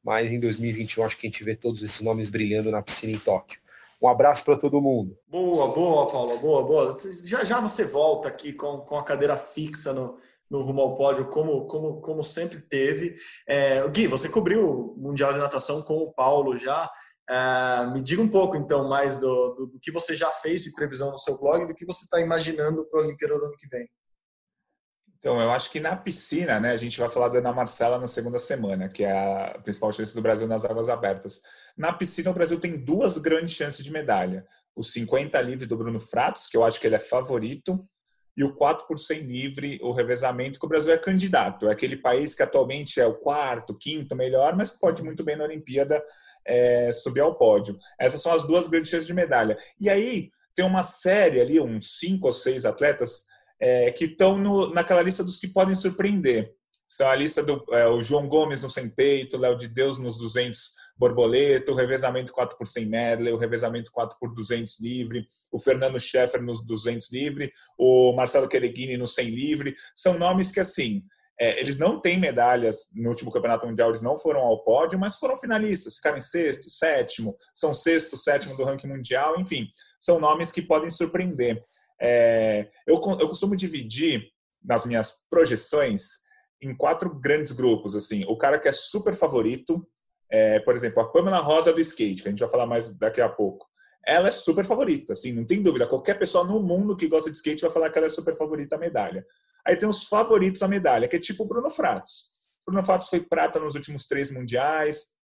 Mas 0.02 0.32
em 0.32 0.40
2021 0.40 1.04
acho 1.04 1.18
que 1.18 1.26
a 1.26 1.30
gente 1.30 1.44
vê 1.44 1.54
todos 1.54 1.82
esses 1.82 2.00
nomes 2.00 2.30
brilhando 2.30 2.70
na 2.70 2.80
piscina 2.80 3.12
em 3.12 3.18
Tóquio. 3.18 3.60
Um 4.00 4.08
abraço 4.08 4.44
para 4.44 4.56
todo 4.56 4.80
mundo. 4.80 5.18
Boa, 5.26 5.68
boa, 5.68 6.06
Paulo, 6.06 6.38
boa, 6.38 6.62
boa. 6.62 6.94
Já 7.24 7.42
já 7.42 7.60
você 7.60 7.84
volta 7.84 8.28
aqui 8.28 8.52
com, 8.52 8.78
com 8.78 8.96
a 8.96 9.02
cadeira 9.02 9.36
fixa 9.36 9.92
no, 9.92 10.16
no 10.48 10.62
rumo 10.62 10.82
ao 10.82 10.94
pódio, 10.94 11.26
como, 11.26 11.66
como, 11.66 12.00
como 12.00 12.22
sempre 12.22 12.60
teve. 12.60 13.16
É, 13.46 13.86
Gui, 13.88 14.06
você 14.06 14.28
cobriu 14.28 14.70
o 14.70 14.96
Mundial 14.96 15.32
de 15.32 15.40
Natação 15.40 15.82
com 15.82 15.98
o 15.98 16.12
Paulo 16.12 16.56
já. 16.56 16.88
Uh, 17.28 17.92
me 17.92 18.00
diga 18.00 18.22
um 18.22 18.28
pouco, 18.28 18.56
então, 18.56 18.88
mais 18.88 19.14
do, 19.14 19.54
do, 19.54 19.66
do, 19.66 19.78
que 19.80 19.92
você 19.92 20.16
já 20.16 20.30
fez 20.30 20.62
de 20.62 20.72
previsão 20.72 21.10
no 21.10 21.18
seu 21.18 21.36
blog 21.36 21.66
do 21.66 21.74
que 21.74 21.84
você 21.84 22.04
está 22.04 22.18
imaginando 22.20 22.86
para 22.86 23.00
a 23.00 23.04
Olimpíada 23.04 23.38
do 23.38 23.44
ano 23.44 23.56
que 23.58 23.68
vem. 23.68 23.86
Então, 25.18 25.40
eu 25.40 25.50
acho 25.50 25.70
que 25.70 25.80
na 25.80 25.96
piscina, 25.96 26.60
né, 26.60 26.70
a 26.70 26.76
gente 26.76 26.98
vai 26.98 27.08
falar 27.08 27.28
da 27.28 27.38
Ana 27.38 27.52
Marcela 27.52 27.98
na 27.98 28.06
segunda 28.06 28.38
semana, 28.38 28.88
que 28.88 29.02
é 29.02 29.10
a 29.10 29.58
principal 29.58 29.92
chance 29.92 30.14
do 30.14 30.22
Brasil 30.22 30.46
nas 30.46 30.64
águas 30.64 30.88
abertas. 30.88 31.42
Na 31.76 31.92
piscina, 31.92 32.30
o 32.30 32.34
Brasil 32.34 32.60
tem 32.60 32.78
duas 32.78 33.18
grandes 33.18 33.54
chances 33.54 33.84
de 33.84 33.90
medalha. 33.90 34.46
O 34.76 34.82
50 34.82 35.40
livre 35.40 35.66
do 35.66 35.76
Bruno 35.76 35.98
Fratos, 35.98 36.46
que 36.46 36.56
eu 36.56 36.64
acho 36.64 36.80
que 36.80 36.86
ele 36.86 36.94
é 36.94 37.00
favorito, 37.00 37.84
e 38.36 38.44
o 38.44 38.54
4 38.54 38.86
por 38.86 38.96
100 38.96 39.22
livre, 39.22 39.80
o 39.82 39.90
revezamento, 39.90 40.60
que 40.60 40.64
o 40.64 40.68
Brasil 40.68 40.92
é 40.92 40.98
candidato. 40.98 41.68
É 41.68 41.72
aquele 41.72 41.96
país 41.96 42.36
que 42.36 42.42
atualmente 42.44 43.00
é 43.00 43.06
o 43.06 43.16
quarto, 43.16 43.76
quinto 43.76 44.14
melhor, 44.14 44.54
mas 44.54 44.70
que 44.70 44.78
pode 44.78 45.02
muito 45.02 45.24
bem 45.24 45.36
na 45.36 45.42
Olimpíada 45.42 46.00
é, 46.46 46.92
subir 46.92 47.20
ao 47.20 47.34
pódio. 47.34 47.76
Essas 47.98 48.22
são 48.22 48.32
as 48.32 48.46
duas 48.46 48.68
grandes 48.68 48.90
chances 48.90 49.08
de 49.08 49.12
medalha. 49.12 49.58
E 49.80 49.90
aí 49.90 50.30
tem 50.54 50.64
uma 50.64 50.84
série 50.84 51.40
ali, 51.40 51.60
uns 51.60 51.98
cinco 51.98 52.28
ou 52.28 52.32
seis 52.32 52.64
atletas 52.64 53.26
é, 53.60 53.90
que 53.90 54.04
estão 54.04 54.38
naquela 54.72 55.02
lista 55.02 55.24
dos 55.24 55.38
que 55.38 55.48
podem 55.48 55.74
surpreender. 55.74 56.54
São 56.88 57.08
a 57.10 57.14
lista 57.14 57.42
do 57.42 57.62
é, 57.70 57.86
o 57.86 58.00
João 58.00 58.26
Gomes 58.26 58.62
no 58.62 58.70
100 58.70 58.88
peito, 58.90 59.36
Léo 59.36 59.56
de 59.56 59.68
Deus 59.68 59.98
nos 59.98 60.16
200 60.16 60.74
borboleta, 60.96 61.70
o 61.70 61.74
revezamento 61.74 62.32
4 62.32 62.56
por 62.56 62.66
100 62.66 62.86
medley, 62.86 63.32
o 63.32 63.36
revezamento 63.36 63.92
4 63.92 64.16
por 64.18 64.34
200 64.34 64.80
livre, 64.80 65.26
o 65.52 65.58
Fernando 65.58 66.00
Scheffer 66.00 66.42
nos 66.42 66.64
200 66.64 67.12
livre, 67.12 67.52
o 67.78 68.14
Marcelo 68.16 68.48
Quereguini 68.48 68.96
no 68.96 69.06
100 69.06 69.28
livre. 69.28 69.76
São 69.94 70.18
nomes 70.18 70.50
que, 70.50 70.60
assim, 70.60 71.04
é, 71.40 71.60
eles 71.60 71.78
não 71.78 72.00
têm 72.00 72.18
medalhas 72.18 72.90
no 72.96 73.10
último 73.10 73.30
campeonato 73.30 73.66
mundial, 73.66 73.90
eles 73.90 74.02
não 74.02 74.18
foram 74.18 74.40
ao 74.40 74.64
pódio, 74.64 74.98
mas 74.98 75.16
foram 75.16 75.36
finalistas, 75.36 75.96
ficaram 75.96 76.18
em 76.18 76.22
sexto, 76.22 76.68
sétimo, 76.68 77.36
são 77.54 77.72
sexto, 77.72 78.16
sétimo 78.16 78.56
do 78.56 78.64
ranking 78.64 78.88
mundial, 78.88 79.38
enfim, 79.38 79.68
são 80.00 80.18
nomes 80.18 80.50
que 80.50 80.60
podem 80.60 80.90
surpreender. 80.90 81.62
É, 82.00 82.68
eu, 82.86 82.94
eu 82.94 83.28
costumo 83.28 83.56
dividir 83.56 84.28
nas 84.62 84.84
minhas 84.84 85.24
projeções 85.30 86.28
em 86.60 86.74
quatro 86.74 87.14
grandes 87.18 87.52
grupos. 87.52 87.94
assim 87.94 88.24
O 88.28 88.36
cara 88.36 88.58
que 88.58 88.68
é 88.68 88.72
super 88.72 89.14
favorito, 89.14 89.86
é, 90.30 90.60
por 90.60 90.74
exemplo, 90.74 91.02
a 91.02 91.10
Pamela 91.10 91.38
Rosa 91.38 91.72
do 91.72 91.80
skate, 91.80 92.22
que 92.22 92.28
a 92.28 92.30
gente 92.30 92.40
vai 92.40 92.50
falar 92.50 92.66
mais 92.66 92.96
daqui 92.98 93.20
a 93.20 93.28
pouco. 93.28 93.66
Ela 94.06 94.28
é 94.28 94.32
super 94.32 94.64
favorita, 94.64 95.12
assim, 95.12 95.32
não 95.32 95.44
tem 95.44 95.62
dúvida. 95.62 95.86
Qualquer 95.86 96.18
pessoa 96.18 96.44
no 96.44 96.62
mundo 96.62 96.96
que 96.96 97.08
gosta 97.08 97.30
de 97.30 97.36
skate 97.36 97.62
vai 97.62 97.70
falar 97.70 97.90
que 97.90 97.98
ela 97.98 98.06
é 98.06 98.10
super 98.10 98.36
favorita 98.36 98.76
à 98.76 98.78
medalha. 98.78 99.26
Aí 99.66 99.76
tem 99.76 99.88
os 99.88 100.04
favoritos 100.04 100.62
à 100.62 100.68
medalha, 100.68 101.06
que 101.08 101.16
é 101.16 101.18
tipo 101.18 101.44
o 101.44 101.46
Bruno 101.46 101.68
Fratos. 101.68 102.32
Bruno 102.66 102.82
Fratos 102.82 103.08
foi 103.08 103.20
prata 103.20 103.58
nos 103.58 103.74
últimos 103.74 104.06
três 104.06 104.30
mundiais, 104.30 105.18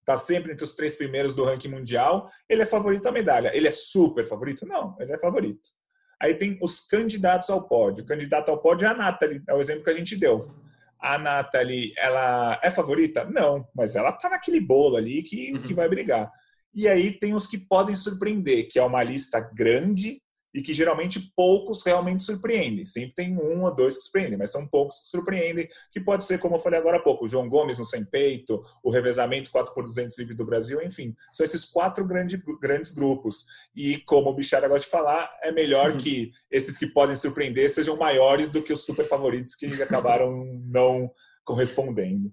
está 0.00 0.16
sempre 0.16 0.52
entre 0.52 0.64
os 0.64 0.74
três 0.74 0.96
primeiros 0.96 1.34
do 1.34 1.44
ranking 1.44 1.68
mundial. 1.68 2.30
Ele 2.48 2.62
é 2.62 2.66
favorito 2.66 3.06
à 3.06 3.12
medalha. 3.12 3.50
Ele 3.54 3.68
é 3.68 3.72
super 3.72 4.26
favorito? 4.26 4.66
Não, 4.66 4.96
ele 4.98 5.12
é 5.12 5.18
favorito. 5.18 5.70
Aí 6.20 6.34
tem 6.34 6.58
os 6.62 6.80
candidatos 6.80 7.48
ao 7.50 7.62
pódio. 7.62 8.04
O 8.04 8.06
candidato 8.06 8.50
ao 8.50 8.58
pódio 8.58 8.86
é 8.86 8.90
a 8.90 8.94
Nathalie, 8.94 9.42
é 9.48 9.54
o 9.54 9.60
exemplo 9.60 9.84
que 9.84 9.90
a 9.90 9.94
gente 9.94 10.16
deu. 10.16 10.50
A 10.98 11.16
Nathalie, 11.16 11.92
ela 11.96 12.58
é 12.62 12.70
favorita? 12.70 13.24
Não, 13.24 13.66
mas 13.74 13.94
ela 13.94 14.10
tá 14.10 14.28
naquele 14.28 14.60
bolo 14.60 14.96
ali 14.96 15.22
que, 15.22 15.52
uhum. 15.52 15.62
que 15.62 15.74
vai 15.74 15.88
brigar. 15.88 16.30
E 16.74 16.88
aí 16.88 17.12
tem 17.12 17.34
os 17.34 17.46
que 17.46 17.58
podem 17.58 17.94
surpreender, 17.94 18.68
que 18.68 18.78
é 18.78 18.82
uma 18.82 19.02
lista 19.02 19.40
grande 19.40 20.20
e 20.58 20.62
que 20.62 20.74
geralmente 20.74 21.20
poucos 21.36 21.84
realmente 21.84 22.24
surpreendem. 22.24 22.84
Sempre 22.84 23.14
tem 23.14 23.38
um 23.38 23.62
ou 23.62 23.72
dois 23.72 23.96
que 23.96 24.02
surpreendem, 24.02 24.36
mas 24.36 24.50
são 24.50 24.66
poucos 24.66 24.98
que 24.98 25.06
surpreendem, 25.06 25.68
que 25.92 26.00
pode 26.00 26.24
ser, 26.24 26.40
como 26.40 26.56
eu 26.56 26.58
falei 26.58 26.80
agora 26.80 26.96
há 26.96 27.00
pouco, 27.00 27.24
o 27.26 27.28
João 27.28 27.48
Gomes 27.48 27.78
no 27.78 27.84
sem 27.84 28.04
peito, 28.04 28.60
o 28.82 28.90
revezamento 28.90 29.52
4 29.52 29.72
por 29.72 29.84
200 29.84 30.18
livre 30.18 30.34
do 30.34 30.44
Brasil, 30.44 30.82
enfim. 30.82 31.14
São 31.32 31.44
esses 31.44 31.64
quatro 31.64 32.04
grande, 32.04 32.42
grandes 32.60 32.90
grupos. 32.90 33.46
E 33.72 33.98
como 33.98 34.30
o 34.30 34.34
Bichara 34.34 34.66
gosta 34.66 34.84
de 34.84 34.90
falar, 34.90 35.30
é 35.44 35.52
melhor 35.52 35.92
uhum. 35.92 35.98
que 36.02 36.32
esses 36.50 36.76
que 36.76 36.88
podem 36.88 37.14
surpreender 37.14 37.70
sejam 37.70 37.96
maiores 37.96 38.50
do 38.50 38.60
que 38.60 38.72
os 38.72 38.84
super 38.84 39.06
favoritos 39.06 39.54
que 39.54 39.66
acabaram 39.80 40.44
não 40.66 41.08
correspondendo. 41.44 42.32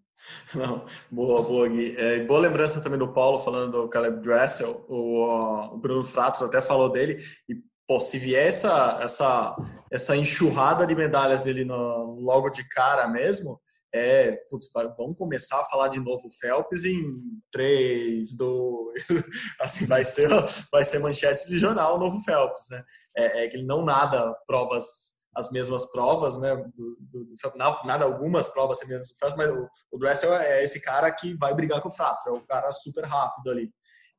Não, 0.56 0.84
boa, 1.12 1.44
boa, 1.44 1.68
Gui. 1.68 1.96
É, 1.96 2.24
boa 2.24 2.40
lembrança 2.40 2.82
também 2.82 2.98
do 2.98 3.14
Paulo 3.14 3.38
falando 3.38 3.84
do 3.84 3.88
Caleb 3.88 4.22
Dressel. 4.22 4.84
O, 4.90 5.76
o 5.76 5.78
Bruno 5.78 6.04
Fratos 6.04 6.42
até 6.42 6.60
falou 6.60 6.92
dele. 6.92 7.18
E 7.48 7.56
pô, 7.88 8.00
se 8.00 8.18
vier 8.18 8.48
essa, 8.48 9.00
essa, 9.02 9.56
essa 9.92 10.16
enxurrada 10.16 10.86
de 10.86 10.96
medalhas 10.96 11.44
dele 11.44 11.64
no, 11.64 12.20
logo 12.20 12.50
de 12.50 12.68
cara 12.68 13.08
mesmo, 13.08 13.60
é, 13.96 14.34
putz, 14.50 14.68
vamos 14.98 15.18
começar 15.18 15.58
a 15.62 15.66
falar 15.66 15.88
de 15.88 16.02
novo 16.02 16.28
Phelps 16.42 16.84
em 16.84 17.02
3, 17.50 18.36
2, 18.36 19.04
assim, 19.62 19.86
vai 19.86 20.04
ser, 20.04 20.28
vai 20.70 20.84
ser 20.84 21.00
manchete 21.00 21.48
de 21.48 21.58
jornal 21.58 21.96
o 21.96 22.00
novo 22.00 22.20
Phelps, 22.22 22.66
né? 22.72 22.84
É, 23.16 23.46
é, 23.46 23.48
que 23.48 23.56
ele 23.56 23.66
não 23.66 23.86
nada 23.86 24.36
provas, 24.46 24.86
as 25.34 25.50
mesmas 25.50 25.90
provas, 25.92 26.38
né? 26.38 26.58
Do, 26.76 26.98
do, 27.00 27.26
do, 27.26 27.58
nada 27.86 28.04
algumas 28.04 28.50
provas 28.50 28.80
semelhantes 28.80 29.12
do 29.12 29.18
Phelps, 29.18 29.38
mas 29.38 29.50
o, 29.50 29.70
o 29.94 29.98
Dressel 29.98 30.36
é 30.36 30.62
esse 30.62 30.82
cara 30.82 31.10
que 31.10 31.34
vai 31.38 31.54
brigar 31.54 31.82
com 31.82 31.88
o 31.88 31.96
Fratos, 31.96 32.28
é 32.28 32.32
o 32.32 32.46
cara 32.46 32.70
super 32.74 33.06
rápido 33.06 33.50
ali. 33.50 33.72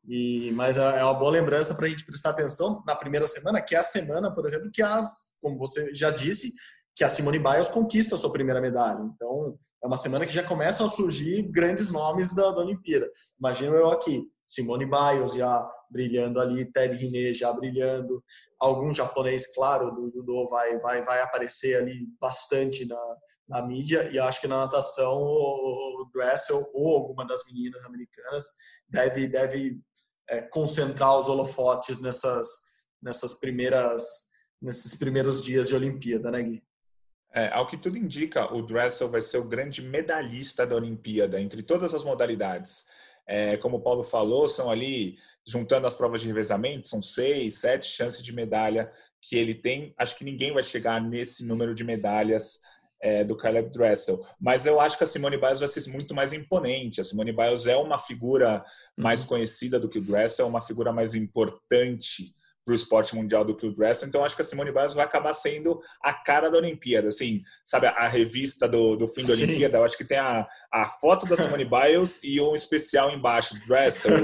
E, 0.09 0.53
mas 0.53 0.79
é, 0.79 1.01
é 1.01 1.05
uma 1.05 1.15
boa 1.15 1.31
lembrança 1.31 1.75
para 1.75 1.87
a 1.87 1.89
gente 1.89 2.05
prestar 2.05 2.31
atenção 2.31 2.83
na 2.87 2.95
primeira 2.95 3.27
semana, 3.27 3.61
que 3.61 3.75
é 3.75 3.79
a 3.79 3.83
semana, 3.83 4.33
por 4.33 4.47
exemplo, 4.47 4.71
que 4.73 4.83
as, 4.83 5.33
como 5.41 5.59
você 5.59 5.93
já 5.95 6.11
disse, 6.11 6.53
que 6.95 7.05
a 7.05 7.09
Simone 7.09 7.39
Biles 7.39 7.69
conquista 7.69 8.15
a 8.15 8.19
sua 8.19 8.33
primeira 8.33 8.61
medalha. 8.61 9.01
Então, 9.15 9.59
é 9.83 9.87
uma 9.87 9.97
semana 9.97 10.25
que 10.25 10.33
já 10.33 10.43
começam 10.43 10.87
a 10.87 10.89
surgir 10.89 11.43
grandes 11.43 11.91
nomes 11.91 12.35
da, 12.35 12.51
da 12.51 12.63
Olimpíada. 12.63 13.11
Imagino 13.39 13.75
eu 13.75 13.91
aqui, 13.91 14.25
Simone 14.47 14.87
Biles 14.87 15.35
já 15.35 15.69
brilhando 15.91 16.41
ali, 16.41 16.65
Ted 16.73 16.97
Riné 16.97 17.33
já 17.33 17.53
brilhando, 17.53 18.23
algum 18.59 18.93
japonês, 18.95 19.53
claro, 19.55 19.91
do 19.91 20.11
judô 20.11 20.47
vai, 20.49 20.79
vai, 20.79 21.03
vai 21.03 21.21
aparecer 21.21 21.77
ali 21.77 22.09
bastante 22.21 22.87
na, 22.87 23.17
na 23.49 23.63
mídia 23.63 24.09
e 24.11 24.19
acho 24.19 24.41
que 24.41 24.49
na 24.49 24.59
natação 24.59 25.19
o 25.19 26.09
Dressel 26.13 26.69
ou 26.73 26.97
alguma 26.97 27.27
das 27.27 27.45
meninas 27.47 27.85
americanas 27.85 28.45
deve, 28.89 29.29
deve 29.29 29.79
é, 30.29 30.41
concentrar 30.43 31.19
os 31.19 31.29
holofotes 31.29 32.01
nessas, 32.01 32.47
nessas 33.03 33.35
primeiras, 33.35 34.29
nesses 34.61 34.95
primeiros 34.95 35.41
dias 35.43 35.69
de 35.69 35.75
Olimpíada, 35.75 36.31
né, 36.31 36.43
Gui? 36.43 36.63
É, 37.35 37.49
ao 37.53 37.67
que 37.67 37.77
tudo 37.77 37.99
indica, 37.99 38.53
o 38.55 38.63
Dressel 38.63 39.11
vai 39.11 39.21
ser 39.21 39.37
o 39.39 39.49
grande 39.49 39.83
medalhista 39.83 40.67
da 40.67 40.75
Olimpíada, 40.75 41.41
entre 41.41 41.63
todas 41.63 41.93
as 41.93 42.03
modalidades. 42.03 42.87
É, 43.27 43.57
como 43.59 43.77
o 43.77 43.83
Paulo 43.83 44.03
falou, 44.03 44.49
são 44.49 44.71
ali, 44.71 45.19
juntando 45.47 45.87
as 45.87 45.95
provas 45.95 46.23
de 46.23 46.29
revezamento, 46.29 46.89
são 46.89 47.03
seis, 47.03 47.57
sete 47.59 47.87
chances 47.87 48.25
de 48.25 48.33
medalha 48.33 48.91
que 49.21 49.37
ele 49.37 49.55
tem. 49.55 49.93
Acho 49.99 50.17
que 50.17 50.25
ninguém 50.25 50.53
vai 50.53 50.63
chegar 50.63 50.99
nesse 51.03 51.45
número 51.45 51.75
de 51.75 51.85
medalhas 51.85 52.61
é, 53.01 53.25
do 53.25 53.37
Caleb 53.37 53.71
Dressel. 53.71 54.19
Mas 54.41 54.67
eu 54.67 54.81
acho 54.81 54.97
que 54.97 55.05
a 55.05 55.07
Simone 55.07 55.39
Biles 55.39 55.61
vai 55.61 55.69
ser 55.69 55.91
muito 55.91 56.15
mais 56.15 56.33
imponente. 56.33 57.01
A 57.01 57.05
Simone 57.05 57.33
Biles 57.33 57.67
é 57.67 57.77
uma 57.77 57.99
figura 57.99 58.65
mais 58.97 59.23
uhum. 59.23 59.27
conhecida 59.29 59.79
do 59.81 59.89
que 59.89 59.99
o 59.99 60.03
Dressel, 60.03 60.47
é 60.47 60.49
uma 60.49 60.63
figura 60.63 60.93
mais 60.93 61.15
importante 61.15 62.36
para 62.67 62.73
o 62.73 62.75
esporte 62.75 63.15
mundial 63.15 63.45
do 63.45 63.55
que 63.55 63.65
o 63.65 63.73
wrestling. 63.79 64.09
Então, 64.09 64.25
acho 64.25 64.35
que 64.35 64.43
a 64.43 64.45
Simone 64.45 64.73
Biles 64.73 64.93
vai 64.93 65.05
acabar 65.05 65.33
sendo 65.33 65.81
a 66.03 66.13
cara 66.13 66.51
da 66.51 66.59
Olimpíada. 66.59 67.07
Assim, 67.07 67.45
sabe, 67.65 67.87
a 67.87 68.09
revista 68.09 68.67
do, 68.67 68.97
do 68.97 69.07
fim 69.07 69.25
da 69.25 69.35
Olimpíada, 69.35 69.79
eu 69.79 69.85
acho 69.85 69.97
que 69.97 70.05
tem 70.05 70.19
a, 70.19 70.45
a 70.73 70.85
foto 70.85 71.27
da 71.27 71.37
Simone 71.37 71.65
Biles 71.71 72.19
e 72.25 72.41
um 72.41 72.57
especial 72.57 73.13
embaixo, 73.13 73.55
Dressel, 73.69 74.15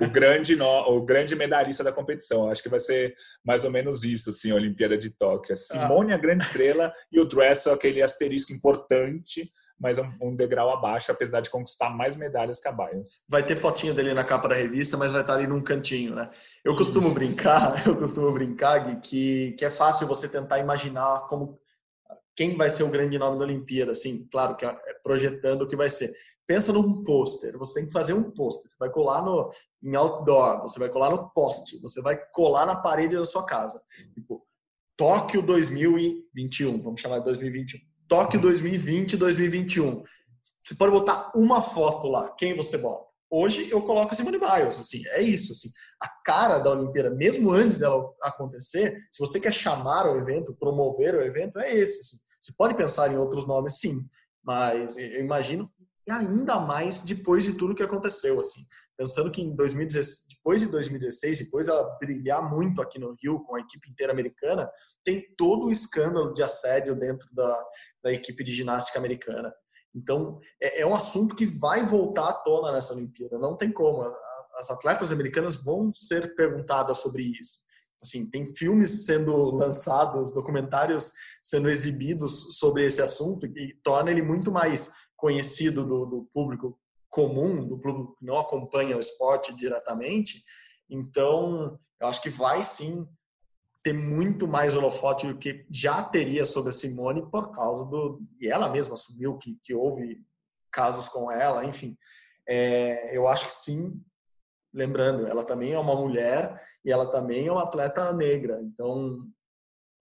o, 0.00 0.04
o, 0.06 0.10
grande 0.10 0.56
no, 0.56 0.96
o 0.96 1.04
grande 1.04 1.36
medalhista 1.36 1.84
da 1.84 1.92
competição. 1.92 2.46
Eu 2.46 2.50
acho 2.50 2.64
que 2.64 2.68
vai 2.68 2.80
ser 2.80 3.14
mais 3.44 3.62
ou 3.64 3.70
menos 3.70 4.02
isso, 4.02 4.30
assim, 4.30 4.50
a 4.50 4.56
Olimpíada 4.56 4.98
de 4.98 5.10
Tóquio. 5.10 5.56
Simone, 5.56 6.12
ah. 6.12 6.16
a 6.16 6.18
grande 6.18 6.42
estrela, 6.42 6.92
e 7.12 7.20
o 7.20 7.24
Dressel, 7.24 7.72
aquele 7.72 8.02
asterisco 8.02 8.52
importante 8.52 9.52
mas 9.78 9.98
é 9.98 10.08
um 10.20 10.34
degrau 10.34 10.70
abaixo, 10.70 11.10
apesar 11.10 11.40
de 11.40 11.50
conquistar 11.50 11.90
mais 11.90 12.16
medalhas 12.16 12.60
que 12.60 12.68
a 12.68 12.72
Biles. 12.72 13.24
Vai 13.28 13.44
ter 13.44 13.56
fotinho 13.56 13.94
dele 13.94 14.14
na 14.14 14.24
capa 14.24 14.48
da 14.48 14.54
revista, 14.54 14.96
mas 14.96 15.12
vai 15.12 15.20
estar 15.20 15.34
ali 15.34 15.46
num 15.46 15.62
cantinho, 15.62 16.14
né? 16.14 16.30
Eu 16.64 16.76
costumo 16.76 17.06
Isso. 17.06 17.14
brincar, 17.14 17.84
eu 17.86 17.96
costumo 17.96 18.32
brincar, 18.32 18.78
Gui, 18.78 19.00
que, 19.00 19.52
que 19.58 19.64
é 19.64 19.70
fácil 19.70 20.06
você 20.06 20.28
tentar 20.28 20.58
imaginar 20.58 21.26
como 21.28 21.58
quem 22.36 22.56
vai 22.56 22.68
ser 22.68 22.82
o 22.82 22.90
grande 22.90 23.18
nome 23.18 23.38
da 23.38 23.44
Olimpíada, 23.44 23.92
assim, 23.92 24.26
claro 24.30 24.56
que 24.56 24.64
é 24.64 24.76
projetando 25.02 25.62
o 25.62 25.68
que 25.68 25.76
vai 25.76 25.88
ser. 25.88 26.12
Pensa 26.46 26.72
num 26.72 27.04
pôster, 27.04 27.56
você 27.56 27.74
tem 27.74 27.86
que 27.86 27.92
fazer 27.92 28.12
um 28.12 28.30
pôster, 28.30 28.70
você 28.70 28.76
vai 28.78 28.90
colar 28.90 29.22
no, 29.22 29.50
em 29.82 29.94
outdoor, 29.94 30.62
você 30.62 30.78
vai 30.78 30.88
colar 30.88 31.10
no 31.10 31.30
poste, 31.30 31.80
você 31.80 32.02
vai 32.02 32.20
colar 32.32 32.66
na 32.66 32.76
parede 32.76 33.16
da 33.16 33.24
sua 33.24 33.46
casa. 33.46 33.80
Tipo, 34.14 34.44
Tóquio 34.96 35.42
2021, 35.42 36.78
vamos 36.78 37.00
chamar 37.00 37.20
de 37.20 37.24
2021 37.26 37.93
Tóquio 38.08 38.40
2020 38.40 39.16
2021. 39.16 40.02
Você 40.62 40.74
pode 40.74 40.92
botar 40.92 41.32
uma 41.34 41.62
foto 41.62 42.08
lá. 42.08 42.30
Quem 42.36 42.54
você 42.54 42.78
bota? 42.78 43.04
Hoje 43.30 43.68
eu 43.68 43.82
coloco 43.82 44.12
a 44.12 44.14
Simone 44.14 44.38
Biles, 44.38 44.78
assim, 44.78 45.02
é 45.08 45.20
isso, 45.20 45.52
assim. 45.52 45.68
A 46.00 46.08
cara 46.24 46.58
da 46.58 46.70
Olimpíada, 46.70 47.10
mesmo 47.10 47.50
antes 47.50 47.80
dela 47.80 48.04
acontecer, 48.22 48.96
se 49.10 49.18
você 49.18 49.40
quer 49.40 49.52
chamar 49.52 50.06
o 50.06 50.16
evento, 50.16 50.54
promover 50.54 51.14
o 51.16 51.20
evento, 51.20 51.58
é 51.58 51.74
esse, 51.74 52.00
assim. 52.00 52.16
Você 52.40 52.52
pode 52.56 52.76
pensar 52.76 53.12
em 53.12 53.16
outros 53.16 53.46
nomes, 53.46 53.78
sim, 53.80 54.06
mas 54.42 54.96
eu 54.96 55.20
imagino 55.20 55.68
e 56.06 56.12
ainda 56.12 56.60
mais 56.60 57.02
depois 57.02 57.44
de 57.44 57.54
tudo 57.54 57.74
que 57.74 57.82
aconteceu, 57.82 58.38
assim. 58.38 58.60
Pensando 58.96 59.30
que 59.30 59.42
em 59.42 59.54
2016, 59.56 60.33
depois 60.44 60.60
de 60.60 60.68
2016, 60.68 61.38
depois 61.38 61.68
ela 61.68 61.96
brilhar 61.98 62.46
muito 62.46 62.82
aqui 62.82 62.98
no 62.98 63.16
Rio 63.18 63.40
com 63.44 63.56
a 63.56 63.60
equipe 63.60 63.90
inteira 63.90 64.12
americana, 64.12 64.70
tem 65.02 65.24
todo 65.38 65.66
o 65.66 65.72
escândalo 65.72 66.34
de 66.34 66.42
assédio 66.42 66.94
dentro 66.94 67.26
da, 67.32 67.64
da 68.02 68.12
equipe 68.12 68.44
de 68.44 68.52
ginástica 68.52 68.98
americana. 68.98 69.50
Então, 69.94 70.38
é, 70.60 70.82
é 70.82 70.86
um 70.86 70.94
assunto 70.94 71.34
que 71.34 71.46
vai 71.46 71.86
voltar 71.86 72.28
à 72.28 72.32
tona 72.34 72.72
nessa 72.72 72.92
Olimpíada, 72.92 73.38
não 73.38 73.56
tem 73.56 73.72
como. 73.72 74.02
As 74.58 74.70
atletas 74.70 75.10
americanas 75.10 75.56
vão 75.56 75.90
ser 75.94 76.34
perguntadas 76.34 76.98
sobre 76.98 77.22
isso. 77.22 77.60
Assim, 78.02 78.28
tem 78.28 78.46
filmes 78.46 79.06
sendo 79.06 79.50
lançados, 79.50 80.30
documentários 80.30 81.10
sendo 81.42 81.70
exibidos 81.70 82.58
sobre 82.58 82.84
esse 82.84 83.00
assunto 83.00 83.46
e 83.46 83.72
torna 83.82 84.10
ele 84.10 84.20
muito 84.20 84.52
mais 84.52 84.92
conhecido 85.16 85.86
do, 85.86 86.04
do 86.04 86.28
público 86.30 86.78
comum, 87.14 87.64
do 87.64 87.78
público 87.78 88.16
que 88.18 88.26
não 88.26 88.36
acompanha 88.36 88.96
o 88.96 89.00
esporte 89.00 89.54
diretamente. 89.54 90.42
Então, 90.90 91.78
eu 92.00 92.08
acho 92.08 92.20
que 92.20 92.28
vai 92.28 92.64
sim 92.64 93.08
ter 93.84 93.92
muito 93.92 94.48
mais 94.48 94.74
holofote 94.74 95.28
do 95.28 95.38
que 95.38 95.64
já 95.70 96.02
teria 96.02 96.44
sobre 96.44 96.70
a 96.70 96.72
Simone 96.72 97.30
por 97.30 97.52
causa 97.52 97.84
do. 97.84 98.20
E 98.40 98.48
ela 98.48 98.68
mesma 98.68 98.94
assumiu 98.94 99.38
que, 99.38 99.56
que 99.62 99.72
houve 99.72 100.20
casos 100.72 101.08
com 101.08 101.30
ela, 101.30 101.64
enfim. 101.64 101.96
É, 102.48 103.16
eu 103.16 103.28
acho 103.28 103.46
que 103.46 103.52
sim. 103.52 104.02
Lembrando, 104.72 105.28
ela 105.28 105.44
também 105.44 105.72
é 105.72 105.78
uma 105.78 105.94
mulher 105.94 106.60
e 106.84 106.90
ela 106.90 107.08
também 107.08 107.46
é 107.46 107.52
uma 107.52 107.62
atleta 107.62 108.12
negra. 108.12 108.60
Então, 108.60 109.24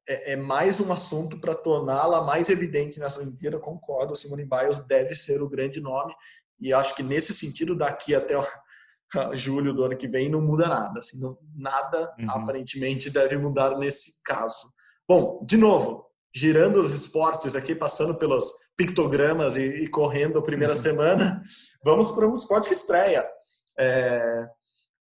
é, 0.10 0.34
é 0.34 0.36
mais 0.36 0.80
um 0.80 0.92
assunto 0.92 1.40
para 1.40 1.54
torná-la 1.54 2.24
mais 2.24 2.50
evidente 2.50 3.00
nessa 3.00 3.20
Olimpíada. 3.20 3.60
Concordo, 3.60 4.16
Simone 4.16 4.46
Biles 4.46 4.80
deve 4.80 5.14
ser 5.14 5.44
o 5.44 5.50
grande 5.50 5.80
nome. 5.80 6.16
E 6.60 6.74
acho 6.74 6.96
que 6.96 7.04
nesse 7.04 7.34
sentido, 7.34 7.76
daqui 7.76 8.16
até 8.16 8.36
julho 9.36 9.74
do 9.74 9.84
ano 9.84 9.98
que 9.98 10.08
vem 10.08 10.30
não 10.30 10.42
muda 10.42 10.68
nada. 10.68 11.00
Assim, 11.00 11.20
não, 11.20 11.38
nada 11.56 12.14
uhum. 12.20 12.30
aparentemente 12.30 13.10
deve 13.10 13.38
mudar 13.38 13.78
nesse 13.78 14.22
caso. 14.24 14.72
Bom, 15.08 15.46
de 15.46 15.58
novo, 15.58 16.06
girando 16.34 16.80
os 16.80 16.92
esportes 16.92 17.56
aqui, 17.56 17.76
passando 17.76 18.18
pelos 18.18 18.52
pictogramas 18.76 19.56
e, 19.56 19.62
e 19.62 19.88
correndo 19.88 20.40
a 20.40 20.44
primeira 20.44 20.74
semana, 20.74 21.42
vamos 21.84 22.12
para 22.12 22.28
um 22.28 22.34
esporte 22.34 22.68
que 22.68 22.74
estreia. 22.74 23.26
É, 23.78 24.48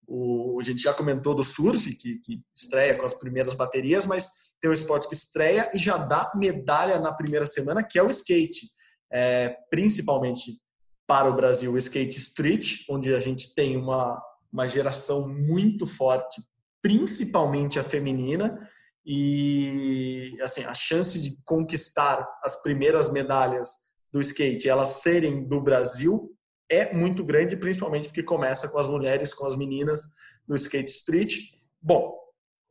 o, 0.07 0.59
a 0.61 0.65
gente 0.65 0.83
já 0.83 0.93
comentou 0.93 1.35
do 1.35 1.43
surf, 1.43 1.95
que, 1.95 2.19
que 2.19 2.43
estreia 2.55 2.97
com 2.97 3.07
as 3.07 3.15
primeiras 3.15 3.55
baterias, 3.55 4.07
mas 4.07 4.29
tem 4.61 4.71
um 4.71 4.75
esporte 4.75 5.09
que 5.09 5.15
estreia 5.15 5.71
e 5.75 5.79
já 5.79 5.97
dá 5.97 6.31
medalha 6.35 6.99
na 6.99 7.13
primeira 7.13 7.47
semana, 7.47 7.83
que 7.83 7.99
é 7.99 8.03
o 8.03 8.11
skate. 8.11 8.67
É, 9.15 9.57
principalmente 9.69 10.59
para 11.07 11.29
o 11.29 11.35
Brasil, 11.35 11.73
o 11.73 11.79
skate 11.79 12.19
street, 12.19 12.85
onde 12.89 13.15
a 13.15 13.19
gente 13.19 13.55
tem 13.55 13.77
uma, 13.77 14.23
uma 14.53 14.67
geração 14.67 15.29
muito 15.29 15.87
forte, 15.87 16.43
principalmente 16.81 17.79
a 17.79 17.85
feminina, 17.85 18.59
e 19.05 20.37
assim 20.41 20.65
a 20.65 20.75
chance 20.75 21.21
de 21.21 21.37
conquistar 21.45 22.27
as 22.43 22.61
primeiras 22.63 23.11
medalhas 23.11 23.71
do 24.13 24.21
skate, 24.21 24.69
elas 24.69 24.89
serem 25.01 25.49
do 25.49 25.61
Brasil, 25.61 26.31
é 26.71 26.95
muito 26.95 27.25
grande, 27.25 27.57
principalmente 27.57 28.09
porque 28.09 28.23
começa 28.23 28.69
com 28.69 28.79
as 28.79 28.89
mulheres, 28.89 29.35
com 29.35 29.47
as 29.47 29.57
meninas 29.57 30.11
do 30.47 30.55
skate 30.55 30.91
street. 30.91 31.37
Bom, 31.81 32.17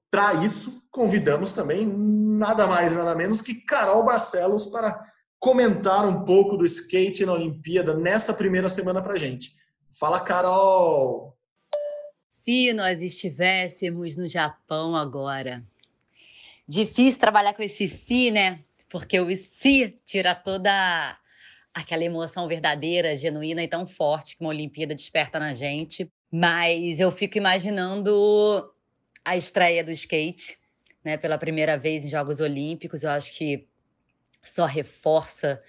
para 0.10 0.36
isso 0.36 0.88
convidamos 0.92 1.52
também 1.52 1.88
nada 1.88 2.68
mais 2.68 2.96
nada 2.96 3.16
menos 3.16 3.42
que 3.42 3.56
Carol 3.66 4.04
Barcelos 4.04 4.66
para 4.68 5.11
comentar 5.42 6.08
um 6.08 6.24
pouco 6.24 6.56
do 6.56 6.64
skate 6.64 7.26
na 7.26 7.34
Olimpíada 7.34 7.96
nesta 7.96 8.32
primeira 8.32 8.70
semana 8.70 9.02
para 9.02 9.18
gente. 9.18 9.52
Fala, 9.90 10.20
Carol! 10.20 11.36
Se 12.30 12.72
nós 12.74 13.02
estivéssemos 13.02 14.16
no 14.16 14.30
Japão 14.30 14.96
agora. 14.96 15.64
Difícil 16.68 17.20
trabalhar 17.20 17.56
com 17.56 17.64
esse 17.64 17.88
si, 17.88 18.30
né? 18.30 18.60
Porque 18.88 19.20
o 19.20 19.36
si 19.36 20.00
tira 20.06 20.36
toda 20.36 21.18
aquela 21.74 22.04
emoção 22.04 22.48
verdadeira, 22.48 23.16
genuína 23.16 23.64
e 23.64 23.68
tão 23.68 23.88
forte 23.88 24.38
que 24.38 24.44
uma 24.44 24.52
Olimpíada 24.52 24.94
desperta 24.94 25.40
na 25.40 25.54
gente. 25.54 26.08
Mas 26.32 27.00
eu 27.00 27.12
fico 27.12 27.40
imaginando 27.40 28.72
a 29.26 29.36
estreia 29.36 29.84
do 29.84 29.92
skate, 29.92 30.56
né, 31.04 31.18
pela 31.18 31.38
primeira 31.40 31.80
vez 31.80 32.06
em 32.06 32.10
Jogos 32.10 32.40
Olímpicos. 32.40 33.02
Eu 33.02 33.10
acho 33.10 33.36
que 33.36 33.68
só 34.44 34.66
reforça 34.66 35.62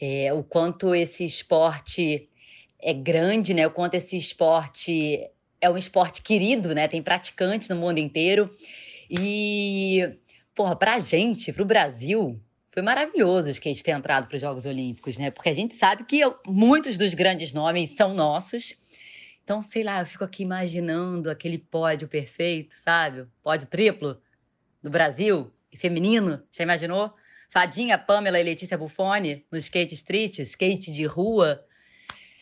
é, 0.00 0.32
o 0.32 0.42
quanto 0.42 0.94
esse 0.94 1.24
esporte 1.24 2.28
é 2.80 2.92
grande, 2.92 3.54
né? 3.54 3.66
O 3.66 3.70
quanto 3.70 3.94
esse 3.94 4.16
esporte 4.16 5.30
é 5.60 5.70
um 5.70 5.78
esporte 5.78 6.22
querido, 6.22 6.74
né? 6.74 6.88
Tem 6.88 7.00
praticantes 7.00 7.68
no 7.68 7.76
mundo 7.76 7.98
inteiro. 7.98 8.50
E, 9.08 10.16
porra, 10.54 10.74
pra 10.74 10.98
gente, 10.98 11.52
pro 11.52 11.64
Brasil, 11.64 12.40
foi 12.72 12.82
maravilhoso 12.82 13.48
o 13.48 13.50
skate 13.52 13.84
ter 13.84 13.92
entrado 13.92 14.26
para 14.26 14.34
os 14.34 14.40
Jogos 14.40 14.66
Olímpicos, 14.66 15.18
né? 15.18 15.30
Porque 15.30 15.50
a 15.50 15.54
gente 15.54 15.74
sabe 15.76 16.04
que 16.04 16.20
muitos 16.46 16.96
dos 16.96 17.14
grandes 17.14 17.52
nomes 17.52 17.90
são 17.90 18.12
nossos. 18.12 18.74
Então, 19.44 19.60
sei 19.60 19.84
lá, 19.84 20.00
eu 20.00 20.06
fico 20.06 20.24
aqui 20.24 20.42
imaginando 20.42 21.30
aquele 21.30 21.58
pódio 21.58 22.08
perfeito, 22.08 22.74
sabe? 22.74 23.26
Pódio 23.42 23.68
triplo 23.68 24.20
do 24.82 24.90
Brasil 24.90 25.52
e 25.70 25.76
feminino. 25.76 26.42
Já 26.50 26.64
imaginou? 26.64 27.14
Fadinha, 27.52 27.98
Pamela 27.98 28.40
e 28.40 28.42
Letícia 28.42 28.78
Buffoni 28.78 29.44
no 29.52 29.58
skate 29.58 29.94
street, 29.94 30.38
skate 30.38 30.90
de 30.90 31.04
rua. 31.04 31.62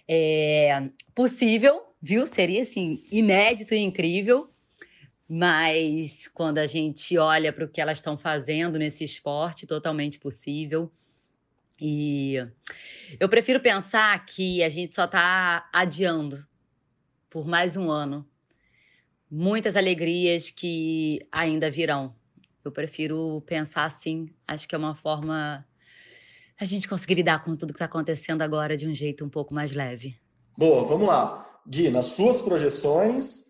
É 0.06 0.88
possível, 1.12 1.82
viu? 2.00 2.24
Seria 2.26 2.62
assim, 2.62 3.02
inédito 3.10 3.74
e 3.74 3.78
incrível. 3.78 4.48
Mas 5.28 6.28
quando 6.28 6.58
a 6.58 6.66
gente 6.66 7.18
olha 7.18 7.52
para 7.52 7.64
o 7.64 7.68
que 7.68 7.80
elas 7.80 7.98
estão 7.98 8.16
fazendo 8.16 8.78
nesse 8.78 9.02
esporte, 9.02 9.66
totalmente 9.66 10.16
possível. 10.16 10.92
E 11.80 12.36
eu 13.18 13.28
prefiro 13.28 13.58
pensar 13.58 14.24
que 14.24 14.62
a 14.62 14.68
gente 14.68 14.94
só 14.94 15.06
está 15.06 15.68
adiando 15.72 16.46
por 17.28 17.48
mais 17.48 17.76
um 17.76 17.90
ano. 17.90 18.24
Muitas 19.28 19.74
alegrias 19.76 20.50
que 20.50 21.26
ainda 21.32 21.68
virão. 21.68 22.14
Eu 22.64 22.70
prefiro 22.70 23.42
pensar 23.46 23.84
assim. 23.84 24.28
Acho 24.46 24.68
que 24.68 24.74
é 24.74 24.78
uma 24.78 24.94
forma 24.94 25.64
a 26.58 26.64
gente 26.64 26.86
conseguir 26.88 27.14
lidar 27.14 27.42
com 27.42 27.56
tudo 27.56 27.72
que 27.72 27.76
está 27.76 27.86
acontecendo 27.86 28.42
agora 28.42 28.76
de 28.76 28.86
um 28.86 28.94
jeito 28.94 29.24
um 29.24 29.30
pouco 29.30 29.54
mais 29.54 29.72
leve. 29.72 30.18
Boa, 30.56 30.84
vamos 30.84 31.08
lá. 31.08 31.46
Gui, 31.66 31.88
nas 31.90 32.06
suas 32.06 32.40
projeções, 32.40 33.46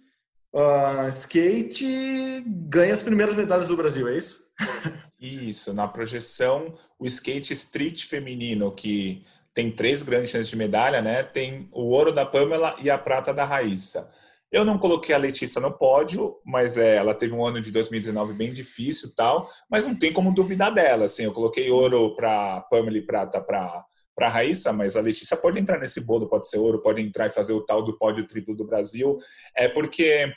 uh, 0.54 1.08
skate 1.08 2.44
ganha 2.46 2.92
as 2.92 3.02
primeiras 3.02 3.34
medalhas 3.34 3.68
do 3.68 3.76
Brasil, 3.76 4.08
é 4.08 4.16
isso? 4.16 4.50
Isso, 5.20 5.74
na 5.74 5.86
projeção, 5.86 6.74
o 6.98 7.04
skate 7.04 7.52
street 7.52 8.06
feminino, 8.06 8.72
que 8.72 9.22
tem 9.52 9.70
três 9.70 10.02
grandes 10.02 10.30
chances 10.30 10.48
de 10.48 10.56
medalha, 10.56 11.02
né? 11.02 11.22
Tem 11.22 11.68
o 11.72 11.82
ouro 11.90 12.10
da 12.10 12.24
Pamela 12.24 12.74
e 12.80 12.88
a 12.88 12.96
prata 12.96 13.34
da 13.34 13.44
Raíssa. 13.44 14.10
Eu 14.50 14.64
não 14.64 14.78
coloquei 14.78 15.14
a 15.14 15.18
Letícia 15.18 15.60
no 15.60 15.72
pódio, 15.72 16.40
mas 16.44 16.76
é, 16.76 16.96
ela 16.96 17.14
teve 17.14 17.32
um 17.32 17.46
ano 17.46 17.60
de 17.60 17.70
2019 17.70 18.32
bem 18.32 18.52
difícil 18.52 19.14
tal, 19.14 19.48
mas 19.70 19.86
não 19.86 19.94
tem 19.94 20.12
como 20.12 20.34
duvidar 20.34 20.74
dela. 20.74 21.04
Assim, 21.04 21.24
eu 21.24 21.32
coloquei 21.32 21.70
ouro 21.70 22.16
para 22.16 22.60
Pamela 22.62 22.98
e 22.98 23.02
prata 23.02 23.40
para 23.40 23.84
para 24.12 24.28
Raíssa, 24.28 24.70
mas 24.70 24.96
a 24.96 25.00
Letícia 25.00 25.34
pode 25.34 25.58
entrar 25.58 25.78
nesse 25.78 26.04
bolo, 26.04 26.28
pode 26.28 26.46
ser 26.46 26.58
ouro, 26.58 26.82
pode 26.82 27.00
entrar 27.00 27.28
e 27.28 27.30
fazer 27.30 27.54
o 27.54 27.64
tal 27.64 27.82
do 27.82 27.96
pódio 27.96 28.26
triplo 28.26 28.54
do 28.54 28.66
Brasil. 28.66 29.16
É 29.56 29.66
porque, 29.66 30.30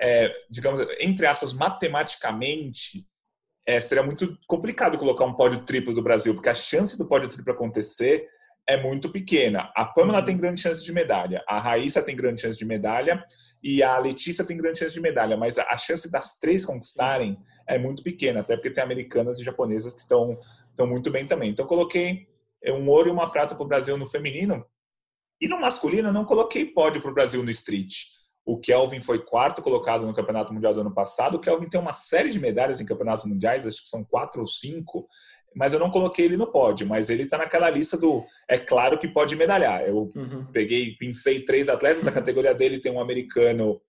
é, 0.00 0.32
digamos, 0.48 0.86
entre 0.98 1.26
aspas, 1.26 1.52
matematicamente, 1.52 3.06
é, 3.66 3.82
seria 3.82 4.02
muito 4.02 4.38
complicado 4.46 4.96
colocar 4.96 5.26
um 5.26 5.34
pódio 5.34 5.62
triplo 5.64 5.92
do 5.92 6.00
Brasil, 6.00 6.32
porque 6.32 6.48
a 6.48 6.54
chance 6.54 6.96
do 6.96 7.06
pódio 7.06 7.28
triplo 7.28 7.52
acontecer 7.52 8.26
é 8.68 8.76
muito 8.76 9.10
pequena. 9.10 9.72
A 9.74 9.86
Pamela 9.86 10.18
uhum. 10.18 10.24
tem 10.26 10.36
grande 10.36 10.60
chance 10.60 10.84
de 10.84 10.92
medalha, 10.92 11.42
a 11.48 11.58
Raíssa 11.58 12.02
tem 12.02 12.14
grande 12.14 12.42
chance 12.42 12.58
de 12.58 12.66
medalha 12.66 13.24
e 13.62 13.82
a 13.82 13.98
Letícia 13.98 14.44
tem 14.44 14.58
grande 14.58 14.78
chance 14.78 14.94
de 14.94 15.00
medalha, 15.00 15.36
mas 15.36 15.58
a 15.58 15.76
chance 15.76 16.10
das 16.12 16.38
três 16.38 16.66
conquistarem 16.66 17.38
é 17.66 17.78
muito 17.78 18.02
pequena, 18.02 18.40
até 18.40 18.56
porque 18.56 18.70
tem 18.70 18.84
americanas 18.84 19.40
e 19.40 19.44
japonesas 19.44 19.94
que 19.94 20.00
estão, 20.00 20.38
estão 20.68 20.86
muito 20.86 21.10
bem 21.10 21.26
também. 21.26 21.50
Então, 21.50 21.66
coloquei 21.66 22.28
um 22.66 22.88
ouro 22.88 23.08
e 23.08 23.12
uma 23.12 23.30
prata 23.30 23.54
para 23.54 23.64
o 23.64 23.68
Brasil 23.68 23.96
no 23.96 24.06
feminino. 24.06 24.64
E 25.40 25.48
no 25.48 25.60
masculino, 25.60 26.08
eu 26.08 26.12
não 26.12 26.24
coloquei 26.24 26.66
pódio 26.66 27.00
para 27.00 27.10
o 27.10 27.14
Brasil 27.14 27.42
no 27.42 27.50
street. 27.50 27.94
O 28.44 28.58
Kelvin 28.58 29.02
foi 29.02 29.22
quarto 29.22 29.60
colocado 29.60 30.06
no 30.06 30.14
Campeonato 30.14 30.52
Mundial 30.52 30.72
do 30.72 30.80
ano 30.80 30.94
passado. 30.94 31.36
O 31.36 31.40
Kelvin 31.40 31.68
tem 31.68 31.80
uma 31.80 31.92
série 31.94 32.30
de 32.30 32.40
medalhas 32.40 32.80
em 32.80 32.86
campeonatos 32.86 33.24
mundiais, 33.26 33.66
acho 33.66 33.82
que 33.82 33.88
são 33.88 34.02
quatro 34.02 34.40
ou 34.40 34.46
cinco, 34.46 35.06
mas 35.54 35.72
eu 35.72 35.80
não 35.80 35.90
coloquei 35.90 36.24
ele 36.24 36.36
no 36.36 36.50
pódio. 36.50 36.86
Mas 36.86 37.10
ele 37.10 37.22
está 37.22 37.38
naquela 37.38 37.70
lista 37.70 37.96
do 37.96 38.24
é 38.48 38.58
claro 38.58 38.98
que 38.98 39.08
pode 39.08 39.36
medalhar. 39.36 39.86
Eu 39.86 40.10
uhum. 40.14 40.46
peguei, 40.52 40.96
pensei 40.98 41.44
três 41.44 41.68
atletas, 41.68 42.06
a 42.06 42.12
categoria 42.12 42.54
dele 42.54 42.78
tem 42.78 42.92
um 42.92 43.00
americano, 43.00 43.80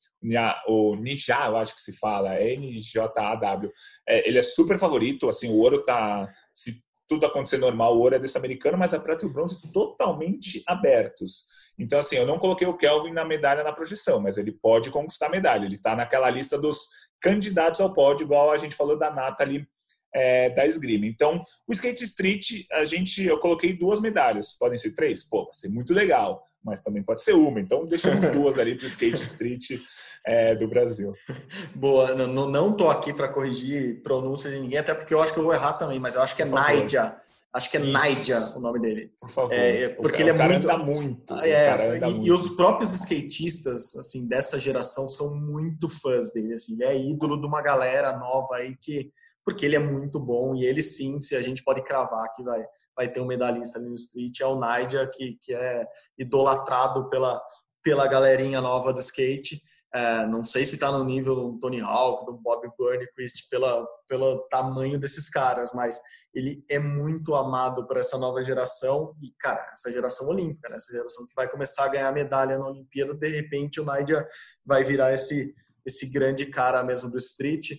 o 0.68 0.96
Nija, 0.96 1.46
eu 1.48 1.58
acho 1.58 1.76
que 1.76 1.82
se 1.82 1.98
fala, 1.98 2.42
N-J-A-W. 2.42 3.72
É, 4.08 4.28
ele 4.28 4.38
é 4.38 4.44
super 4.44 4.78
favorito, 4.78 5.30
assim, 5.30 5.50
o 5.50 5.58
ouro 5.58 5.84
tá. 5.84 6.28
Se 6.54 6.84
tudo 7.08 7.26
acontecer 7.26 7.58
normal, 7.58 7.96
o 7.96 8.00
ouro 8.02 8.16
é 8.16 8.20
desse 8.20 8.38
americano, 8.38 8.78
mas 8.78 8.94
a 8.94 9.00
prata 9.00 9.26
e 9.26 9.30
o 9.30 9.34
bronze 9.34 9.72
totalmente 9.72 10.62
abertos. 10.68 11.48
Então, 11.78 11.98
assim, 11.98 12.18
eu 12.18 12.28
não 12.28 12.38
coloquei 12.38 12.68
o 12.68 12.78
Kelvin 12.78 13.14
na 13.14 13.26
medalha 13.26 13.64
na 13.64 13.72
projeção, 13.72 14.20
mas 14.20 14.38
ele 14.38 14.52
pode 14.52 14.92
conquistar 14.92 15.28
a 15.28 15.30
medalha. 15.30 15.66
Ele 15.66 15.76
está 15.76 15.96
naquela 15.96 16.30
lista 16.30 16.58
dos 16.58 16.90
candidatos 17.22 17.80
ao 17.82 17.94
pódio, 17.94 18.26
igual 18.26 18.52
a 18.52 18.58
gente 18.58 18.76
falou 18.76 18.98
da 18.98 19.10
Nathalie 19.10 19.66
é, 20.14 20.50
da 20.50 20.66
esgrima. 20.66 21.06
Então, 21.06 21.42
o 21.68 21.74
skate 21.74 22.04
street, 22.04 22.66
a 22.72 22.86
gente, 22.86 23.24
eu 23.24 23.40
coloquei 23.40 23.78
duas 23.78 24.02
medalhas. 24.02 24.58
Podem 24.58 24.78
ser 24.78 24.94
três? 24.94 25.24
Pô, 25.28 25.44
vai 25.44 25.54
ser 25.54 25.70
muito 25.70 25.94
legal, 25.94 26.44
mas 26.64 26.82
também 26.82 27.04
pode 27.04 27.22
ser 27.22 27.34
uma. 27.34 27.60
Então, 27.60 27.86
deixamos 27.86 28.26
duas 28.32 28.58
ali 28.58 28.76
para 28.76 28.86
o 28.86 28.88
skate 28.88 29.24
street 29.24 29.80
é, 30.26 30.56
do 30.56 30.68
Brasil. 30.68 31.14
Boa, 31.76 32.14
não, 32.16 32.50
não 32.50 32.76
tô 32.76 32.90
aqui 32.90 33.14
para 33.14 33.30
corrigir 33.30 34.02
pronúncia 34.04 34.50
de 34.50 34.60
ninguém, 34.60 34.80
até 34.80 34.94
porque 34.94 35.14
eu 35.14 35.22
acho 35.22 35.34
que 35.34 35.40
eu 35.40 35.44
vou 35.44 35.54
errar 35.54 35.74
também, 35.74 36.00
mas 36.00 36.16
eu 36.16 36.22
acho 36.22 36.36
que 36.36 36.42
é 36.42 36.46
Naija. 36.46 37.16
Acho 37.52 37.72
que 37.72 37.78
é 37.78 37.80
Naija 37.80 38.40
o 38.56 38.60
nome 38.60 38.80
dele. 38.80 39.12
Por 39.20 39.32
favor. 39.32 39.52
É, 39.52 39.84
é 39.84 39.90
porque 39.90 40.22
ele 40.22 40.30
é 40.30 40.34
muito. 40.34 40.78
Muito. 40.78 41.34
É, 41.40 41.72
assim, 41.72 41.98
e, 41.98 42.00
muito. 42.00 42.28
e, 42.28 42.32
os 42.32 42.52
próprios 42.52 42.94
skatistas, 42.94 43.96
assim, 43.96 44.28
dessa 44.28 44.60
geração 44.60 45.10
são 45.10 45.34
muito 45.34 45.90
fãs 45.90 46.32
dele. 46.32 46.54
Assim, 46.54 46.74
ele 46.74 46.84
é 46.84 46.96
ídolo 46.96 47.40
de 47.42 47.48
uma 47.48 47.62
galera 47.62 48.16
nova 48.18 48.58
aí 48.58 48.76
que. 48.80 49.12
Porque 49.50 49.66
ele 49.66 49.76
é 49.76 49.80
muito 49.80 50.20
bom 50.20 50.54
e 50.54 50.64
ele 50.64 50.84
sim, 50.84 51.20
se 51.20 51.36
a 51.36 51.42
gente 51.42 51.64
pode 51.64 51.84
cravar 51.84 52.32
que 52.34 52.44
vai, 52.44 52.64
vai 52.96 53.12
ter 53.12 53.20
um 53.20 53.26
medalhista 53.26 53.80
ali 53.80 53.90
no 53.90 53.96
street, 53.96 54.42
é 54.42 54.46
o 54.46 54.60
Naija, 54.60 55.10
que, 55.12 55.40
que 55.42 55.56
é 55.56 55.88
idolatrado 56.20 57.10
pela, 57.10 57.42
pela 57.84 58.06
galerinha 58.06 58.62
nova 58.62 58.94
do 58.94 59.00
skate. 59.00 59.60
É, 59.92 60.28
não 60.28 60.44
sei 60.44 60.68
se 60.68 60.76
está 60.76 60.92
no 60.92 61.04
nível 61.04 61.34
do 61.34 61.58
Tony 61.58 61.82
Hawk, 61.82 62.28
do 62.28 62.38
Bob 62.38 62.62
Burnquist, 62.78 63.50
pela, 63.50 63.84
pelo 64.08 64.48
tamanho 64.50 65.00
desses 65.00 65.32
caras, 65.32 65.72
mas 65.74 66.00
ele 66.32 66.64
é 66.70 66.78
muito 66.78 67.34
amado 67.34 67.88
por 67.88 67.98
essa 67.98 68.16
nova 68.16 68.44
geração 68.44 69.16
e, 69.20 69.34
cara, 69.40 69.68
essa 69.74 69.92
geração 69.92 70.28
olímpica, 70.28 70.70
né? 70.70 70.76
essa 70.76 70.94
geração 70.94 71.26
que 71.26 71.34
vai 71.36 71.50
começar 71.50 71.86
a 71.86 71.90
ganhar 71.90 72.14
medalha 72.14 72.56
na 72.60 72.68
Olimpíada, 72.68 73.16
de 73.16 73.30
repente 73.30 73.82
o 73.82 73.84
Nadia 73.84 74.28
vai 74.64 74.84
virar 74.84 75.12
esse, 75.12 75.52
esse 75.84 76.08
grande 76.12 76.46
cara 76.46 76.84
mesmo 76.84 77.10
do 77.10 77.18
street. 77.18 77.72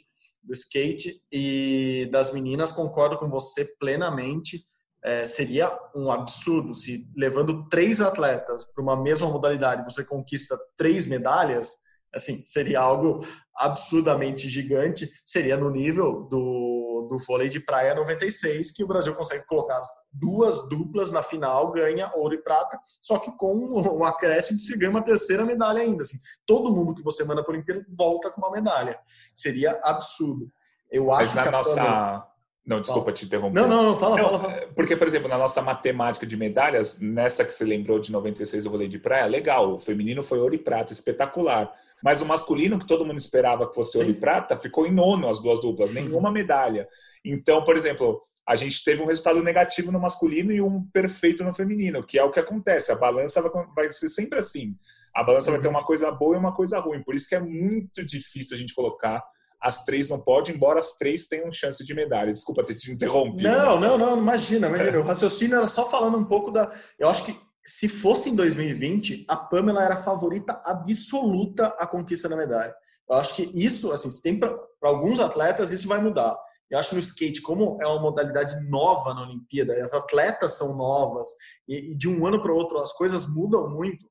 Do 0.42 0.52
skate 0.52 1.14
e 1.32 2.08
das 2.10 2.32
meninas, 2.32 2.72
concordo 2.72 3.18
com 3.18 3.28
você 3.28 3.64
plenamente. 3.78 4.62
É, 5.02 5.24
seria 5.24 5.70
um 5.94 6.10
absurdo 6.10 6.74
se, 6.74 7.08
levando 7.16 7.68
três 7.68 8.00
atletas 8.00 8.64
para 8.66 8.82
uma 8.82 9.00
mesma 9.00 9.30
modalidade, 9.30 9.84
você 9.84 10.04
conquista 10.04 10.58
três 10.76 11.06
medalhas. 11.06 11.76
Assim, 12.14 12.42
seria 12.44 12.80
algo 12.80 13.24
absurdamente 13.56 14.48
gigante. 14.48 15.08
Seria 15.24 15.56
no 15.56 15.70
nível 15.70 16.24
do 16.24 16.89
do 17.10 17.18
vôlei 17.18 17.48
de 17.48 17.58
praia 17.58 17.92
96, 17.92 18.70
que 18.70 18.84
o 18.84 18.86
Brasil 18.86 19.12
consegue 19.16 19.44
colocar 19.44 19.80
duas 20.12 20.68
duplas 20.68 21.10
na 21.10 21.22
final, 21.22 21.72
ganha 21.72 22.12
ouro 22.14 22.34
e 22.34 22.42
prata, 22.42 22.78
só 23.00 23.18
que 23.18 23.36
com 23.36 23.52
o 23.74 24.04
acréscimo 24.04 24.60
você 24.60 24.76
ganha 24.76 24.90
uma 24.90 25.02
terceira 25.02 25.44
medalha 25.44 25.82
ainda. 25.82 26.02
Assim. 26.02 26.16
Todo 26.46 26.72
mundo 26.72 26.94
que 26.94 27.02
você 27.02 27.24
manda 27.24 27.42
para 27.42 27.50
o 27.50 27.54
Olimpíada 27.54 27.84
volta 27.88 28.30
com 28.30 28.40
uma 28.40 28.52
medalha. 28.52 28.98
Seria 29.34 29.78
absurdo. 29.82 30.48
Eu 30.88 31.10
acho 31.12 31.34
Mas 31.34 31.34
na 31.34 31.42
que 31.42 31.50
nossa... 31.50 32.29
Não, 32.66 32.80
desculpa 32.80 33.06
fala. 33.06 33.16
te 33.16 33.24
interromper. 33.24 33.60
Não, 33.60 33.68
não, 33.68 33.82
não, 33.82 33.96
fala, 33.96 34.16
não, 34.16 34.24
fala, 34.24 34.40
fala. 34.40 34.66
Porque, 34.74 34.94
por 34.94 35.06
exemplo, 35.06 35.28
na 35.28 35.38
nossa 35.38 35.62
matemática 35.62 36.26
de 36.26 36.36
medalhas, 36.36 37.00
nessa 37.00 37.44
que 37.44 37.52
você 37.52 37.64
lembrou 37.64 37.98
de 37.98 38.12
96 38.12 38.64
do 38.64 38.70
vôlei 38.70 38.86
de 38.86 38.98
praia, 38.98 39.26
legal, 39.26 39.74
o 39.74 39.78
feminino 39.78 40.22
foi 40.22 40.38
ouro 40.38 40.54
e 40.54 40.58
prata, 40.58 40.92
espetacular. 40.92 41.72
Mas 42.02 42.20
o 42.20 42.26
masculino, 42.26 42.78
que 42.78 42.86
todo 42.86 43.04
mundo 43.04 43.18
esperava 43.18 43.68
que 43.68 43.74
fosse 43.74 43.92
Sim. 43.92 43.98
ouro 43.98 44.10
e 44.10 44.14
prata, 44.14 44.56
ficou 44.56 44.86
em 44.86 44.92
nono 44.92 45.28
as 45.28 45.40
duas 45.40 45.60
duplas, 45.60 45.92
nenhuma 45.92 46.30
medalha. 46.30 46.86
Então, 47.24 47.64
por 47.64 47.76
exemplo, 47.76 48.22
a 48.46 48.54
gente 48.54 48.84
teve 48.84 49.02
um 49.02 49.06
resultado 49.06 49.42
negativo 49.42 49.90
no 49.90 50.00
masculino 50.00 50.52
e 50.52 50.60
um 50.60 50.84
perfeito 50.92 51.42
no 51.44 51.54
feminino, 51.54 52.04
que 52.04 52.18
é 52.18 52.24
o 52.24 52.30
que 52.30 52.40
acontece. 52.40 52.92
A 52.92 52.96
balança 52.96 53.42
vai 53.74 53.90
ser 53.90 54.08
sempre 54.08 54.38
assim. 54.38 54.76
A 55.14 55.22
balança 55.22 55.48
uhum. 55.50 55.56
vai 55.56 55.62
ter 55.62 55.68
uma 55.68 55.84
coisa 55.84 56.10
boa 56.10 56.36
e 56.36 56.38
uma 56.38 56.54
coisa 56.54 56.78
ruim. 56.78 57.02
Por 57.02 57.14
isso 57.14 57.28
que 57.28 57.34
é 57.34 57.40
muito 57.40 58.04
difícil 58.04 58.56
a 58.56 58.60
gente 58.60 58.74
colocar 58.74 59.22
as 59.60 59.84
três 59.84 60.08
não 60.08 60.20
pode, 60.20 60.52
embora 60.52 60.80
as 60.80 60.96
três 60.96 61.28
tenham 61.28 61.52
chance 61.52 61.84
de 61.84 61.94
medalha. 61.94 62.32
Desculpa 62.32 62.64
ter 62.64 62.74
te 62.74 62.90
interrompido. 62.90 63.42
Não, 63.42 63.78
não, 63.78 63.98
não, 63.98 64.18
imagina, 64.18 64.68
imagina. 64.68 65.00
O 65.00 65.04
raciocínio 65.04 65.56
era 65.56 65.66
só 65.66 65.88
falando 65.88 66.16
um 66.16 66.24
pouco 66.24 66.50
da. 66.50 66.72
Eu 66.98 67.08
acho 67.08 67.24
que 67.24 67.38
se 67.64 67.88
fosse 67.88 68.30
em 68.30 68.34
2020, 68.34 69.26
a 69.28 69.36
Pamela 69.36 69.84
era 69.84 69.94
a 69.94 70.02
favorita 70.02 70.60
absoluta 70.64 71.66
à 71.78 71.86
conquista 71.86 72.28
da 72.28 72.36
medalha. 72.36 72.74
Eu 73.08 73.16
acho 73.16 73.34
que 73.34 73.50
isso, 73.52 73.92
assim, 73.92 74.08
se 74.08 74.22
tem 74.22 74.38
para 74.38 74.56
alguns 74.82 75.20
atletas, 75.20 75.72
isso 75.72 75.86
vai 75.86 76.00
mudar. 76.00 76.36
Eu 76.70 76.78
acho 76.78 76.94
no 76.94 77.00
skate, 77.00 77.42
como 77.42 77.76
é 77.82 77.86
uma 77.86 78.00
modalidade 78.00 78.54
nova 78.70 79.12
na 79.12 79.22
Olimpíada, 79.22 79.74
as 79.82 79.92
atletas 79.92 80.56
são 80.56 80.76
novas, 80.76 81.28
e, 81.68 81.90
e 81.90 81.94
de 81.96 82.08
um 82.08 82.24
ano 82.24 82.40
para 82.40 82.52
o 82.52 82.56
outro 82.56 82.78
as 82.78 82.92
coisas 82.92 83.26
mudam 83.26 83.68
muito, 83.68 84.06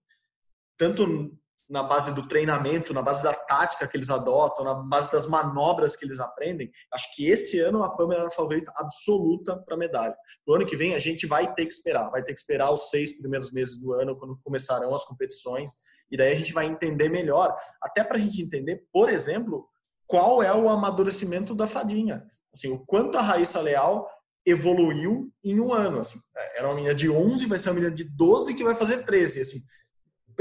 tanto 0.77 1.31
na 1.69 1.83
base 1.83 2.13
do 2.13 2.27
treinamento, 2.27 2.93
na 2.93 3.01
base 3.01 3.21
da 3.21 3.33
tática 3.33 3.87
que 3.87 3.95
eles 3.95 4.09
adotam, 4.09 4.65
na 4.65 4.73
base 4.73 5.11
das 5.11 5.27
manobras 5.27 5.95
que 5.95 6.03
eles 6.03 6.19
aprendem. 6.19 6.71
Acho 6.91 7.15
que 7.15 7.29
esse 7.29 7.59
ano 7.59 7.83
a 7.83 7.95
Pamela 7.95 8.23
é 8.23 8.27
a 8.27 8.31
favorita 8.31 8.73
absoluta 8.75 9.55
para 9.55 9.77
medalha. 9.77 10.15
No 10.47 10.55
ano 10.55 10.65
que 10.65 10.75
vem 10.75 10.95
a 10.95 10.99
gente 10.99 11.27
vai 11.27 11.53
ter 11.53 11.65
que 11.67 11.73
esperar, 11.73 12.09
vai 12.09 12.23
ter 12.23 12.33
que 12.33 12.39
esperar 12.39 12.71
os 12.71 12.89
seis 12.89 13.19
primeiros 13.19 13.51
meses 13.51 13.79
do 13.79 13.93
ano, 13.93 14.17
quando 14.17 14.39
começarão 14.43 14.93
as 14.95 15.05
competições, 15.05 15.73
e 16.09 16.17
daí 16.17 16.33
a 16.33 16.35
gente 16.35 16.53
vai 16.53 16.65
entender 16.65 17.07
melhor, 17.07 17.55
até 17.81 18.03
para 18.03 18.17
a 18.17 18.19
gente 18.19 18.41
entender, 18.41 18.83
por 18.91 19.07
exemplo, 19.09 19.67
qual 20.07 20.41
é 20.41 20.51
o 20.51 20.67
amadurecimento 20.67 21.53
da 21.53 21.67
fadinha. 21.67 22.25
Assim, 22.51 22.71
o 22.71 22.83
quanto 22.83 23.15
a 23.15 23.21
Raíssa 23.21 23.61
Leal 23.61 24.09
evoluiu 24.43 25.31
em 25.43 25.59
um 25.59 25.71
ano. 25.71 25.99
Assim, 25.99 26.19
era 26.55 26.67
uma 26.67 26.75
menina 26.75 26.95
de 26.95 27.09
11, 27.09 27.45
vai 27.45 27.59
ser 27.59 27.69
uma 27.69 27.75
menina 27.75 27.93
de 27.93 28.03
12 28.03 28.55
que 28.55 28.63
vai 28.63 28.73
fazer 28.73 29.03
13. 29.05 29.41
Assim, 29.41 29.59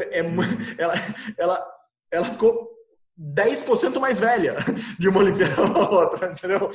é, 0.03 0.21
ela, 0.79 0.95
ela, 1.37 1.67
ela 2.11 2.31
ficou 2.31 2.69
10% 3.19 3.99
mais 3.99 4.21
velha 4.21 4.57
de 4.99 5.09
uma 5.09 5.21
Olimpíada 5.21 5.55
para 5.55 5.91
outra, 5.91 6.33
entendeu? 6.33 6.71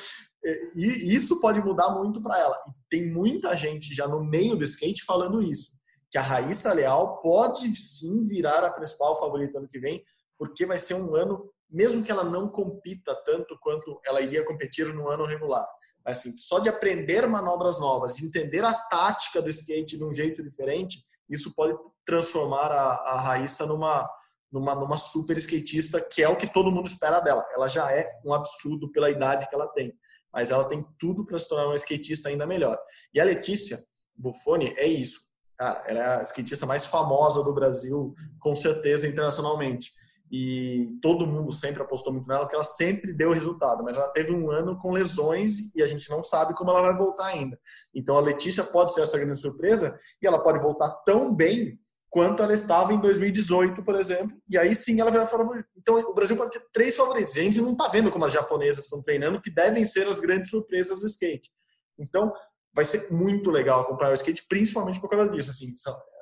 E 0.75 1.15
isso 1.15 1.39
pode 1.39 1.61
mudar 1.61 1.91
muito 1.91 2.21
para 2.21 2.37
ela. 2.37 2.59
E 2.67 2.71
tem 2.89 3.09
muita 3.09 3.55
gente 3.55 3.95
já 3.95 4.07
no 4.07 4.23
meio 4.23 4.57
do 4.57 4.65
skate 4.65 5.05
falando 5.05 5.41
isso, 5.41 5.71
que 6.11 6.17
a 6.17 6.21
Raíssa 6.21 6.73
Leal 6.73 7.21
pode 7.21 7.73
sim 7.75 8.21
virar 8.23 8.63
a 8.63 8.71
principal 8.71 9.17
favorita 9.17 9.57
ano 9.57 9.67
que 9.67 9.79
vem, 9.79 10.03
porque 10.37 10.65
vai 10.65 10.77
ser 10.77 10.95
um 10.95 11.15
ano, 11.15 11.49
mesmo 11.69 12.03
que 12.03 12.11
ela 12.11 12.25
não 12.25 12.49
compita 12.49 13.15
tanto 13.25 13.57
quanto 13.61 13.99
ela 14.05 14.21
iria 14.21 14.45
competir 14.45 14.93
no 14.93 15.07
ano 15.07 15.25
regular. 15.25 15.65
Mas, 16.05 16.17
assim, 16.17 16.35
só 16.35 16.59
de 16.59 16.67
aprender 16.67 17.25
manobras 17.25 17.79
novas, 17.79 18.15
de 18.15 18.25
entender 18.25 18.65
a 18.65 18.73
tática 18.73 19.41
do 19.41 19.49
skate 19.49 19.97
de 19.97 20.03
um 20.03 20.13
jeito 20.13 20.43
diferente, 20.43 21.01
isso 21.33 21.53
pode 21.55 21.77
transformar 22.05 22.71
a, 22.71 23.13
a 23.13 23.21
Raíssa 23.21 23.65
numa, 23.65 24.09
numa, 24.51 24.75
numa 24.75 24.97
super 24.97 25.37
skatista, 25.37 26.01
que 26.01 26.21
é 26.21 26.29
o 26.29 26.35
que 26.35 26.51
todo 26.51 26.71
mundo 26.71 26.87
espera 26.87 27.19
dela. 27.19 27.43
Ela 27.53 27.67
já 27.67 27.91
é 27.91 28.09
um 28.25 28.33
absurdo 28.33 28.91
pela 28.91 29.09
idade 29.09 29.47
que 29.47 29.55
ela 29.55 29.67
tem, 29.67 29.93
mas 30.31 30.51
ela 30.51 30.65
tem 30.65 30.85
tudo 30.99 31.25
para 31.25 31.39
se 31.39 31.47
tornar 31.47 31.65
uma 31.65 31.75
skatista 31.75 32.29
ainda 32.29 32.45
melhor. 32.45 32.77
E 33.13 33.19
a 33.19 33.23
Letícia 33.23 33.79
Buffoni 34.15 34.73
é 34.77 34.85
isso. 34.85 35.19
Cara, 35.57 35.83
ela 35.87 35.99
é 35.99 36.05
a 36.19 36.21
skatista 36.23 36.65
mais 36.65 36.85
famosa 36.85 37.43
do 37.43 37.53
Brasil, 37.53 38.13
com 38.39 38.55
certeza 38.55 39.07
internacionalmente 39.07 39.91
e 40.35 40.87
todo 40.99 41.27
mundo 41.27 41.51
sempre 41.51 41.83
apostou 41.83 42.11
muito 42.11 42.27
nela, 42.27 42.41
porque 42.41 42.55
ela 42.55 42.63
sempre 42.63 43.13
deu 43.13 43.31
resultado, 43.31 43.83
mas 43.83 43.97
ela 43.97 44.09
teve 44.09 44.33
um 44.33 44.49
ano 44.49 44.75
com 44.79 44.91
lesões 44.91 45.75
e 45.75 45.83
a 45.83 45.85
gente 45.85 46.09
não 46.09 46.23
sabe 46.23 46.55
como 46.55 46.71
ela 46.71 46.81
vai 46.81 46.97
voltar 46.97 47.27
ainda. 47.27 47.55
Então 47.93 48.17
a 48.17 48.19
Letícia 48.19 48.63
pode 48.63 48.95
ser 48.95 49.01
essa 49.01 49.19
grande 49.19 49.37
surpresa 49.37 49.95
e 50.19 50.25
ela 50.25 50.41
pode 50.41 50.57
voltar 50.57 50.89
tão 51.05 51.31
bem 51.31 51.79
quanto 52.09 52.41
ela 52.41 52.51
estava 52.51 52.91
em 52.91 52.99
2018, 52.99 53.83
por 53.83 53.93
exemplo, 53.93 54.35
e 54.49 54.57
aí 54.57 54.73
sim 54.73 54.99
ela 54.99 55.11
vai 55.11 55.27
favorita. 55.27 55.69
Então 55.77 55.99
o 55.99 56.15
Brasil 56.15 56.35
pode 56.35 56.51
ter 56.51 56.65
três 56.73 56.95
favoritos. 56.95 57.35
E 57.35 57.39
a 57.39 57.43
gente 57.43 57.61
não 57.61 57.73
está 57.73 57.87
vendo 57.89 58.09
como 58.09 58.25
as 58.25 58.33
japonesas 58.33 58.85
estão 58.85 59.03
treinando, 59.03 59.39
que 59.39 59.53
devem 59.53 59.85
ser 59.85 60.07
as 60.07 60.19
grandes 60.19 60.49
surpresas 60.49 61.01
do 61.01 61.05
skate. 61.05 61.51
Então 61.99 62.33
vai 62.73 62.85
ser 62.85 63.11
muito 63.11 63.51
legal 63.51 63.81
acompanhar 63.81 64.11
o 64.11 64.15
skate, 64.15 64.45
principalmente 64.47 64.99
por 64.99 65.09
causa 65.09 65.29
disso. 65.29 65.49
Assim, 65.49 65.71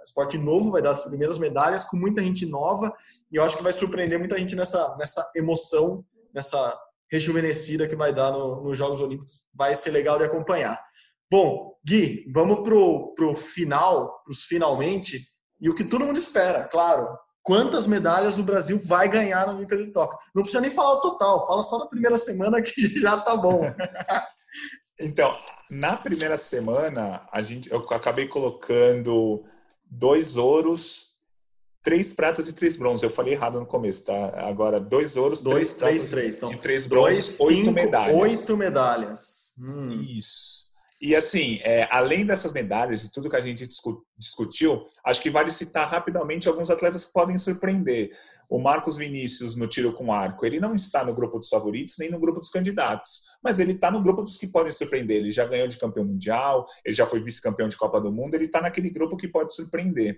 esporte 0.04 0.38
novo, 0.38 0.72
vai 0.72 0.82
dar 0.82 0.92
as 0.92 1.04
primeiras 1.04 1.40
medalhas 1.40 1.84
com 1.84 1.98
muita 1.98 2.22
gente 2.22 2.46
nova 2.46 2.94
e 3.32 3.36
eu 3.36 3.44
acho 3.44 3.58
que 3.58 3.64
vai 3.64 3.72
surpreender 3.72 4.20
muita 4.20 4.38
gente 4.38 4.56
nessa, 4.56 4.96
nessa 4.98 5.32
emoção, 5.36 6.04
nessa 6.34 6.78
rejuvenescida 7.12 7.88
que 7.88 7.96
vai 7.96 8.14
dar 8.14 8.32
nos 8.32 8.64
no 8.64 8.76
Jogos 8.76 9.02
Olímpicos. 9.02 9.46
Vai 9.54 9.76
ser 9.76 9.92
legal 9.92 10.18
de 10.18 10.26
acompanhar. 10.26 10.82
Bom, 11.30 11.78
Gui, 11.86 12.26
vamos 12.34 12.64
pro, 12.64 13.14
pro 13.16 13.36
final, 13.36 14.22
pros 14.24 14.44
finalmente, 14.44 15.26
e 15.60 15.70
o 15.70 15.76
que 15.76 15.84
todo 15.84 16.06
mundo 16.06 16.18
espera, 16.18 16.64
claro. 16.64 17.08
Quantas 17.44 17.88
medalhas 17.88 18.38
o 18.38 18.44
Brasil 18.44 18.80
vai 18.86 19.10
ganhar 19.10 19.48
na 19.48 19.54
Olimpíada 19.54 19.84
de 19.84 19.92
Tóquio? 19.92 20.18
Não 20.34 20.44
precisa 20.44 20.62
nem 20.62 20.70
falar 20.70 20.94
o 20.94 21.02
total, 21.02 21.48
fala 21.48 21.64
só 21.64 21.80
da 21.80 21.88
primeira 21.88 22.18
semana 22.18 22.62
que 22.62 22.82
já 23.00 23.18
tá 23.20 23.36
bom. 23.36 23.62
Então, 25.02 25.38
na 25.70 25.96
primeira 25.96 26.38
semana, 26.38 27.28
a 27.32 27.42
gente, 27.42 27.72
eu 27.72 27.80
acabei 27.92 28.28
colocando 28.28 29.44
dois 29.90 30.38
ouros, 30.38 31.12
três 31.84 32.14
pratas 32.14 32.48
e 32.48 32.54
três 32.54 32.78
bronzes. 32.78 33.04
Eu 33.04 33.10
falei 33.10 33.34
errado 33.34 33.60
no 33.60 33.66
começo, 33.66 34.06
tá? 34.06 34.34
Agora, 34.48 34.80
dois 34.80 35.18
ouros, 35.18 35.42
dois, 35.42 35.74
três, 35.74 36.10
três, 36.10 36.10
três. 36.10 36.38
Então, 36.38 36.52
e 36.52 36.58
três 36.58 36.88
bronzes, 36.88 37.38
dois, 37.38 37.50
oito 37.50 37.66
cinco, 37.66 37.72
medalhas. 37.72 38.16
Oito 38.22 38.58
medalhas. 38.58 39.52
Hum. 39.60 39.90
Isso. 39.90 40.72
E 41.02 41.16
assim, 41.16 41.60
é, 41.64 41.88
além 41.90 42.26
dessas 42.26 42.54
medalhas, 42.54 43.02
de 43.02 43.12
tudo 43.12 43.30
que 43.30 43.36
a 43.36 43.42
gente 43.42 43.68
discutiu, 44.16 44.84
acho 45.04 45.20
que 45.20 45.32
vale 45.32 45.50
citar 45.50 45.90
rapidamente 45.90 46.48
alguns 46.48 46.70
atletas 46.70 47.06
que 47.06 47.12
podem 47.12 47.40
surpreender. 47.40 48.12
O 48.52 48.60
Marcos 48.60 48.98
Vinícius 48.98 49.56
no 49.56 49.66
tiro 49.66 49.94
com 49.94 50.12
arco, 50.12 50.46
ele 50.46 50.60
não 50.60 50.76
está 50.76 51.06
no 51.06 51.16
grupo 51.16 51.40
dos 51.40 51.48
favoritos 51.48 51.96
nem 51.98 52.12
no 52.12 52.20
grupo 52.20 52.42
dos 52.42 52.50
candidatos, 52.50 53.22
mas 53.42 53.62
ele 53.62 53.72
está 53.72 53.90
no 53.90 54.04
grupo 54.04 54.22
dos 54.22 54.36
que 54.36 54.46
podem 54.46 54.74
surpreender. 54.74 55.20
Ele 55.20 55.32
já 55.32 55.46
ganhou 55.46 55.70
de 55.70 55.78
campeão 55.78 56.04
mundial, 56.04 56.68
ele 56.84 56.94
já 56.94 57.06
foi 57.06 57.24
vice-campeão 57.24 57.70
de 57.70 57.78
Copa 57.78 58.02
do 58.02 58.12
Mundo, 58.12 58.36
ele 58.36 58.48
está 58.48 58.62
naquele 58.62 58.90
grupo 58.90 59.16
que 59.16 59.26
pode 59.26 59.56
surpreender. 59.56 60.18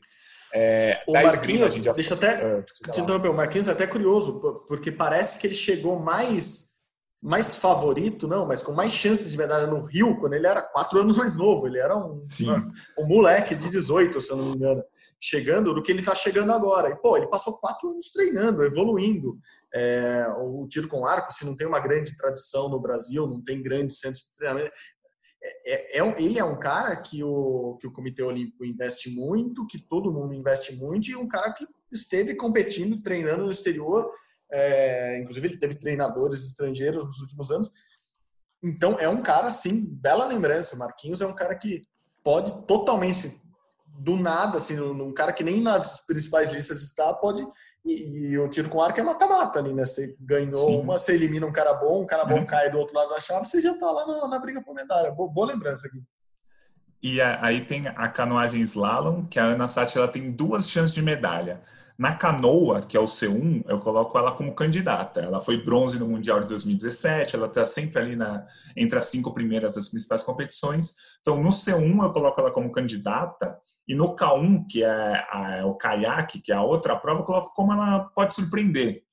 É, 0.51 1.03
o 1.07 1.13
Marquinhos, 1.13 1.75
já... 1.75 1.93
deixa 1.93 2.15
até 2.15 2.57
uh, 2.57 2.63
te 2.91 3.01
interromper, 3.01 3.29
o 3.29 3.36
Marquinhos 3.36 3.67
é 3.67 3.71
até 3.71 3.86
curioso, 3.86 4.39
porque 4.67 4.91
parece 4.91 5.38
que 5.38 5.45
ele 5.45 5.53
chegou 5.53 5.99
mais 5.99 6.73
mais 7.21 7.55
favorito, 7.55 8.27
não, 8.27 8.45
mas 8.45 8.61
com 8.61 8.73
mais 8.73 8.91
chances 8.91 9.31
de 9.31 9.38
medalha 9.38 9.65
no 9.65 9.86
Rio, 9.86 10.17
quando 10.17 10.34
ele 10.34 10.45
era 10.45 10.61
quatro 10.61 10.99
anos 10.99 11.15
mais 11.15 11.38
novo. 11.38 11.65
Ele 11.65 11.79
era 11.79 11.95
um, 11.95 12.19
um 12.99 13.07
moleque 13.07 13.55
de 13.55 13.69
18, 13.69 14.19
se 14.19 14.29
eu 14.29 14.36
não 14.36 14.45
me 14.47 14.55
engano, 14.57 14.84
chegando 15.26 15.74
do 15.74 15.82
que 15.82 15.91
ele 15.91 16.01
está 16.01 16.13
chegando 16.13 16.51
agora. 16.51 16.89
E, 16.89 16.95
pô, 16.97 17.15
ele 17.15 17.28
passou 17.28 17.57
quatro 17.57 17.89
anos 17.91 18.11
treinando, 18.11 18.63
evoluindo. 18.63 19.38
É, 19.74 20.28
o 20.38 20.67
tiro 20.67 20.88
com 20.88 21.05
arco, 21.05 21.34
se 21.34 21.45
não 21.45 21.55
tem 21.55 21.67
uma 21.67 21.80
grande 21.80 22.15
tradição 22.17 22.67
no 22.69 22.80
Brasil, 22.80 23.28
não 23.28 23.41
tem 23.41 23.61
grandes 23.61 23.99
centros 23.99 24.24
de 24.24 24.34
treinamento. 24.34 24.71
É, 25.41 25.99
é, 25.99 25.99
é 25.99 26.15
ele 26.21 26.39
é 26.39 26.43
um 26.43 26.59
cara 26.59 26.95
que 26.97 27.24
o, 27.24 27.78
que 27.80 27.88
o 27.88 27.91
Comitê 27.91 28.24
Olímpico 28.24 28.65
investe 28.65 29.09
muito, 29.09 29.65
que 29.65 29.88
todo 29.88 30.11
mundo 30.11 30.34
investe 30.34 30.76
muito, 30.76 31.09
e 31.09 31.15
um 31.15 31.28
cara 31.28 31.53
que 31.53 31.65
esteve 31.91 32.36
competindo, 32.36 33.01
treinando 33.01 33.45
no 33.45 33.51
exterior 33.51 34.09
é, 34.53 35.17
inclusive, 35.19 35.47
ele 35.47 35.57
teve 35.57 35.76
treinadores 35.76 36.43
estrangeiros 36.43 37.03
nos 37.03 37.19
últimos 37.21 37.49
anos. 37.49 37.71
Então, 38.63 38.97
é 38.99 39.09
um 39.09 39.21
cara, 39.21 39.47
assim, 39.47 39.84
bela 39.86 40.28
lembrança. 40.28 40.76
O 40.76 40.80
Marquinhos 40.80 41.21
é 41.21 41.26
um 41.26 41.34
cara 41.34 41.55
que 41.55 41.82
pode 42.24 42.65
totalmente 42.67 43.41
do 43.93 44.17
nada, 44.17 44.57
assim, 44.57 44.79
um 44.79 45.13
cara 45.13 45.31
que 45.31 45.43
nem 45.43 45.61
nas 45.61 46.05
principais 46.05 46.51
listas 46.51 46.81
está, 46.81 47.13
pode. 47.13 47.45
E, 47.85 48.31
e 48.31 48.39
o 48.39 48.49
tiro 48.49 48.69
com 48.69 48.81
arco 48.81 48.99
é 48.99 49.03
mata-mata 49.03 49.59
ali, 49.59 49.73
né? 49.73 49.85
Você 49.85 50.15
ganhou 50.19 50.67
Sim. 50.67 50.79
uma, 50.79 50.97
você 50.97 51.13
elimina 51.13 51.45
um 51.45 51.51
cara 51.51 51.73
bom, 51.73 52.01
um 52.01 52.05
cara 52.05 52.25
bom 52.25 52.37
é. 52.37 52.45
cai 52.45 52.71
do 52.71 52.77
outro 52.77 52.95
lado 52.95 53.09
da 53.09 53.19
chave, 53.19 53.45
você 53.45 53.61
já 53.61 53.77
tá 53.77 53.91
lá 53.91 54.07
na, 54.07 54.27
na 54.27 54.39
briga 54.39 54.61
por 54.61 54.73
medalha. 54.73 55.11
Boa, 55.11 55.29
boa 55.29 55.47
lembrança 55.47 55.87
aqui. 55.87 56.01
E 57.01 57.21
aí 57.21 57.65
tem 57.65 57.87
a 57.89 58.07
canoagem 58.07 58.61
slalom, 58.61 59.25
que 59.25 59.37
a 59.37 59.43
Ana 59.43 59.67
Sati 59.67 59.97
ela 59.97 60.07
tem 60.07 60.31
duas 60.31 60.69
chances 60.69 60.93
de 60.93 61.01
medalha. 61.01 61.61
Na 61.95 62.15
canoa, 62.15 62.81
que 62.81 62.97
é 62.97 62.99
o 62.99 63.05
C1, 63.05 63.65
eu 63.67 63.79
coloco 63.79 64.17
ela 64.17 64.31
como 64.31 64.55
candidata. 64.55 65.21
Ela 65.21 65.39
foi 65.39 65.63
bronze 65.63 65.99
no 65.99 66.07
Mundial 66.07 66.39
de 66.39 66.47
2017, 66.47 67.35
ela 67.35 67.45
está 67.45 67.67
sempre 67.67 68.01
ali 68.01 68.15
na, 68.15 68.45
entre 68.75 68.97
as 68.97 69.05
cinco 69.05 69.31
primeiras 69.31 69.75
das 69.75 69.89
principais 69.89 70.23
competições. 70.23 70.95
Então, 71.21 71.41
no 71.41 71.49
C1, 71.49 72.03
eu 72.03 72.11
coloco 72.11 72.41
ela 72.41 72.51
como 72.51 72.71
candidata, 72.71 73.57
e 73.87 73.93
no 73.93 74.15
K1, 74.15 74.65
que 74.67 74.83
é, 74.83 74.89
a, 74.89 75.57
é 75.59 75.65
o 75.65 75.75
caiaque, 75.75 76.41
que 76.41 76.51
é 76.51 76.55
a 76.55 76.63
outra 76.63 76.95
prova, 76.95 77.21
eu 77.21 77.25
coloco 77.25 77.53
como 77.53 77.73
ela 77.73 78.05
pode 78.15 78.33
surpreender. 78.33 79.03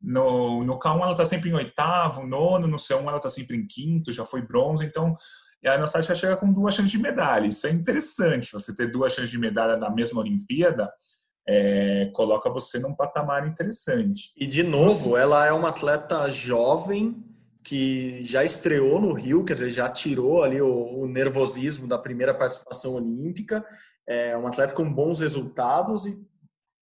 No, 0.00 0.62
no 0.62 0.78
K1, 0.78 1.02
ela 1.02 1.10
está 1.10 1.24
sempre 1.24 1.50
em 1.50 1.54
oitavo, 1.54 2.24
nono, 2.24 2.68
no 2.68 2.76
C1, 2.76 3.02
ela 3.02 3.16
está 3.16 3.28
sempre 3.28 3.56
em 3.56 3.66
quinto, 3.66 4.12
já 4.12 4.24
foi 4.24 4.42
bronze, 4.42 4.86
então. 4.86 5.16
E 5.60 5.68
a 5.68 5.84
já 5.84 6.14
chega 6.14 6.36
com 6.36 6.52
duas 6.52 6.72
chances 6.72 6.92
de 6.92 6.98
medalha. 6.98 7.48
Isso 7.48 7.66
é 7.66 7.70
interessante, 7.72 8.52
você 8.52 8.72
ter 8.72 8.92
duas 8.92 9.12
chances 9.12 9.30
de 9.30 9.38
medalha 9.38 9.76
na 9.76 9.90
mesma 9.90 10.20
Olimpíada 10.20 10.88
é, 11.48 12.10
coloca 12.12 12.50
você 12.50 12.78
num 12.78 12.94
patamar 12.94 13.48
interessante. 13.48 14.32
E 14.36 14.46
de 14.46 14.62
novo, 14.62 15.16
ela 15.16 15.46
é 15.46 15.52
uma 15.52 15.70
atleta 15.70 16.28
jovem 16.28 17.24
que 17.64 18.22
já 18.22 18.44
estreou 18.44 19.00
no 19.00 19.14
Rio, 19.14 19.44
quer 19.44 19.54
dizer, 19.54 19.70
já 19.70 19.88
tirou 19.88 20.42
ali 20.44 20.60
o, 20.60 21.00
o 21.00 21.08
nervosismo 21.08 21.88
da 21.88 21.98
primeira 21.98 22.34
participação 22.34 22.94
olímpica. 22.94 23.64
É 24.06 24.36
uma 24.36 24.50
atleta 24.50 24.74
com 24.74 24.92
bons 24.92 25.20
resultados 25.20 26.04
e 26.04 26.22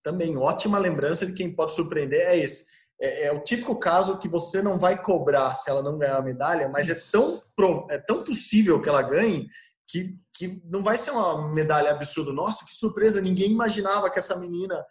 também 0.03 0.37
ótima 0.37 0.79
lembrança 0.79 1.25
de 1.25 1.33
quem 1.33 1.55
pode 1.55 1.73
surpreender 1.73 2.21
é 2.21 2.37
esse. 2.37 2.65
É, 3.01 3.27
é, 3.27 3.33
o 3.33 3.41
típico 3.41 3.77
caso 3.79 4.19
que 4.19 4.29
você 4.29 4.63
não 4.63 4.79
vai 4.79 5.01
cobrar 5.01 5.55
se 5.55 5.71
ela 5.71 5.83
não 5.83 5.99
ganhar 5.99 6.17
a 6.17 6.23
medalha, 6.23 6.69
mas 6.69 6.91
é 6.91 6.97
tão, 7.13 7.87
é 7.91 7.99
tão 7.99 8.25
possível 8.25 8.81
que 8.81 8.89
ela 8.89 9.03
ganhe 9.03 9.49
que, 9.87 10.19
que 10.37 10.61
não 10.65 10.83
vai 10.83 10.99
ser 10.99 11.13
uma 11.13 11.53
medalha 11.53 11.91
absurda. 11.91 12.33
Nossa, 12.33 12.65
que 12.65 12.75
surpresa, 12.75 13.21
ninguém 13.21 13.53
imaginava 13.53 14.11
que 14.11 14.19
essa 14.19 14.37
menina. 14.37 14.85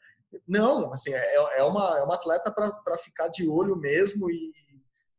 Não, 0.48 0.92
assim, 0.94 1.14
é, 1.14 1.36
é, 1.60 1.64
uma, 1.64 1.98
é 1.98 2.04
uma 2.04 2.16
atleta 2.16 2.52
para 2.52 2.98
ficar 2.98 3.28
de 3.28 3.48
olho 3.48 3.76
mesmo 3.76 4.30
e, 4.30 4.52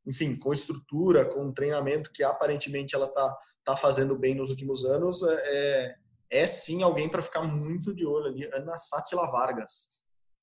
enfim, 0.06 0.36
com 0.36 0.52
estrutura, 0.52 1.24
com 1.24 1.52
treinamento 1.52 2.10
que 2.12 2.22
aparentemente 2.22 2.94
ela 2.94 3.06
está 3.06 3.36
tá 3.64 3.76
fazendo 3.76 4.16
bem 4.16 4.34
nos 4.34 4.50
últimos 4.50 4.84
anos, 4.84 5.22
é, 5.22 5.42
é, 5.44 5.94
é 6.30 6.46
sim 6.46 6.82
alguém 6.82 7.08
para 7.08 7.22
ficar 7.22 7.42
muito 7.42 7.94
de 7.94 8.06
olho 8.06 8.26
ali. 8.26 8.48
Ana 8.52 8.76
Sátila 8.76 9.30
Vargas. 9.30 9.96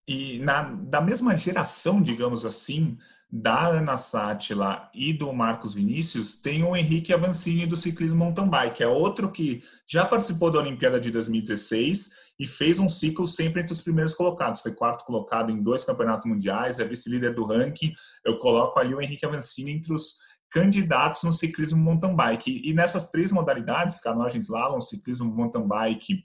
E 0.08 0.40
na, 0.40 0.64
da 0.64 1.00
mesma 1.00 1.38
geração, 1.38 2.02
digamos 2.02 2.46
assim, 2.46 2.98
da 3.36 3.66
Ana 3.66 3.98
Sátila 3.98 4.92
e 4.94 5.12
do 5.12 5.34
Marcos 5.34 5.74
Vinícius, 5.74 6.40
tem 6.40 6.64
o 6.64 6.76
Henrique 6.76 7.12
Avancini 7.12 7.66
do 7.66 7.76
ciclismo 7.76 8.20
mountain 8.20 8.48
bike, 8.48 8.84
é 8.84 8.88
outro 8.88 9.32
que 9.32 9.64
já 9.88 10.06
participou 10.06 10.52
da 10.52 10.60
Olimpíada 10.60 11.00
de 11.00 11.10
2016 11.10 12.12
e 12.38 12.46
fez 12.46 12.78
um 12.78 12.88
ciclo 12.88 13.26
sempre 13.26 13.62
entre 13.62 13.74
os 13.74 13.82
primeiros 13.82 14.14
colocados. 14.14 14.62
Foi 14.62 14.72
quarto 14.72 15.04
colocado 15.04 15.52
em 15.52 15.64
dois 15.64 15.84
campeonatos 15.84 16.28
mundiais, 16.28 16.78
é 16.78 16.86
vice-líder 16.86 17.34
do 17.34 17.44
ranking. 17.44 17.92
Eu 18.24 18.38
coloco 18.38 18.80
ali 18.80 18.94
o 18.94 19.02
Henrique 19.02 19.26
Avancini 19.26 19.72
entre 19.72 19.96
os 19.96 20.18
candidatos 20.52 21.24
no 21.24 21.34
ciclismo 21.34 21.84
mountain 21.84 22.16
bike. 22.16 22.62
E 22.64 22.72
nessas 22.72 23.10
três 23.10 23.32
modalidades, 23.32 24.00
canoagem 24.00 24.42
slalom, 24.42 24.80
ciclismo 24.80 25.26
mountain 25.34 25.68
bike 25.68 26.24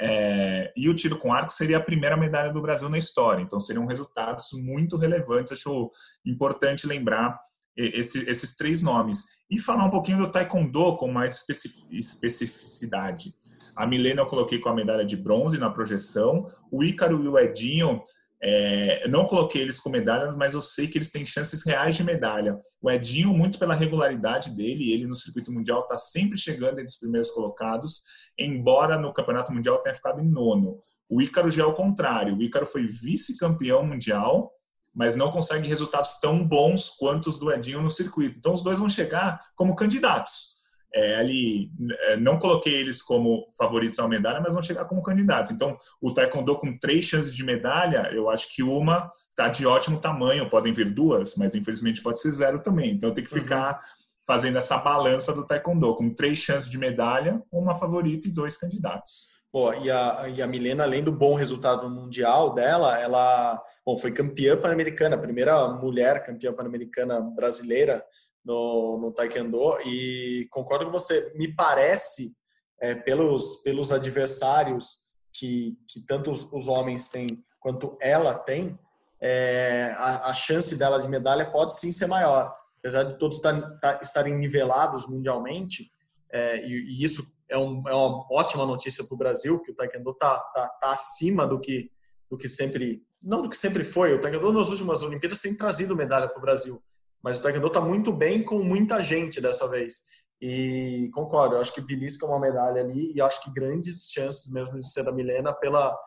é, 0.00 0.72
e 0.76 0.88
o 0.88 0.94
tiro 0.94 1.18
com 1.18 1.32
arco 1.32 1.52
seria 1.52 1.78
a 1.78 1.82
primeira 1.82 2.16
medalha 2.16 2.52
do 2.52 2.60
Brasil 2.60 2.88
na 2.88 2.98
história. 2.98 3.42
Então, 3.42 3.60
seriam 3.60 3.86
resultados 3.86 4.48
muito 4.52 4.96
relevantes. 4.96 5.52
Acho 5.52 5.90
importante 6.24 6.86
lembrar 6.86 7.38
esse, 7.76 8.28
esses 8.28 8.56
três 8.56 8.82
nomes. 8.82 9.24
E 9.50 9.58
falar 9.58 9.84
um 9.84 9.90
pouquinho 9.90 10.18
do 10.18 10.30
Taekwondo 10.30 10.96
com 10.96 11.10
mais 11.10 11.44
especificidade. 11.90 13.34
A 13.76 13.86
Milena 13.86 14.22
eu 14.22 14.26
coloquei 14.26 14.58
com 14.58 14.68
a 14.70 14.74
medalha 14.74 15.04
de 15.04 15.16
bronze 15.16 15.58
na 15.58 15.70
projeção. 15.70 16.48
O 16.70 16.82
Ícaro 16.82 17.22
e 17.22 17.28
o 17.28 17.38
Edinho 17.38 18.02
é, 18.42 19.08
não 19.08 19.26
coloquei 19.26 19.62
eles 19.62 19.80
com 19.80 19.90
medalha, 19.90 20.32
mas 20.32 20.54
eu 20.54 20.62
sei 20.62 20.88
que 20.88 20.98
eles 20.98 21.10
têm 21.10 21.24
chances 21.24 21.64
reais 21.64 21.96
de 21.96 22.04
medalha. 22.04 22.58
O 22.80 22.90
Edinho, 22.90 23.32
muito 23.32 23.58
pela 23.58 23.74
regularidade 23.74 24.50
dele, 24.50 24.92
ele 24.92 25.06
no 25.06 25.14
circuito 25.14 25.52
mundial 25.52 25.82
está 25.82 25.96
sempre 25.96 26.38
chegando 26.38 26.78
entre 26.78 26.92
os 26.92 26.98
primeiros 26.98 27.30
colocados, 27.30 28.02
embora 28.38 28.98
no 28.98 29.12
campeonato 29.12 29.52
mundial 29.52 29.78
tenha 29.78 29.94
ficado 29.94 30.20
em 30.20 30.28
nono. 30.28 30.78
O 31.08 31.20
Ícaro 31.20 31.50
já 31.50 31.62
é 31.62 31.66
o 31.66 31.72
contrário. 31.72 32.36
O 32.36 32.42
Ícaro 32.42 32.66
foi 32.66 32.86
vice-campeão 32.86 33.84
mundial, 33.84 34.52
mas 34.94 35.14
não 35.14 35.30
consegue 35.30 35.68
resultados 35.68 36.18
tão 36.20 36.46
bons 36.46 36.96
quanto 36.98 37.28
os 37.28 37.38
do 37.38 37.52
Edinho 37.52 37.82
no 37.82 37.90
circuito. 37.90 38.38
Então 38.38 38.52
os 38.52 38.62
dois 38.62 38.78
vão 38.78 38.88
chegar 38.88 39.40
como 39.54 39.76
candidatos 39.76 40.56
é, 40.96 41.16
ali, 41.16 41.70
é, 42.08 42.16
não 42.16 42.38
coloquei 42.38 42.74
eles 42.74 43.02
como 43.02 43.46
favoritos 43.56 43.98
à 43.98 44.08
medalha, 44.08 44.40
mas 44.40 44.54
vão 44.54 44.62
chegar 44.62 44.86
como 44.86 45.02
candidatos. 45.02 45.52
Então, 45.52 45.76
o 46.00 46.12
Taekwondo 46.12 46.56
com 46.56 46.78
três 46.78 47.04
chances 47.04 47.34
de 47.34 47.44
medalha, 47.44 48.10
eu 48.14 48.30
acho 48.30 48.54
que 48.54 48.62
uma 48.62 49.10
está 49.28 49.48
de 49.48 49.66
ótimo 49.66 50.00
tamanho, 50.00 50.48
podem 50.48 50.72
vir 50.72 50.90
duas, 50.90 51.36
mas 51.36 51.54
infelizmente 51.54 52.00
pode 52.00 52.18
ser 52.18 52.32
zero 52.32 52.62
também. 52.62 52.92
Então, 52.92 53.12
tem 53.12 53.22
que 53.22 53.34
uhum. 53.34 53.42
ficar 53.42 53.74
uhum. 53.74 53.80
Fazendo 54.26 54.58
essa 54.58 54.78
balança 54.78 55.32
do 55.32 55.46
Taekwondo, 55.46 55.94
com 55.94 56.12
três 56.12 56.38
chances 56.38 56.68
de 56.68 56.78
medalha, 56.78 57.42
uma 57.50 57.76
favorita 57.76 58.26
e 58.26 58.32
dois 58.32 58.56
candidatos. 58.56 59.28
Pô, 59.52 59.72
e, 59.72 59.90
a, 59.90 60.24
e 60.28 60.42
a 60.42 60.46
Milena, 60.46 60.84
além 60.84 61.02
do 61.02 61.12
bom 61.12 61.34
resultado 61.34 61.88
mundial 61.88 62.52
dela, 62.52 62.98
ela 62.98 63.62
bom, 63.84 63.96
foi 63.96 64.12
campeã 64.12 64.56
pan-americana, 64.56 65.16
primeira 65.16 65.68
mulher 65.68 66.24
campeã 66.24 66.52
pan-americana 66.52 67.20
brasileira 67.20 68.04
no, 68.44 68.98
no 68.98 69.12
Taekwondo 69.12 69.78
e 69.86 70.46
concordo 70.50 70.86
com 70.86 70.92
você. 70.92 71.32
Me 71.36 71.54
parece, 71.54 72.32
é, 72.80 72.94
pelos, 72.94 73.62
pelos 73.62 73.92
adversários 73.92 75.06
que, 75.32 75.78
que 75.88 76.04
tanto 76.04 76.30
os, 76.30 76.50
os 76.52 76.68
homens 76.68 77.08
têm 77.08 77.26
quanto 77.60 77.96
ela 78.00 78.34
tem, 78.34 78.78
é, 79.20 79.94
a, 79.96 80.30
a, 80.30 80.34
chance 80.34 80.76
dela 80.76 81.00
de 81.00 81.08
medalha 81.08 81.50
pode 81.50 81.74
sim 81.78 81.90
ser 81.90 82.06
maior. 82.06 82.54
Apesar 82.86 83.02
de 83.02 83.18
todos 83.18 83.40
tá, 83.40 83.98
estarem 84.00 84.38
nivelados 84.38 85.08
mundialmente, 85.08 85.90
é, 86.30 86.64
e, 86.64 86.72
e, 86.72 87.04
isso 87.04 87.26
é, 87.48 87.58
um, 87.58 87.82
é, 87.88 87.92
uma 87.92 88.24
ótima 88.30 88.64
notícia 88.64 89.04
para 89.04 89.12
o 89.12 89.18
Brasil, 89.18 89.60
que 89.60 89.72
o 89.72 89.74
Taekwondo 89.74 90.12
está 90.12 90.38
tá, 90.38 90.68
tá 90.68 90.92
acima 90.92 91.48
do 91.48 91.58
que, 91.58 91.90
do 92.30 92.36
que 92.36 92.48
sempre, 92.48 93.02
não 93.20 93.42
do 93.42 93.50
que 93.50 93.56
sempre 93.56 93.82
foi. 93.82 94.14
O 94.14 94.20
Taekwondo 94.20 94.52
nas 94.60 94.68
últimas 94.68 95.02
Olimpíadas 95.02 95.40
tem 95.40 95.52
trazido 95.52 95.96
medalha 95.96 96.28
para 96.28 96.38
o 96.38 96.40
Brasil. 96.40 96.80
Mas 97.20 97.40
o 97.40 97.42
Taekwondo 97.42 97.66
está 97.66 97.80
muito 97.80 98.12
bem 98.12 98.40
com 98.40 98.62
muita 98.62 99.02
gente 99.02 99.40
dessa 99.40 99.66
vez. 99.66 100.02
E 100.40 101.10
concordo, 101.12 101.56
acho 101.56 101.74
que 101.74 101.80
belisca 101.80 102.24
uma 102.24 102.38
medalha 102.38 102.82
ali 102.82 103.12
e 103.16 103.20
acho 103.20 103.42
que 103.42 103.52
grandes 103.52 104.08
chances 104.12 104.52
mesmo 104.52 104.78
de 104.78 104.88
ser 104.88 105.02
da 105.02 105.10
Milena 105.10 105.52
pela 105.52 105.98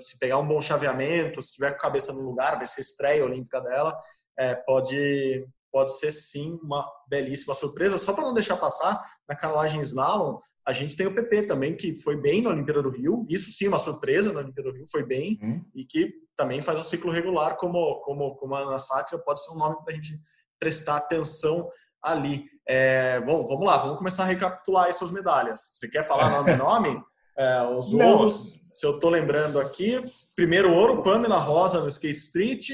se 0.00 0.18
pegar 0.18 0.38
um 0.38 0.46
bom 0.46 0.60
chaveamento, 0.60 1.40
se 1.40 1.52
tiver 1.52 1.70
com 1.70 1.76
a 1.76 1.80
cabeça 1.80 2.12
no 2.12 2.20
lugar, 2.20 2.56
vai 2.58 2.66
ser 2.66 2.80
estreia 2.80 3.24
olímpica 3.24 3.60
dela, 3.60 3.98
é, 4.36 4.54
pode 4.54 5.46
pode 5.72 5.96
ser 5.98 6.10
sim 6.12 6.58
uma 6.62 6.86
belíssima 7.08 7.54
surpresa. 7.54 7.98
Só 7.98 8.12
para 8.12 8.24
não 8.24 8.34
deixar 8.34 8.56
passar, 8.56 9.00
na 9.28 9.36
canoagem 9.36 9.80
slalom, 9.82 10.38
a 10.66 10.72
gente 10.72 10.96
tem 10.96 11.06
o 11.06 11.14
PP 11.14 11.42
também, 11.42 11.74
que 11.74 11.94
foi 12.02 12.16
bem 12.16 12.42
na 12.42 12.50
Olimpíada 12.50 12.82
do 12.82 12.90
Rio. 12.90 13.24
Isso 13.28 13.50
sim, 13.52 13.68
uma 13.68 13.78
surpresa 13.78 14.32
na 14.32 14.40
Olimpíada 14.40 14.70
do 14.70 14.76
Rio, 14.76 14.86
foi 14.90 15.04
bem. 15.04 15.38
Hum. 15.42 15.64
E 15.74 15.84
que 15.84 16.12
também 16.36 16.60
faz 16.60 16.78
um 16.78 16.82
ciclo 16.82 17.10
regular, 17.10 17.56
como, 17.56 18.00
como, 18.02 18.36
como 18.36 18.54
a 18.54 18.60
Ana 18.60 18.78
Sátira, 18.78 19.20
pode 19.22 19.42
ser 19.42 19.52
um 19.52 19.58
nome 19.58 19.76
para 19.84 19.92
a 19.92 19.96
gente 19.96 20.20
prestar 20.58 20.96
atenção 20.96 21.68
ali. 22.02 22.44
É, 22.66 23.20
bom, 23.20 23.46
vamos 23.46 23.66
lá, 23.66 23.78
vamos 23.78 23.96
começar 23.96 24.24
a 24.24 24.26
recapitular 24.26 24.86
aí 24.86 24.92
suas 24.92 25.10
medalhas. 25.10 25.68
Você 25.72 25.88
quer 25.88 26.06
falar 26.06 26.30
nome 26.42 26.56
nome? 26.56 27.02
É, 27.38 27.62
os 27.62 27.92
Não. 27.92 28.18
ouros, 28.18 28.68
se 28.74 28.84
eu 28.84 28.96
estou 28.96 29.10
lembrando 29.10 29.60
aqui, 29.60 29.98
primeiro 30.34 30.72
ouro, 30.72 31.02
Pamela 31.04 31.38
Rosa 31.38 31.80
no 31.80 31.88
Skate 31.88 32.18
Street. 32.18 32.70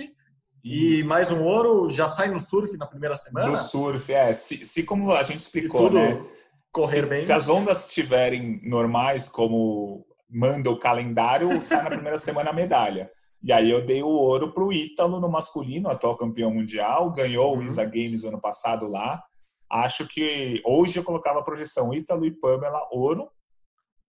E 0.64 1.00
Isso. 1.00 1.08
mais 1.08 1.30
um 1.30 1.44
ouro, 1.44 1.90
já 1.90 2.08
sai 2.08 2.30
no 2.30 2.40
surf 2.40 2.74
na 2.78 2.86
primeira 2.86 3.14
semana? 3.16 3.50
No 3.50 3.58
surf, 3.58 4.10
é. 4.10 4.32
Se, 4.32 4.64
se 4.64 4.82
como 4.82 5.12
a 5.12 5.22
gente 5.22 5.40
explicou, 5.40 5.92
né? 5.92 6.24
Correr 6.72 7.02
se, 7.02 7.06
bem. 7.06 7.24
Se 7.24 7.32
as 7.34 7.50
ondas 7.50 7.88
estiverem 7.88 8.60
normais, 8.66 9.28
como 9.28 10.06
manda 10.28 10.70
o 10.70 10.78
calendário, 10.78 11.60
sai 11.60 11.82
na 11.82 11.90
primeira 11.90 12.16
semana 12.18 12.48
a 12.48 12.54
medalha. 12.54 13.10
E 13.42 13.52
aí 13.52 13.70
eu 13.70 13.84
dei 13.84 14.02
o 14.02 14.08
ouro 14.08 14.54
para 14.54 14.64
o 14.64 14.72
Ítalo 14.72 15.20
no 15.20 15.28
masculino, 15.28 15.90
atual 15.90 16.16
campeão 16.16 16.50
mundial, 16.50 17.12
ganhou 17.12 17.52
uhum. 17.52 17.58
o 17.58 17.62
Isa 17.62 17.84
Games 17.84 18.24
ano 18.24 18.40
passado 18.40 18.88
lá. 18.88 19.22
Acho 19.70 20.08
que 20.08 20.62
hoje 20.64 20.98
eu 20.98 21.04
colocava 21.04 21.40
a 21.40 21.44
projeção 21.44 21.92
Ítalo 21.92 22.24
e 22.24 22.30
Pamela 22.30 22.88
ouro, 22.90 23.28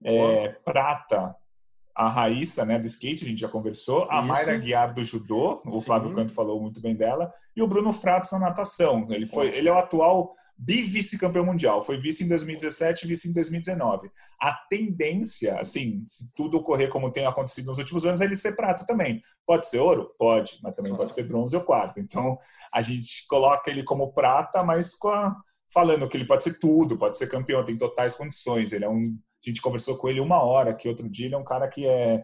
é, 0.02 0.50
prata 0.64 1.36
a 1.96 2.10
Raíssa, 2.10 2.66
né, 2.66 2.78
do 2.78 2.86
skate, 2.86 3.24
a 3.24 3.28
gente 3.28 3.40
já 3.40 3.48
conversou, 3.48 4.06
a 4.12 4.20
Isso. 4.20 4.28
Mayra 4.28 4.58
Guiar 4.58 4.94
do 4.94 5.04
judô, 5.04 5.62
o 5.66 5.72
Sim. 5.72 5.86
Flávio 5.86 6.14
Canto 6.14 6.34
falou 6.34 6.62
muito 6.62 6.82
bem 6.82 6.96
dela, 6.96 7.32
e 7.56 7.62
o 7.62 7.68
Bruno 7.68 7.94
Fratos 7.94 8.32
na 8.34 8.40
natação. 8.40 9.08
Ele 9.10 9.26
foi, 9.26 9.48
Ótimo. 9.48 9.58
ele 9.58 9.70
é 9.70 9.72
o 9.72 9.78
atual 9.78 10.34
bi-vice-campeão 10.58 11.46
mundial, 11.46 11.82
foi 11.82 11.98
vice 12.00 12.24
em 12.24 12.28
2017 12.28 13.04
e 13.04 13.08
vice 13.08 13.30
em 13.30 13.34
2019. 13.34 14.10
A 14.42 14.54
tendência, 14.70 15.60
assim, 15.60 16.04
se 16.06 16.32
tudo 16.34 16.58
ocorrer 16.58 16.90
como 16.90 17.12
tem 17.12 17.26
acontecido 17.26 17.68
nos 17.68 17.78
últimos 17.78 18.06
anos, 18.06 18.20
é 18.22 18.26
ele 18.26 18.36
ser 18.36 18.56
prata 18.56 18.86
também. 18.86 19.22
Pode 19.46 19.68
ser 19.68 19.80
ouro? 19.80 20.14
Pode, 20.18 20.60
mas 20.64 20.74
também 20.74 20.96
pode 20.96 21.14
ser 21.14 21.24
bronze 21.24 21.56
ou 21.56 21.64
quarto. 21.64 22.00
Então, 22.00 22.38
a 22.74 22.82
gente 22.82 23.26
coloca 23.28 23.70
ele 23.70 23.84
como 23.84 24.12
prata, 24.14 24.64
mas 24.64 24.96
com 24.96 25.10
a- 25.10 25.36
falando 25.74 26.08
que 26.08 26.16
ele 26.16 26.26
pode 26.28 26.44
ser 26.44 26.58
tudo, 26.60 26.98
pode 26.98 27.18
ser 27.18 27.28
campeão, 27.28 27.64
tem 27.64 27.78
totais 27.78 28.16
condições. 28.16 28.72
Ele 28.72 28.86
é 28.86 28.90
um 28.90 29.18
a 29.50 29.54
gente 29.54 29.62
conversou 29.62 29.98
com 29.98 30.10
ele 30.10 30.20
uma 30.20 30.44
hora, 30.44 30.74
que 30.74 30.88
outro 30.88 31.10
dia 31.10 31.28
ele 31.28 31.36
é 31.36 31.38
um 31.38 31.44
cara 31.44 31.68
que 31.68 31.86
é 31.86 32.24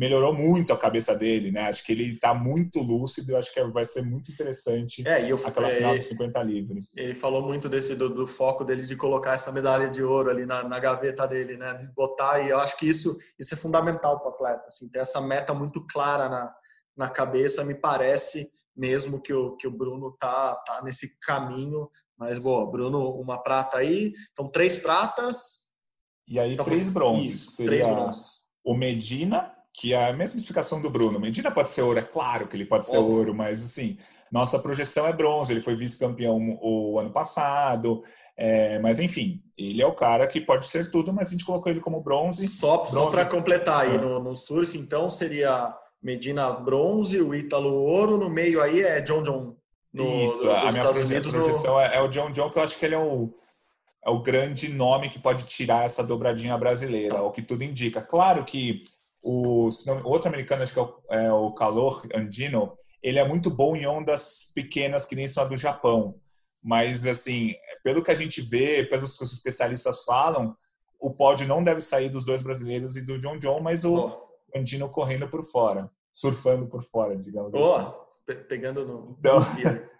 melhorou 0.00 0.32
muito 0.32 0.72
a 0.72 0.78
cabeça 0.78 1.14
dele, 1.14 1.50
né? 1.50 1.68
Acho 1.68 1.84
que 1.84 1.92
ele 1.92 2.14
está 2.14 2.32
muito 2.32 2.80
lúcido, 2.80 3.36
acho 3.36 3.52
que 3.52 3.62
vai 3.64 3.84
ser 3.84 4.00
muito 4.00 4.32
interessante 4.32 5.06
É, 5.06 5.22
e 5.26 5.28
eu, 5.30 5.36
aquela 5.44 5.68
é, 5.68 5.76
final 5.76 5.94
de 5.94 6.02
50 6.02 6.42
livre. 6.42 6.78
ele 6.96 7.14
falou 7.14 7.42
muito 7.42 7.68
desse 7.68 7.94
do, 7.94 8.08
do 8.08 8.26
foco 8.26 8.64
dele 8.64 8.86
de 8.86 8.96
colocar 8.96 9.34
essa 9.34 9.52
medalha 9.52 9.90
de 9.90 10.02
ouro 10.02 10.30
ali 10.30 10.46
na, 10.46 10.64
na 10.64 10.78
gaveta 10.78 11.26
dele, 11.26 11.58
né? 11.58 11.74
De 11.74 11.86
botar 11.92 12.40
e 12.40 12.48
eu 12.48 12.58
acho 12.58 12.78
que 12.78 12.88
isso 12.88 13.14
isso 13.38 13.52
é 13.52 13.58
fundamental 13.58 14.18
para 14.20 14.30
o 14.30 14.32
atleta, 14.32 14.64
assim, 14.66 14.88
ter 14.88 15.00
essa 15.00 15.20
meta 15.20 15.52
muito 15.52 15.84
clara 15.86 16.30
na, 16.30 16.54
na 16.96 17.10
cabeça. 17.10 17.62
Me 17.62 17.74
parece 17.74 18.48
mesmo 18.74 19.20
que 19.20 19.34
o 19.34 19.54
que 19.56 19.66
o 19.66 19.70
Bruno 19.70 20.16
tá 20.18 20.54
tá 20.66 20.82
nesse 20.82 21.18
caminho. 21.20 21.90
Mas 22.16 22.38
boa, 22.38 22.70
Bruno, 22.70 23.10
uma 23.20 23.42
prata 23.42 23.78
aí, 23.78 24.12
então 24.32 24.50
três 24.50 24.78
pratas, 24.78 25.69
E 26.30 26.38
aí 26.38 26.52
Então, 26.54 26.64
três 26.64 26.88
bronzes, 26.88 27.34
isso, 27.34 27.50
seria 27.50 27.70
três 27.82 27.86
bronzes. 27.88 28.40
o 28.64 28.74
Medina, 28.74 29.52
que 29.74 29.92
é 29.92 30.08
a 30.10 30.12
mesma 30.12 30.38
explicação 30.38 30.80
do 30.80 30.88
Bruno. 30.88 31.18
Medina 31.18 31.50
pode 31.50 31.70
ser 31.70 31.82
ouro, 31.82 31.98
é 31.98 32.02
claro 32.02 32.46
que 32.46 32.56
ele 32.56 32.64
pode 32.64 32.86
ser 32.86 32.98
ouro, 32.98 33.34
mas 33.34 33.64
assim, 33.64 33.98
nossa 34.30 34.58
projeção 34.60 35.06
é 35.08 35.12
bronze. 35.12 35.52
Ele 35.52 35.60
foi 35.60 35.74
vice-campeão 35.74 36.56
o 36.62 36.98
ano 37.00 37.10
passado, 37.10 38.00
é, 38.36 38.78
mas 38.78 39.00
enfim, 39.00 39.42
ele 39.58 39.82
é 39.82 39.86
o 39.86 39.94
cara 39.94 40.26
que 40.28 40.40
pode 40.40 40.66
ser 40.66 40.88
tudo, 40.90 41.12
mas 41.12 41.28
a 41.28 41.30
gente 41.32 41.44
colocou 41.44 41.70
ele 41.70 41.80
como 41.80 42.00
bronze. 42.00 42.46
Só, 42.48 42.84
só 42.86 43.10
para 43.10 43.26
completar 43.26 43.82
aí 43.86 43.96
É. 43.96 43.98
no, 43.98 44.22
no 44.22 44.34
surf, 44.36 44.78
então 44.78 45.08
seria 45.10 45.74
Medina 46.02 46.50
bronze, 46.52 47.20
o 47.20 47.34
Ítalo 47.34 47.72
ouro, 47.74 48.16
no 48.16 48.30
meio 48.30 48.62
aí 48.62 48.80
é 48.82 49.00
John 49.00 49.22
John. 49.22 49.56
No, 49.92 50.04
Isso, 50.24 50.44
do- 50.44 50.50
a 50.52 50.58
minha 50.60 50.70
Estados 50.70 50.92
proje- 50.98 51.04
Unidos 51.12 51.32
no- 51.32 51.40
projeção 51.42 51.80
é, 51.80 51.96
é 51.96 52.00
o 52.00 52.08
John 52.08 52.30
John, 52.30 52.48
que 52.50 52.58
eu 52.58 52.62
acho 52.62 52.78
que 52.78 52.86
ele 52.86 52.94
é 52.94 52.98
o, 52.98 53.34
é 54.04 54.10
o 54.10 54.22
grande 54.22 54.68
nome 54.68 55.10
que 55.10 55.18
pode 55.18 55.44
tirar 55.44 55.84
essa 55.84 56.02
dobradinha 56.02 56.56
brasileira, 56.56 57.22
o 57.22 57.30
que 57.30 57.42
tudo 57.42 57.62
indica. 57.62 58.00
Claro 58.00 58.44
que 58.44 58.82
o, 59.22 59.68
outro 60.04 60.28
americano, 60.28 60.62
acho 60.62 60.72
que 60.72 60.78
é 60.78 60.82
o, 60.82 61.00
é 61.10 61.32
o 61.32 61.52
Calor 61.52 62.06
Andino, 62.14 62.76
ele 63.02 63.18
é 63.18 63.26
muito 63.26 63.50
bom 63.50 63.76
em 63.76 63.86
ondas 63.86 64.50
pequenas, 64.54 65.04
que 65.04 65.14
nem 65.14 65.28
são 65.28 65.44
a 65.44 65.46
do 65.46 65.56
Japão. 65.56 66.14
Mas, 66.62 67.06
assim, 67.06 67.54
pelo 67.82 68.02
que 68.02 68.10
a 68.10 68.14
gente 68.14 68.40
vê, 68.42 68.84
pelos 68.84 69.16
que 69.16 69.24
os 69.24 69.32
especialistas 69.32 70.04
falam, 70.04 70.56
o 71.00 71.12
pódio 71.12 71.46
não 71.46 71.62
deve 71.62 71.80
sair 71.80 72.10
dos 72.10 72.24
dois 72.24 72.42
brasileiros 72.42 72.96
e 72.96 73.02
do 73.02 73.18
John 73.18 73.38
John, 73.38 73.60
mas 73.60 73.84
o 73.84 73.92
Boa. 73.92 74.30
Andino 74.54 74.88
correndo 74.90 75.28
por 75.28 75.46
fora, 75.46 75.90
surfando 76.12 76.66
por 76.66 76.82
fora, 76.82 77.16
digamos 77.16 77.54
assim. 77.54 77.62
Boa. 77.62 78.08
Pe- 78.26 78.34
pegando 78.34 78.84
no. 78.84 79.16
Então-. 79.18 79.40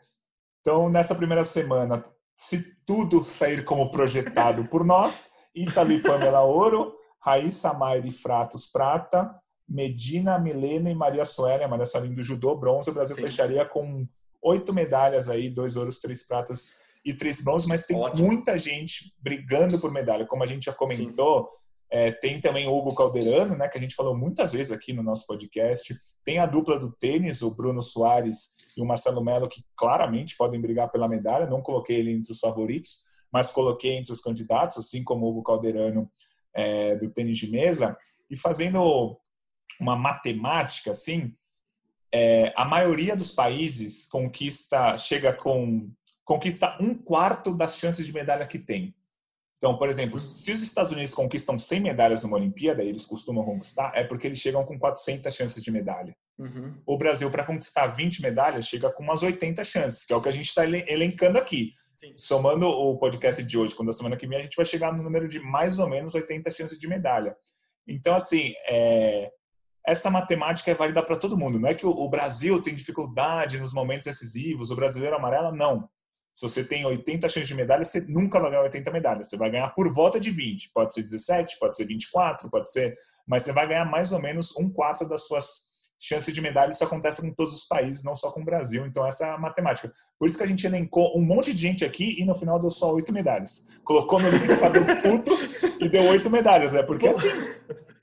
Então, 0.63 0.91
nessa 0.91 1.15
primeira 1.15 1.43
semana, 1.43 2.05
se 2.41 2.75
tudo 2.87 3.23
sair 3.23 3.67
como 3.67 3.91
projetado 3.91 4.65
por 4.65 4.83
nós, 4.83 5.33
Italo 5.55 5.93
e 5.93 6.01
Pamela 6.01 6.41
Ouro, 6.41 6.95
Raíssa 7.21 7.75
Maire 7.75 8.09
e 8.09 8.13
Fratos 8.13 8.65
Prata, 8.65 9.31
Medina, 9.69 10.39
Milena 10.39 10.91
e 10.91 10.95
Maria 10.95 11.27
Suelen, 11.27 11.69
Maria 11.69 11.85
Suelen 11.85 12.15
do 12.15 12.23
Judô, 12.23 12.57
bronze, 12.57 12.89
o 12.89 12.95
Brasil 12.95 13.15
Sim. 13.15 13.23
fecharia 13.23 13.67
com 13.67 14.09
oito 14.41 14.73
medalhas 14.73 15.29
aí, 15.29 15.51
dois 15.51 15.77
ouros, 15.77 15.99
três 15.99 16.27
pratas 16.27 16.77
e 17.05 17.13
três 17.13 17.45
bronzes, 17.45 17.69
mas 17.69 17.85
tem 17.85 17.99
Ótimo. 17.99 18.29
muita 18.29 18.59
gente 18.59 19.15
brigando 19.21 19.79
por 19.79 19.93
medalha, 19.93 20.27
como 20.27 20.43
a 20.43 20.47
gente 20.47 20.65
já 20.65 20.73
comentou, 20.73 21.47
é, 21.91 22.11
tem 22.11 22.41
também 22.41 22.67
o 22.67 22.73
Hugo 22.73 22.95
Calderano, 22.95 23.55
né, 23.55 23.69
que 23.69 23.77
a 23.77 23.81
gente 23.81 23.95
falou 23.95 24.17
muitas 24.17 24.53
vezes 24.53 24.73
aqui 24.73 24.95
no 24.95 25.03
nosso 25.03 25.27
podcast, 25.27 25.95
tem 26.25 26.39
a 26.39 26.47
dupla 26.47 26.79
do 26.79 26.91
tênis, 26.91 27.43
o 27.43 27.55
Bruno 27.55 27.83
Soares 27.83 28.60
e 28.77 28.83
o 28.83 28.87
Marcelo 28.87 29.23
Melo, 29.23 29.49
que 29.49 29.65
claramente 29.77 30.37
podem 30.37 30.61
brigar 30.61 30.91
pela 30.91 31.09
medalha. 31.09 31.47
Não 31.47 31.63
coloquei 31.63 31.97
ele 31.97 32.13
entre 32.13 32.33
os 32.33 32.39
favoritos, 32.39 33.01
mas 33.33 33.51
coloquei 33.51 33.93
entre 33.93 34.13
os 34.13 34.21
candidatos, 34.21 34.79
assim 34.79 35.05
como 35.05 35.27
o 35.27 35.31
Hugo 35.31 35.43
Calderano 35.43 36.11
é, 36.55 36.97
do 36.97 37.11
tênis 37.11 37.39
de 37.39 37.51
mesa. 37.51 37.97
E 38.29 38.37
fazendo 38.37 39.19
uma 39.81 39.97
matemática, 39.97 40.91
assim, 40.91 41.33
é, 42.13 42.53
a 42.57 42.65
maioria 42.65 43.15
dos 43.15 43.31
países 43.31 44.09
conquista, 44.09 44.97
chega 44.97 45.33
com 45.33 45.91
conquista 46.25 46.77
um 46.81 46.95
quarto 46.95 47.57
das 47.57 47.77
chances 47.77 48.07
de 48.07 48.13
medalha 48.13 48.47
que 48.47 48.59
tem. 48.59 48.95
Então, 49.61 49.77
por 49.77 49.89
exemplo, 49.89 50.19
se 50.19 50.53
os 50.53 50.63
Estados 50.63 50.91
Unidos 50.91 51.13
conquistam 51.13 51.59
100 51.59 51.81
medalhas 51.81 52.23
numa 52.23 52.37
Olimpíada, 52.37 52.83
e 52.83 52.89
eles 52.89 53.05
costumam 53.05 53.45
conquistar, 53.45 53.93
é 53.95 54.03
porque 54.03 54.27
eles 54.27 54.39
chegam 54.39 54.65
com 54.65 54.79
400 54.79 55.35
chances 55.35 55.63
de 55.63 55.71
medalha. 55.71 56.17
Uhum. 56.41 56.73
O 56.87 56.97
Brasil, 56.97 57.31
para 57.31 57.45
conquistar 57.45 57.87
20 57.89 58.23
medalhas, 58.23 58.67
chega 58.67 58.91
com 58.91 59.03
umas 59.03 59.23
80 59.23 59.63
chances, 59.63 60.07
que 60.07 60.13
é 60.13 60.17
o 60.17 60.23
que 60.23 60.29
a 60.29 60.33
gente 60.33 60.49
está 60.49 60.65
elencando 60.65 61.37
aqui. 61.37 61.75
Sim. 61.95 62.15
Somando 62.17 62.67
o 62.67 62.97
podcast 62.97 63.43
de 63.43 63.59
hoje 63.59 63.75
com 63.75 63.85
da 63.85 63.93
semana 63.93 64.17
que 64.17 64.27
vem, 64.27 64.39
a 64.39 64.43
gente 64.43 64.57
vai 64.57 64.65
chegar 64.65 64.91
no 64.91 65.03
número 65.03 65.29
de 65.29 65.39
mais 65.39 65.79
ou 65.79 65.87
menos 65.87 66.15
80 66.15 66.51
chances 66.51 66.81
de 66.81 66.89
medalha. 66.89 67.37
Então, 67.87 68.15
assim, 68.15 68.55
é, 68.67 69.31
essa 69.87 70.11
matemática 70.11 70.71
é 70.71 70.75
válida 70.75 71.03
para 71.03 71.17
todo 71.17 71.37
mundo. 71.37 71.61
Não 71.61 71.69
é 71.69 71.75
que 71.75 71.85
o, 71.85 71.91
o 71.91 72.09
Brasil 72.09 72.63
tem 72.63 72.75
dificuldade 72.75 73.59
nos 73.59 73.75
momentos 73.75 74.07
decisivos, 74.07 74.71
o 74.71 74.77
brasileiro 74.77 75.17
amarela, 75.17 75.53
não. 75.53 75.91
Se 76.35 76.49
você 76.49 76.65
tem 76.65 76.87
80 76.87 77.29
chances 77.29 77.49
de 77.49 77.55
medalha, 77.55 77.85
você 77.85 78.01
nunca 78.09 78.41
vai 78.41 78.51
ganhar 78.51 78.63
80 78.63 78.91
medalhas. 78.91 79.29
Você 79.29 79.37
vai 79.37 79.51
ganhar 79.51 79.69
por 79.75 79.93
volta 79.93 80.19
de 80.19 80.31
20. 80.31 80.71
Pode 80.73 80.95
ser 80.95 81.03
17, 81.03 81.59
pode 81.59 81.77
ser 81.77 81.85
24, 81.85 82.49
pode 82.49 82.73
ser. 82.73 82.95
Mas 83.29 83.43
você 83.43 83.53
vai 83.53 83.69
ganhar 83.69 83.85
mais 83.85 84.11
ou 84.11 84.23
menos 84.23 84.57
um 84.57 84.71
quarto 84.71 85.07
das 85.07 85.27
suas 85.27 85.70
chances 86.01 86.33
de 86.35 86.41
medalha. 86.41 86.71
Isso 86.71 86.83
acontece 86.83 87.21
com 87.21 87.33
todos 87.33 87.55
os 87.55 87.65
países, 87.65 88.03
não 88.03 88.15
só 88.15 88.33
com 88.33 88.41
o 88.41 88.45
Brasil. 88.45 88.87
Então, 88.87 89.07
essa 89.07 89.27
é 89.27 89.31
a 89.31 89.39
matemática. 89.39 89.93
Por 90.19 90.27
isso 90.27 90.39
que 90.39 90.45
a 90.45 90.47
gente 90.47 90.67
elencou 90.67 91.17
um 91.17 91.23
monte 91.23 91.53
de 91.53 91.61
gente 91.61 91.85
aqui 91.85 92.17
e 92.19 92.25
no 92.25 92.35
final 92.35 92.59
deu 92.59 92.71
só 92.71 92.93
oito 92.95 93.13
medalhas. 93.13 93.79
Colocou 93.85 94.19
no 94.19 94.31
liquidificador 94.31 94.83
tudo 95.03 95.37
e 95.81 95.89
deu 95.89 96.03
oito 96.05 96.29
medalhas. 96.31 96.75
É 96.75 96.83
porque 96.83 97.09
assim. 97.09 97.29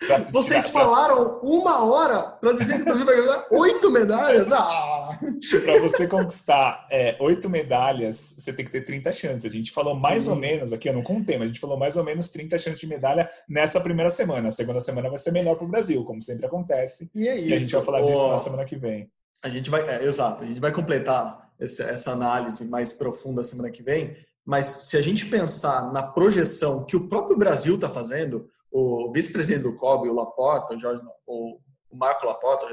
pra 0.06 0.18
Vocês 0.32 0.66
tirar- 0.68 0.72
pra- 0.72 0.86
falaram 0.86 1.40
uma 1.42 1.84
hora 1.86 2.22
para 2.24 2.54
dizer 2.54 2.76
que 2.76 2.82
o 2.82 2.86
Brasil 2.86 3.06
vai 3.06 3.16
ganhar 3.16 3.46
oito 3.52 3.92
medalhas? 3.92 4.52
Ah! 4.52 5.20
Para 5.66 5.80
você 5.80 6.08
conquistar 6.08 6.88
é, 6.92 7.16
oito 7.20 7.50
medalhas, 7.50 8.36
você 8.38 8.52
tem 8.54 8.66
que 8.66 8.72
ter 8.72 8.82
30 8.82 9.12
chances. 9.12 9.46
A 9.46 9.54
gente 9.56 9.72
falou 9.72 9.96
mais 9.96 10.26
Sim. 10.26 10.32
ou 10.32 10.36
menos, 10.36 10.74
aqui 10.74 10.90
eu 10.90 10.94
não 10.94 11.02
contei, 11.04 11.38
mas 11.38 11.46
a 11.46 11.48
gente 11.48 11.60
falou 11.60 11.78
mais 11.78 11.96
ou 11.98 12.04
menos 12.04 12.30
30 12.30 12.58
chances 12.58 12.80
de 12.80 12.88
medalha 12.88 13.28
nessa 13.50 13.80
primeira 13.80 14.10
semana. 14.12 14.48
A 14.50 14.52
segunda 14.52 14.82
semana 14.82 15.10
vai 15.10 15.18
ser 15.18 15.32
melhor 15.32 15.56
para 15.56 15.66
o 15.66 15.70
Brasil, 15.70 16.04
como 16.04 16.22
sempre 16.22 16.46
acontece. 16.46 17.10
E 17.16 17.28
é 17.28 17.36
isso. 17.36 17.50
E 17.50 17.54
a 17.54 17.58
gente 17.58 17.76
vai 17.76 17.84
falar 17.86 18.02
disso 18.02 18.22
Ô, 18.22 18.32
na 18.32 18.38
semana 18.38 18.66
que 18.66 18.76
vem. 18.76 19.10
A 19.44 19.50
gente 19.50 19.70
vai, 19.70 19.88
é, 19.88 20.04
exato, 20.04 20.44
a 20.44 20.48
gente 20.48 20.60
vai 20.60 20.72
completar 20.72 21.48
essa, 21.60 21.84
essa 21.84 22.12
análise 22.12 22.66
mais 22.66 22.92
profunda 22.92 23.42
semana 23.44 23.70
que 23.72 23.82
vem. 23.84 24.16
Mas 24.48 24.66
se 24.66 24.96
a 24.96 25.02
gente 25.02 25.26
pensar 25.26 25.92
na 25.92 26.02
projeção 26.02 26.86
que 26.86 26.96
o 26.96 27.10
próprio 27.10 27.38
Brasil 27.38 27.76
está 27.76 27.90
fazendo, 27.90 28.48
o 28.72 29.12
vice-presidente 29.12 29.64
do 29.64 29.76
COB, 29.76 30.08
o 30.08 30.14
Laporta, 30.14 30.74
o, 30.74 30.80
Jorge, 30.80 31.02
o, 31.28 31.60
Marco 31.92 32.26
Laporta, 32.26 32.66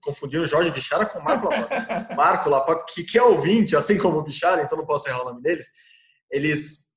confundindo 0.00 0.44
o 0.44 0.46
Jorge 0.46 0.70
Bichara 0.70 1.04
com 1.04 1.18
o 1.18 1.24
Marco 1.24 1.48
Laporta. 1.48 2.08
Marco 2.14 2.48
Laporta, 2.48 2.84
que, 2.88 3.02
que 3.02 3.18
é 3.18 3.22
ouvinte, 3.24 3.74
assim 3.74 3.98
como 3.98 4.18
o 4.18 4.22
Bichara, 4.22 4.62
então 4.62 4.78
não 4.78 4.86
posso 4.86 5.08
errar 5.08 5.22
o 5.22 5.24
nome 5.24 5.42
deles. 5.42 5.66
Eles, 6.30 6.90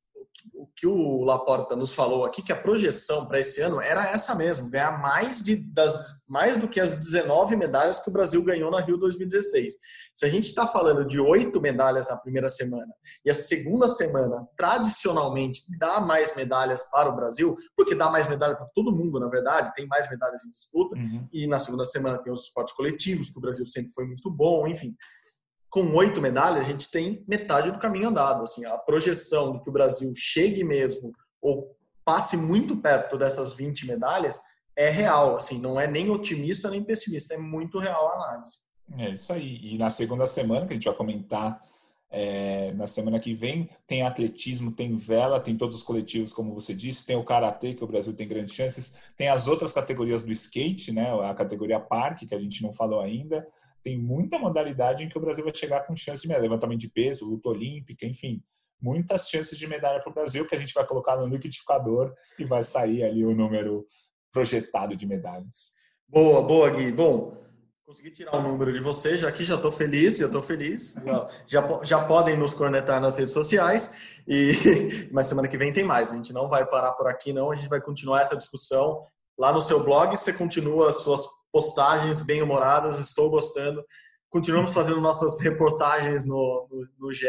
o 0.53 0.67
que 0.75 0.85
o 0.85 1.23
Laporta 1.23 1.75
nos 1.75 1.95
falou 1.95 2.23
aqui, 2.23 2.43
que 2.43 2.53
a 2.53 2.61
projeção 2.61 3.25
para 3.25 3.39
esse 3.39 3.59
ano 3.61 3.81
era 3.81 4.11
essa 4.11 4.35
mesmo, 4.35 4.69
ganhar 4.69 5.01
mais, 5.01 5.41
de, 5.41 5.55
das, 5.55 6.23
mais 6.27 6.55
do 6.55 6.67
que 6.67 6.79
as 6.79 6.93
19 6.93 7.55
medalhas 7.55 7.99
que 7.99 8.11
o 8.11 8.13
Brasil 8.13 8.43
ganhou 8.43 8.69
na 8.69 8.79
Rio 8.79 8.95
2016. 8.95 9.73
Se 10.19 10.25
a 10.25 10.29
gente 10.29 10.47
está 10.49 10.67
falando 10.67 11.05
de 11.05 11.17
oito 11.17 11.61
medalhas 11.61 12.09
na 12.09 12.17
primeira 12.17 12.49
semana 12.49 12.93
e 13.23 13.31
a 13.31 13.33
segunda 13.33 13.87
semana, 13.87 14.45
tradicionalmente, 14.57 15.61
dá 15.79 16.01
mais 16.01 16.35
medalhas 16.35 16.83
para 16.91 17.07
o 17.07 17.15
Brasil, 17.15 17.55
porque 17.73 17.95
dá 17.95 18.09
mais 18.11 18.27
medalha 18.27 18.53
para 18.57 18.65
todo 18.75 18.91
mundo, 18.91 19.17
na 19.17 19.29
verdade, 19.29 19.71
tem 19.73 19.87
mais 19.87 20.09
medalhas 20.09 20.43
em 20.43 20.49
disputa, 20.49 20.97
Uhum. 20.97 21.25
e 21.31 21.47
na 21.47 21.57
segunda 21.57 21.85
semana 21.85 22.21
tem 22.21 22.33
os 22.33 22.41
esportes 22.43 22.73
coletivos, 22.75 23.29
que 23.29 23.37
o 23.37 23.41
Brasil 23.41 23.65
sempre 23.65 23.93
foi 23.93 24.05
muito 24.07 24.29
bom, 24.29 24.67
enfim. 24.67 24.93
Com 25.69 25.89
oito 25.95 26.19
medalhas, 26.19 26.65
a 26.65 26.67
gente 26.67 26.91
tem 26.91 27.23
metade 27.25 27.71
do 27.71 27.79
caminho 27.79 28.09
andado. 28.09 28.43
Assim, 28.43 28.65
a 28.65 28.77
projeção 28.77 29.53
de 29.53 29.61
que 29.63 29.69
o 29.69 29.73
Brasil 29.73 30.11
chegue 30.17 30.65
mesmo 30.65 31.13
ou 31.41 31.77
passe 32.03 32.35
muito 32.35 32.75
perto 32.75 33.17
dessas 33.17 33.53
20 33.53 33.87
medalhas 33.87 34.37
é 34.75 34.89
real. 34.89 35.37
Assim, 35.37 35.57
não 35.61 35.79
é 35.79 35.87
nem 35.87 36.09
otimista 36.09 36.69
nem 36.69 36.83
pessimista, 36.83 37.35
é 37.35 37.37
muito 37.37 37.79
real 37.79 38.09
a 38.09 38.15
análise. 38.15 38.67
É 38.97 39.09
isso 39.09 39.31
aí. 39.31 39.59
E 39.61 39.77
na 39.77 39.89
segunda 39.89 40.25
semana, 40.25 40.65
que 40.65 40.73
a 40.73 40.75
gente 40.75 40.85
vai 40.85 40.95
comentar 40.95 41.61
é, 42.09 42.71
na 42.73 42.87
semana 42.87 43.19
que 43.19 43.33
vem. 43.33 43.69
Tem 43.85 44.01
atletismo, 44.01 44.71
tem 44.71 44.95
vela, 44.97 45.39
tem 45.39 45.55
todos 45.55 45.75
os 45.75 45.83
coletivos, 45.83 46.33
como 46.33 46.53
você 46.53 46.73
disse, 46.73 47.05
tem 47.05 47.15
o 47.15 47.23
karatê, 47.23 47.73
que 47.73 47.83
o 47.83 47.87
Brasil 47.87 48.15
tem 48.15 48.27
grandes 48.27 48.53
chances, 48.53 49.11
tem 49.15 49.29
as 49.29 49.47
outras 49.47 49.71
categorias 49.71 50.23
do 50.23 50.31
skate, 50.31 50.91
né, 50.91 51.09
a 51.23 51.33
categoria 51.33 51.79
parque, 51.79 52.25
que 52.25 52.35
a 52.35 52.39
gente 52.39 52.63
não 52.63 52.73
falou 52.73 52.99
ainda. 52.99 53.45
Tem 53.83 53.97
muita 53.97 54.37
modalidade 54.37 55.03
em 55.03 55.09
que 55.09 55.17
o 55.17 55.21
Brasil 55.21 55.43
vai 55.43 55.53
chegar 55.53 55.85
com 55.85 55.95
chance 55.95 56.21
de 56.21 56.27
medalha, 56.27 56.43
levantamento 56.43 56.79
de 56.79 56.89
peso, 56.89 57.29
luta 57.29 57.49
olímpica, 57.49 58.05
enfim, 58.05 58.41
muitas 58.81 59.29
chances 59.29 59.57
de 59.57 59.67
medalha 59.67 60.01
para 60.01 60.11
o 60.11 60.13
Brasil 60.13 60.45
que 60.45 60.55
a 60.55 60.59
gente 60.59 60.73
vai 60.73 60.85
colocar 60.85 61.15
no 61.15 61.27
liquidificador 61.27 62.13
e 62.37 62.43
vai 62.43 62.63
sair 62.63 63.03
ali 63.03 63.23
o 63.23 63.35
número 63.35 63.85
projetado 64.31 64.95
de 64.95 65.05
medalhas. 65.07 65.73
Boa, 66.07 66.41
boa, 66.41 66.69
Gui. 66.71 66.91
Bom, 66.91 67.37
consegui 67.89 68.11
tirar 68.11 68.35
o 68.35 68.41
número 68.43 68.71
de 68.71 68.79
vocês, 68.79 69.19
já 69.19 69.27
aqui 69.27 69.43
já 69.43 69.55
estou 69.55 69.71
feliz, 69.71 70.17
já 70.17 70.27
estou 70.27 70.43
feliz. 70.43 70.93
Já, 71.47 71.81
já 71.81 72.05
podem 72.05 72.37
nos 72.37 72.53
cornetar 72.53 73.01
nas 73.01 73.17
redes 73.17 73.33
sociais, 73.33 74.21
e 74.27 74.51
mas 75.11 75.25
semana 75.25 75.47
que 75.47 75.57
vem 75.57 75.73
tem 75.73 75.83
mais. 75.83 76.11
A 76.11 76.15
gente 76.15 76.31
não 76.31 76.47
vai 76.47 76.63
parar 76.67 76.91
por 76.91 77.07
aqui, 77.07 77.33
não. 77.33 77.49
A 77.49 77.55
gente 77.55 77.67
vai 77.67 77.81
continuar 77.81 78.21
essa 78.21 78.37
discussão 78.37 79.01
lá 79.39 79.51
no 79.51 79.59
seu 79.59 79.83
blog. 79.83 80.15
Você 80.15 80.31
continua 80.31 80.89
as 80.89 80.97
suas 80.97 81.25
postagens 81.51 82.21
bem 82.21 82.43
humoradas, 82.43 82.99
estou 82.99 83.27
gostando. 83.27 83.83
Continuamos 84.29 84.71
fazendo 84.71 85.01
nossas 85.01 85.39
reportagens 85.39 86.23
no, 86.23 86.67
no, 86.69 87.07
no 87.07 87.11
GE. 87.11 87.25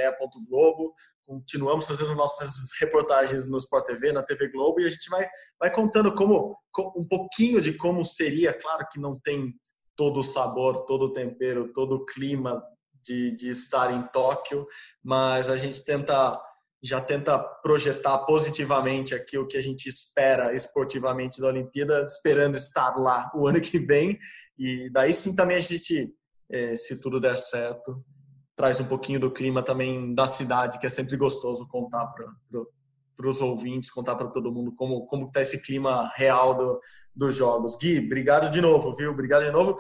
Globo, 0.47 0.93
continuamos 1.25 1.87
fazendo 1.87 2.15
nossas 2.15 2.53
reportagens 2.79 3.47
no 3.47 3.57
Sport 3.57 3.87
TV, 3.87 4.13
na 4.13 4.23
TV 4.23 4.49
Globo, 4.49 4.79
e 4.79 4.85
a 4.85 4.91
gente 4.91 5.09
vai, 5.09 5.27
vai 5.59 5.73
contando 5.73 6.15
como 6.15 6.55
um 6.95 7.09
pouquinho 7.09 7.63
de 7.63 7.73
como 7.73 8.05
seria. 8.05 8.53
Claro 8.53 8.87
que 8.93 9.01
não 9.01 9.19
tem 9.19 9.55
todo 10.01 10.21
o 10.21 10.25
sabor, 10.25 10.87
todo 10.87 11.03
o 11.03 11.13
tempero, 11.13 11.75
todo 11.75 11.97
o 11.97 12.05
clima 12.07 12.65
de, 13.05 13.37
de 13.37 13.51
estar 13.51 13.93
em 13.93 14.01
Tóquio, 14.11 14.67
mas 15.05 15.51
a 15.51 15.59
gente 15.59 15.85
tenta 15.85 16.41
já 16.83 16.99
tenta 16.99 17.39
projetar 17.63 18.17
positivamente 18.21 19.15
aqui 19.15 19.37
o 19.37 19.47
que 19.47 19.59
a 19.59 19.63
gente 19.63 19.87
espera 19.87 20.55
esportivamente 20.55 21.39
da 21.39 21.49
Olimpíada, 21.49 22.03
esperando 22.07 22.57
estar 22.57 22.97
lá 22.97 23.31
o 23.35 23.47
ano 23.47 23.61
que 23.61 23.79
vem. 23.79 24.19
E 24.59 24.89
daí 24.91 25.13
sim 25.13 25.37
também 25.37 25.59
a 25.59 25.61
gente, 25.61 26.11
é, 26.51 26.75
se 26.77 26.99
tudo 26.99 27.21
der 27.21 27.37
certo, 27.37 28.03
traz 28.57 28.81
um 28.81 28.87
pouquinho 28.87 29.21
do 29.21 29.31
clima 29.31 29.63
também 29.63 30.15
da 30.15 30.27
cidade, 30.27 30.79
que 30.79 30.87
é 30.87 30.89
sempre 30.89 31.19
gostoso 31.19 31.69
contar 31.69 32.07
para 32.07 32.25
para 33.21 33.29
os 33.29 33.43
ouvintes, 33.43 33.91
contar 33.91 34.17
para 34.17 34.29
todo 34.29 34.51
mundo 34.51 34.73
como 34.73 35.07
como 35.07 35.27
está 35.27 35.43
esse 35.43 35.61
clima 35.63 36.11
real 36.17 36.57
do, 36.57 36.81
dos 37.15 37.37
jogos. 37.37 37.77
Gui, 37.77 37.99
obrigado 37.99 38.51
de 38.51 38.61
novo, 38.61 38.95
viu? 38.95 39.11
Obrigado 39.11 39.45
de 39.45 39.53
novo. 39.53 39.77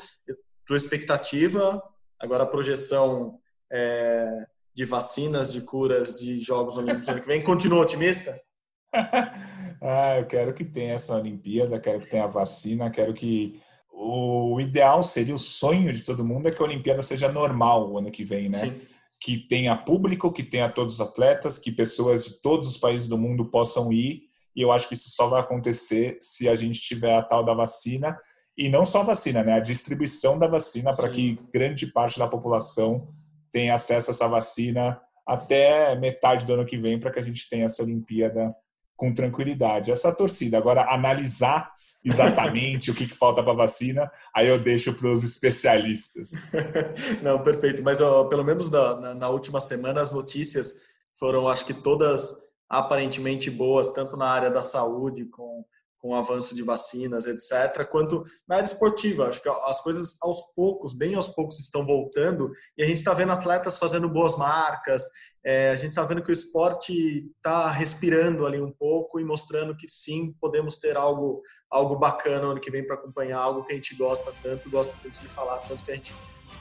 Tua 0.67 0.77
expectativa, 0.77 1.83
agora 2.19 2.45
a 2.45 2.47
projeção 2.47 3.39
é, 3.73 4.47
de 4.75 4.85
vacinas, 4.85 5.51
de 5.51 5.63
curas, 5.63 6.15
de 6.15 6.39
Jogos 6.41 6.77
Olímpicos 6.77 7.09
ano 7.09 7.21
que 7.21 7.27
vem, 7.27 7.43
continua 7.43 7.81
otimista? 7.81 8.39
ah, 8.93 10.19
eu 10.19 10.27
quero 10.27 10.53
que 10.53 10.65
tenha 10.65 10.95
essa 10.95 11.17
Olimpíada, 11.17 11.81
quero 11.81 12.01
que 12.01 12.09
tenha 12.09 12.25
a 12.25 12.29
vacina, 12.29 12.91
quero 12.91 13.15
que 13.15 13.61
o 13.91 14.61
ideal 14.61 15.03
seria 15.03 15.35
o 15.35 15.39
sonho 15.39 15.93
de 15.93 16.05
todo 16.05 16.25
mundo 16.25 16.49
é 16.49 16.51
que 16.51 16.63
a 16.63 16.65
Olimpíada 16.67 17.03
seja 17.03 17.31
normal 17.31 17.91
o 17.91 17.99
ano 17.99 18.11
que 18.11 18.25
vem, 18.25 18.49
né? 18.49 18.59
Sim 18.59 19.00
que 19.21 19.37
tenha 19.37 19.77
público, 19.77 20.33
que 20.33 20.43
tenha 20.43 20.69
todos 20.69 20.95
os 20.95 21.01
atletas, 21.01 21.59
que 21.59 21.71
pessoas 21.71 22.25
de 22.25 22.41
todos 22.41 22.69
os 22.69 22.79
países 22.79 23.07
do 23.07 23.19
mundo 23.19 23.45
possam 23.51 23.93
ir. 23.93 24.23
E 24.57 24.63
eu 24.63 24.73
acho 24.73 24.89
que 24.89 24.95
isso 24.95 25.11
só 25.11 25.29
vai 25.29 25.41
acontecer 25.41 26.17
se 26.21 26.49
a 26.49 26.55
gente 26.55 26.81
tiver 26.81 27.15
a 27.15 27.23
tal 27.23 27.45
da 27.45 27.53
vacina. 27.53 28.17
E 28.57 28.69
não 28.69 28.87
só 28.87 29.01
a 29.01 29.05
vacina, 29.05 29.45
né? 29.45 29.53
A 29.53 29.61
distribuição 29.61 30.39
da 30.39 30.49
vacina 30.49 30.91
para 30.97 31.09
que 31.09 31.39
grande 31.53 31.87
parte 31.87 32.19
da 32.19 32.27
população 32.27 33.07
tenha 33.53 33.75
acesso 33.75 34.11
a 34.11 34.13
essa 34.13 34.29
vacina 34.29 35.01
até 35.27 35.95
metade 35.97 36.47
do 36.47 36.55
ano 36.55 36.67
que 36.67 36.79
vem, 36.79 36.99
para 36.99 37.11
que 37.11 37.19
a 37.19 37.23
gente 37.23 37.49
tenha 37.49 37.67
essa 37.67 37.83
Olimpíada 37.83 38.55
com 39.01 39.15
tranquilidade. 39.15 39.91
Essa 39.91 40.13
torcida. 40.13 40.59
Agora, 40.59 40.93
analisar 40.93 41.73
exatamente 42.05 42.91
o 42.91 42.95
que, 42.95 43.07
que 43.07 43.15
falta 43.15 43.43
para 43.43 43.55
vacina, 43.55 44.11
aí 44.37 44.47
eu 44.47 44.59
deixo 44.59 44.93
para 44.93 45.09
os 45.09 45.25
especialistas. 45.25 46.53
Não, 47.23 47.43
perfeito. 47.43 47.83
Mas 47.83 47.99
ó, 48.03 48.25
pelo 48.25 48.45
menos 48.45 48.69
na, 48.69 49.01
na, 49.01 49.15
na, 49.15 49.29
última 49.31 49.59
semana, 49.59 50.03
as 50.03 50.13
notícias 50.13 50.83
foram, 51.19 51.49
acho 51.49 51.65
que 51.65 51.73
todas 51.73 52.47
aparentemente 52.69 53.51
boas, 53.51 53.91
tanto 53.91 54.19
na 54.19 54.27
área 54.27 54.51
da 54.51 54.61
saúde, 54.61 55.25
com, 55.25 55.65
com 55.97 56.11
o 56.11 56.15
avanço 56.15 56.55
de 56.55 56.63
vacinas, 56.63 57.27
etc., 57.27 57.87
quanto 57.91 58.23
na 58.47 58.57
área 58.57 58.67
esportiva. 58.67 59.29
Acho 59.29 59.43
que 59.43 59.49
as 59.49 59.81
coisas 59.83 60.19
aos 60.23 60.53
poucos, 60.55 60.93
bem 60.93 61.15
aos 61.15 61.29
poucos, 61.29 61.59
estão 61.59 61.87
voltando 61.87 62.51
e 62.77 62.83
a 62.83 62.87
gente 62.87 62.99
está 62.99 63.15
vendo 63.15 63.33
atletas 63.33 63.79
fazendo 63.79 64.11
boas 64.11 64.37
marcas, 64.37 65.05
é, 65.45 65.71
a 65.71 65.77
gente 65.77 65.89
está 65.89 66.05
vendo 66.05 66.23
que 66.23 66.31
o 66.31 66.33
esporte 66.33 67.27
está 67.37 67.71
respirando 67.71 68.47
ali 68.47 68.61
um 68.61 68.71
pouco 68.71 69.19
e 69.19 69.25
mostrando 69.25 69.75
que 69.75 69.89
sim, 69.89 70.35
podemos 70.41 70.77
ter 70.77 70.97
algo, 70.97 71.43
algo 71.71 71.97
bacana 71.97 72.47
ano 72.47 72.61
que 72.61 72.71
vem 72.71 72.87
para 72.87 72.97
acompanhar, 72.97 73.39
algo 73.39 73.65
que 73.65 73.73
a 73.73 73.75
gente 73.75 73.95
gosta 73.95 74.33
tanto, 74.43 74.69
gosta 74.69 74.95
tanto 75.03 75.19
de 75.21 75.29
falar, 75.29 75.59
tanto 75.59 75.83
que 75.83 75.91
a 75.91 75.95
gente 75.95 76.15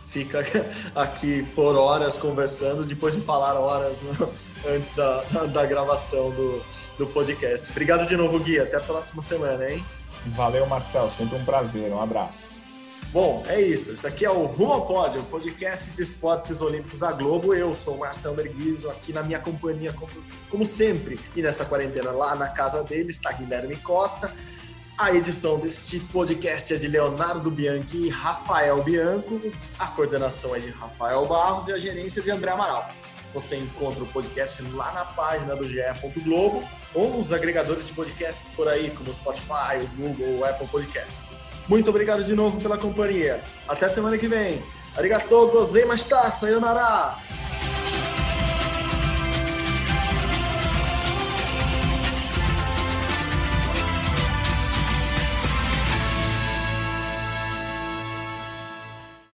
fica 0.05 0.39
aqui 0.95 1.43
por 1.55 1.75
horas 1.75 2.17
conversando, 2.17 2.85
depois 2.85 3.15
de 3.15 3.21
falar 3.21 3.55
horas 3.55 4.03
né, 4.03 4.13
antes 4.67 4.93
da, 4.93 5.23
da, 5.51 5.65
gravação 5.65 6.31
do, 6.31 6.63
do 6.97 7.07
podcast. 7.07 7.71
Obrigado 7.71 8.05
de 8.05 8.15
novo, 8.15 8.39
Gui. 8.39 8.59
Até 8.59 8.77
a 8.77 8.81
próxima 8.81 9.21
semana, 9.21 9.69
hein? 9.69 9.85
Valeu, 10.27 10.65
Marcel. 10.65 11.09
Sempre 11.09 11.37
um 11.37 11.45
prazer. 11.45 11.91
Um 11.91 12.01
abraço. 12.01 12.68
Bom, 13.11 13.43
é 13.47 13.59
isso. 13.59 13.91
Esse 13.91 14.05
aqui 14.05 14.23
é 14.23 14.29
o 14.29 14.45
Rumo 14.45 14.71
ao 14.71 14.85
Pódio, 14.85 15.23
podcast 15.23 15.95
de 15.95 16.03
esportes 16.03 16.61
olímpicos 16.61 16.99
da 16.99 17.11
Globo. 17.11 17.55
Eu 17.55 17.73
sou 17.73 17.95
o 17.95 17.99
Marcelo 18.01 18.35
Merguizo, 18.35 18.87
aqui 18.87 19.11
na 19.11 19.23
minha 19.23 19.39
companhia, 19.39 19.91
como, 19.91 20.11
como 20.47 20.63
sempre. 20.63 21.19
E 21.35 21.41
nessa 21.41 21.65
quarentena, 21.65 22.11
lá 22.11 22.35
na 22.35 22.49
casa 22.49 22.83
dele, 22.83 23.09
está 23.09 23.31
Guilherme 23.31 23.77
Costa. 23.77 24.31
A 24.95 25.11
edição 25.11 25.57
deste 25.57 25.99
podcast 25.99 26.71
é 26.71 26.77
de 26.77 26.87
Leonardo 26.87 27.49
Bianchi 27.49 27.97
e 27.97 28.09
Rafael 28.09 28.83
Bianco. 28.83 29.41
A 29.79 29.87
coordenação 29.87 30.55
é 30.55 30.59
de 30.59 30.69
Rafael 30.69 31.25
Barros 31.25 31.67
e 31.67 31.73
a 31.73 31.79
gerência 31.79 32.21
de 32.21 32.29
André 32.29 32.51
Amaral. 32.51 32.91
Você 33.33 33.55
encontra 33.55 34.03
o 34.03 34.07
podcast 34.07 34.61
lá 34.73 34.91
na 34.91 35.05
página 35.05 35.55
do 35.55 35.67
GE. 35.67 35.79
Globo 36.23 36.63
ou 36.93 37.17
nos 37.17 37.33
agregadores 37.33 37.87
de 37.87 37.93
podcasts 37.93 38.51
por 38.51 38.67
aí, 38.67 38.91
como 38.91 39.11
Spotify, 39.11 39.77
o 39.81 39.87
Google, 39.95 40.39
o 40.39 40.45
Apple 40.45 40.67
Podcasts. 40.67 41.29
Muito 41.69 41.91
obrigado 41.91 42.23
de 42.23 42.33
novo 42.33 42.59
pela 42.59 42.79
companhia. 42.79 43.39
Até 43.67 43.87
semana 43.87 44.17
que 44.17 44.27
vem. 44.27 44.61
Arigatou, 44.97 45.49
gozei, 45.49 45.85
mas 45.85 46.03
tá, 46.03 46.29
sayonara! 46.31 47.15